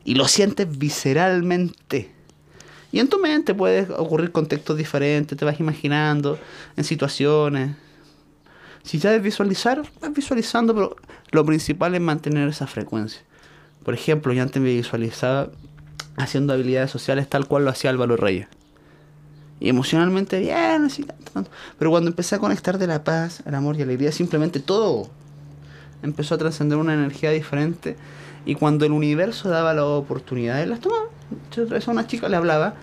y 0.03 0.15
lo 0.15 0.27
sientes 0.27 0.77
visceralmente. 0.77 2.11
Y 2.91 2.99
en 2.99 3.09
tu 3.09 3.19
mente 3.19 3.53
puede 3.53 3.91
ocurrir 3.93 4.31
contextos 4.31 4.77
diferentes, 4.77 5.38
te 5.38 5.43
vas 5.45 5.59
imaginando 5.59 6.38
en 6.77 6.83
situaciones. 6.83 7.75
Si 8.83 8.99
sabes 8.99 9.21
visualizar, 9.21 9.81
vas 9.99 10.13
visualizando, 10.13 10.73
pero 10.75 10.95
lo 11.31 11.43
principal 11.43 11.95
es 11.95 12.01
mantener 12.01 12.47
esa 12.49 12.67
frecuencia. 12.67 13.21
Por 13.83 13.95
ejemplo, 13.95 14.31
yo 14.31 14.43
antes 14.43 14.61
me 14.61 14.73
visualizaba 14.73 15.49
haciendo 16.18 16.53
habilidades 16.53 16.91
sociales 16.91 17.28
tal 17.30 17.47
cual 17.47 17.66
lo 17.66 17.72
hacía 17.72 17.89
Álvaro 17.89 18.18
Reyes. 18.18 18.47
Y 19.59 19.70
emocionalmente 19.70 20.39
bien, 20.39 20.86
así, 20.86 21.03
tanto. 21.34 21.49
Pero 21.78 21.89
cuando 21.91 22.09
empecé 22.09 22.36
a 22.36 22.39
conectar 22.39 22.78
de 22.78 22.88
la 22.88 23.03
paz, 23.03 23.41
el 23.45 23.55
amor 23.55 23.76
y 23.76 23.80
la 23.80 23.86
alegría, 23.86 24.11
simplemente 24.11 24.59
todo 24.59 25.09
empezó 26.03 26.36
a 26.36 26.38
trascender 26.38 26.78
una 26.78 26.93
energía 26.93 27.32
diferente. 27.32 27.95
Y 28.45 28.55
cuando 28.55 28.86
el 28.86 28.91
universo 28.91 29.49
daba 29.49 29.74
la 29.74 29.86
oportunidad, 29.86 30.63
las 30.66 30.80
tomaba. 30.80 31.05
Yo 31.51 31.63
a 31.63 31.91
una 31.91 32.07
chica 32.07 32.30
le 32.30 32.38
hablaba. 32.38 32.76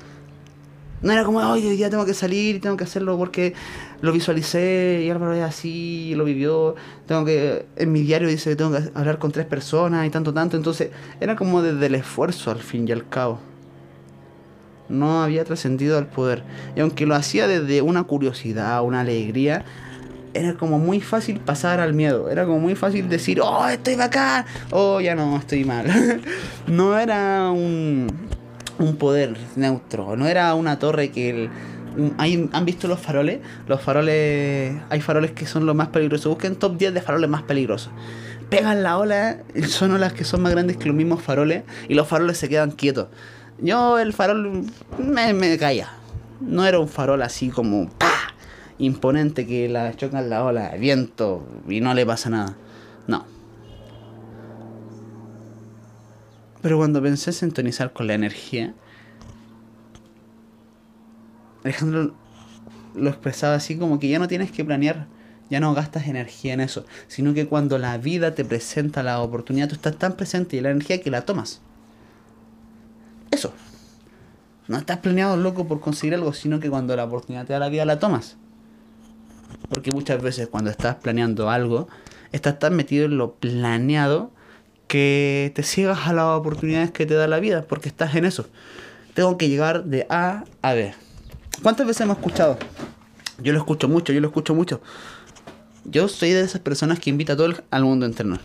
No 1.02 1.12
era 1.12 1.24
como, 1.24 1.38
oye, 1.38 1.76
ya 1.76 1.90
tengo 1.90 2.06
que 2.06 2.14
salir 2.14 2.60
tengo 2.60 2.76
que 2.76 2.84
hacerlo 2.84 3.18
porque 3.18 3.54
lo 4.00 4.12
visualicé 4.12 5.02
y 5.04 5.10
Álvaro 5.10 5.34
es 5.34 5.42
así, 5.42 6.14
lo 6.14 6.24
vivió. 6.24 6.76
Tengo 7.06 7.24
que, 7.24 7.66
en 7.76 7.92
mi 7.92 8.02
diario 8.02 8.28
dice 8.28 8.50
que 8.50 8.56
tengo 8.56 8.72
que 8.72 8.90
hablar 8.94 9.18
con 9.18 9.32
tres 9.32 9.46
personas 9.46 10.06
y 10.06 10.10
tanto, 10.10 10.32
tanto. 10.32 10.56
Entonces, 10.56 10.90
era 11.20 11.36
como 11.36 11.62
desde 11.62 11.86
el 11.86 11.94
esfuerzo 11.96 12.50
al 12.50 12.60
fin 12.60 12.86
y 12.88 12.92
al 12.92 13.08
cabo 13.08 13.40
no 14.88 15.22
había 15.22 15.44
trascendido 15.44 15.98
al 15.98 16.06
poder. 16.06 16.44
Y 16.76 16.80
aunque 16.80 17.06
lo 17.06 17.14
hacía 17.14 17.48
desde 17.48 17.82
una 17.82 18.04
curiosidad, 18.04 18.82
una 18.82 19.00
alegría, 19.00 19.64
era 20.34 20.54
como 20.54 20.78
muy 20.78 21.00
fácil 21.00 21.40
pasar 21.40 21.80
al 21.80 21.94
miedo. 21.94 22.30
Era 22.30 22.44
como 22.44 22.60
muy 22.60 22.74
fácil 22.74 23.08
decir, 23.08 23.40
oh, 23.40 23.66
estoy 23.68 23.96
bacán, 23.96 24.44
oh, 24.70 25.00
ya 25.00 25.14
no, 25.14 25.36
estoy 25.36 25.64
mal. 25.64 25.86
no 26.66 26.98
era 26.98 27.50
un, 27.50 28.06
un 28.78 28.96
poder 28.96 29.36
neutro, 29.56 30.16
no 30.16 30.26
era 30.26 30.54
una 30.54 30.78
torre 30.78 31.10
que 31.10 31.30
el, 31.30 31.50
¿Han 32.18 32.64
visto 32.64 32.88
los 32.88 33.00
faroles? 33.00 33.40
Los 33.66 33.80
faroles. 33.82 34.74
Hay 34.88 35.00
faroles 35.00 35.32
que 35.32 35.46
son 35.46 35.66
los 35.66 35.74
más 35.74 35.88
peligrosos. 35.88 36.26
Busquen 36.26 36.56
top 36.56 36.78
10 36.78 36.94
de 36.94 37.02
faroles 37.02 37.28
más 37.28 37.42
peligrosos. 37.42 37.92
Pegan 38.48 38.82
la 38.82 38.98
ola, 38.98 39.38
son 39.68 39.92
olas 39.92 40.12
que 40.12 40.24
son 40.24 40.42
más 40.42 40.52
grandes 40.52 40.76
que 40.76 40.86
los 40.86 40.96
mismos 40.96 41.22
faroles 41.22 41.64
y 41.88 41.94
los 41.94 42.08
faroles 42.08 42.38
se 42.38 42.48
quedan 42.48 42.70
quietos. 42.70 43.08
Yo 43.60 43.98
el 43.98 44.12
farol 44.12 44.64
me, 44.98 45.32
me 45.32 45.58
caía. 45.58 45.88
No 46.40 46.66
era 46.66 46.78
un 46.78 46.88
farol 46.88 47.22
así 47.22 47.48
como 47.48 47.88
¡pa! 47.90 48.12
imponente 48.78 49.46
que 49.46 49.68
la 49.68 49.94
chocan 49.94 50.28
la 50.28 50.44
ola, 50.44 50.68
el 50.68 50.80
viento 50.80 51.46
y 51.68 51.80
no 51.80 51.94
le 51.94 52.04
pasa 52.04 52.30
nada. 52.30 52.56
No. 53.06 53.24
Pero 56.62 56.78
cuando 56.78 57.02
pensé 57.02 57.30
en 57.30 57.34
sintonizar 57.34 57.92
con 57.92 58.06
la 58.06 58.14
energía, 58.14 58.72
Alejandro 61.64 62.14
lo 62.94 63.10
expresaba 63.10 63.54
así 63.54 63.76
como 63.76 63.98
que 63.98 64.08
ya 64.08 64.18
no 64.18 64.28
tienes 64.28 64.52
que 64.52 64.64
planear, 64.64 65.06
ya 65.50 65.60
no 65.60 65.74
gastas 65.74 66.06
energía 66.06 66.54
en 66.54 66.60
eso, 66.60 66.84
sino 67.08 67.34
que 67.34 67.46
cuando 67.46 67.78
la 67.78 67.98
vida 67.98 68.34
te 68.34 68.44
presenta 68.44 69.02
la 69.02 69.20
oportunidad, 69.20 69.68
tú 69.68 69.74
estás 69.74 69.96
tan 69.96 70.14
presente 70.14 70.56
y 70.56 70.60
la 70.60 70.70
energía 70.70 71.00
que 71.00 71.10
la 71.10 71.22
tomas. 71.22 71.60
Eso. 73.30 73.52
No 74.68 74.76
estás 74.78 74.98
planeado 74.98 75.36
loco 75.36 75.66
por 75.66 75.80
conseguir 75.80 76.14
algo, 76.14 76.32
sino 76.32 76.60
que 76.60 76.70
cuando 76.70 76.94
la 76.94 77.04
oportunidad 77.04 77.44
te 77.44 77.52
da 77.52 77.58
la 77.58 77.68
vida 77.68 77.84
la 77.84 77.98
tomas. 77.98 78.36
Porque 79.68 79.90
muchas 79.90 80.22
veces 80.22 80.48
cuando 80.48 80.70
estás 80.70 80.96
planeando 80.96 81.50
algo, 81.50 81.88
estás 82.30 82.58
tan 82.58 82.76
metido 82.76 83.06
en 83.06 83.18
lo 83.18 83.34
planeado 83.34 84.30
que 84.92 85.52
te 85.54 85.62
ciegas 85.62 86.06
a 86.06 86.12
las 86.12 86.26
oportunidades 86.26 86.90
que 86.90 87.06
te 87.06 87.14
da 87.14 87.26
la 87.26 87.40
vida, 87.40 87.62
porque 87.62 87.88
estás 87.88 88.14
en 88.14 88.26
eso. 88.26 88.44
Tengo 89.14 89.38
que 89.38 89.48
llegar 89.48 89.84
de 89.84 90.06
A 90.10 90.44
a 90.60 90.74
B. 90.74 90.92
¿Cuántas 91.62 91.86
veces 91.86 92.02
hemos 92.02 92.18
escuchado? 92.18 92.58
Yo 93.38 93.54
lo 93.54 93.58
escucho 93.58 93.88
mucho, 93.88 94.12
yo 94.12 94.20
lo 94.20 94.26
escucho 94.26 94.54
mucho. 94.54 94.82
Yo 95.86 96.08
soy 96.08 96.32
de 96.32 96.42
esas 96.42 96.60
personas 96.60 97.00
que 97.00 97.08
invita 97.08 97.32
a 97.32 97.36
todo 97.36 97.46
el, 97.46 97.64
al 97.70 97.84
mundo 97.84 98.04
a 98.04 98.08
entrenar. 98.10 98.42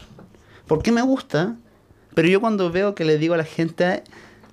Porque 0.68 0.94
me 0.94 1.02
gusta, 1.02 1.58
pero 2.16 2.30
yo 2.30 2.40
cuando 2.40 2.72
veo 2.72 2.96
que 2.96 3.04
le 3.04 3.18
digo 3.18 3.34
a 3.34 3.38
la 3.38 3.44
gente, 3.44 4.06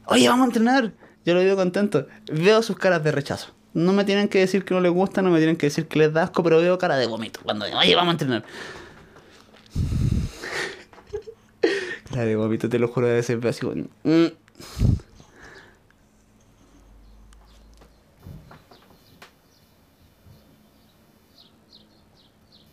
oye, 0.07 0.29
vamos 0.29 0.47
a 0.47 0.47
entrenar, 0.47 0.95
yo 1.25 1.35
lo 1.35 1.43
digo 1.43 1.55
contento. 1.55 2.09
Veo 2.27 2.61
sus 2.65 2.77
caras 2.77 3.05
de 3.05 3.13
rechazo. 3.13 3.55
No 3.73 3.93
me 3.93 4.05
tienen 4.05 4.27
que 4.27 4.41
decir 4.41 4.65
que 4.65 4.75
no 4.75 4.81
les 4.81 4.91
gusta, 4.91 5.23
no 5.23 5.31
me 5.31 5.39
tienen 5.39 5.55
que 5.55 5.67
decir 5.67 5.87
que 5.87 6.01
les 6.01 6.13
da 6.13 6.25
asco, 6.25 6.43
pero 6.43 6.61
veo 6.61 6.77
cara 6.77 6.97
de 6.97 7.07
vómito 7.07 7.39
cuando 7.45 7.67
digo, 7.67 7.79
oye, 7.79 7.95
vamos 7.95 8.09
a 8.09 8.13
entrenar. 8.15 8.45
Cara 12.11 12.25
de 12.25 12.37
vómito, 12.37 12.69
te 12.69 12.79
lo 12.79 12.89
juro, 12.89 13.09
de. 13.09 13.89
Mm". 14.05 14.27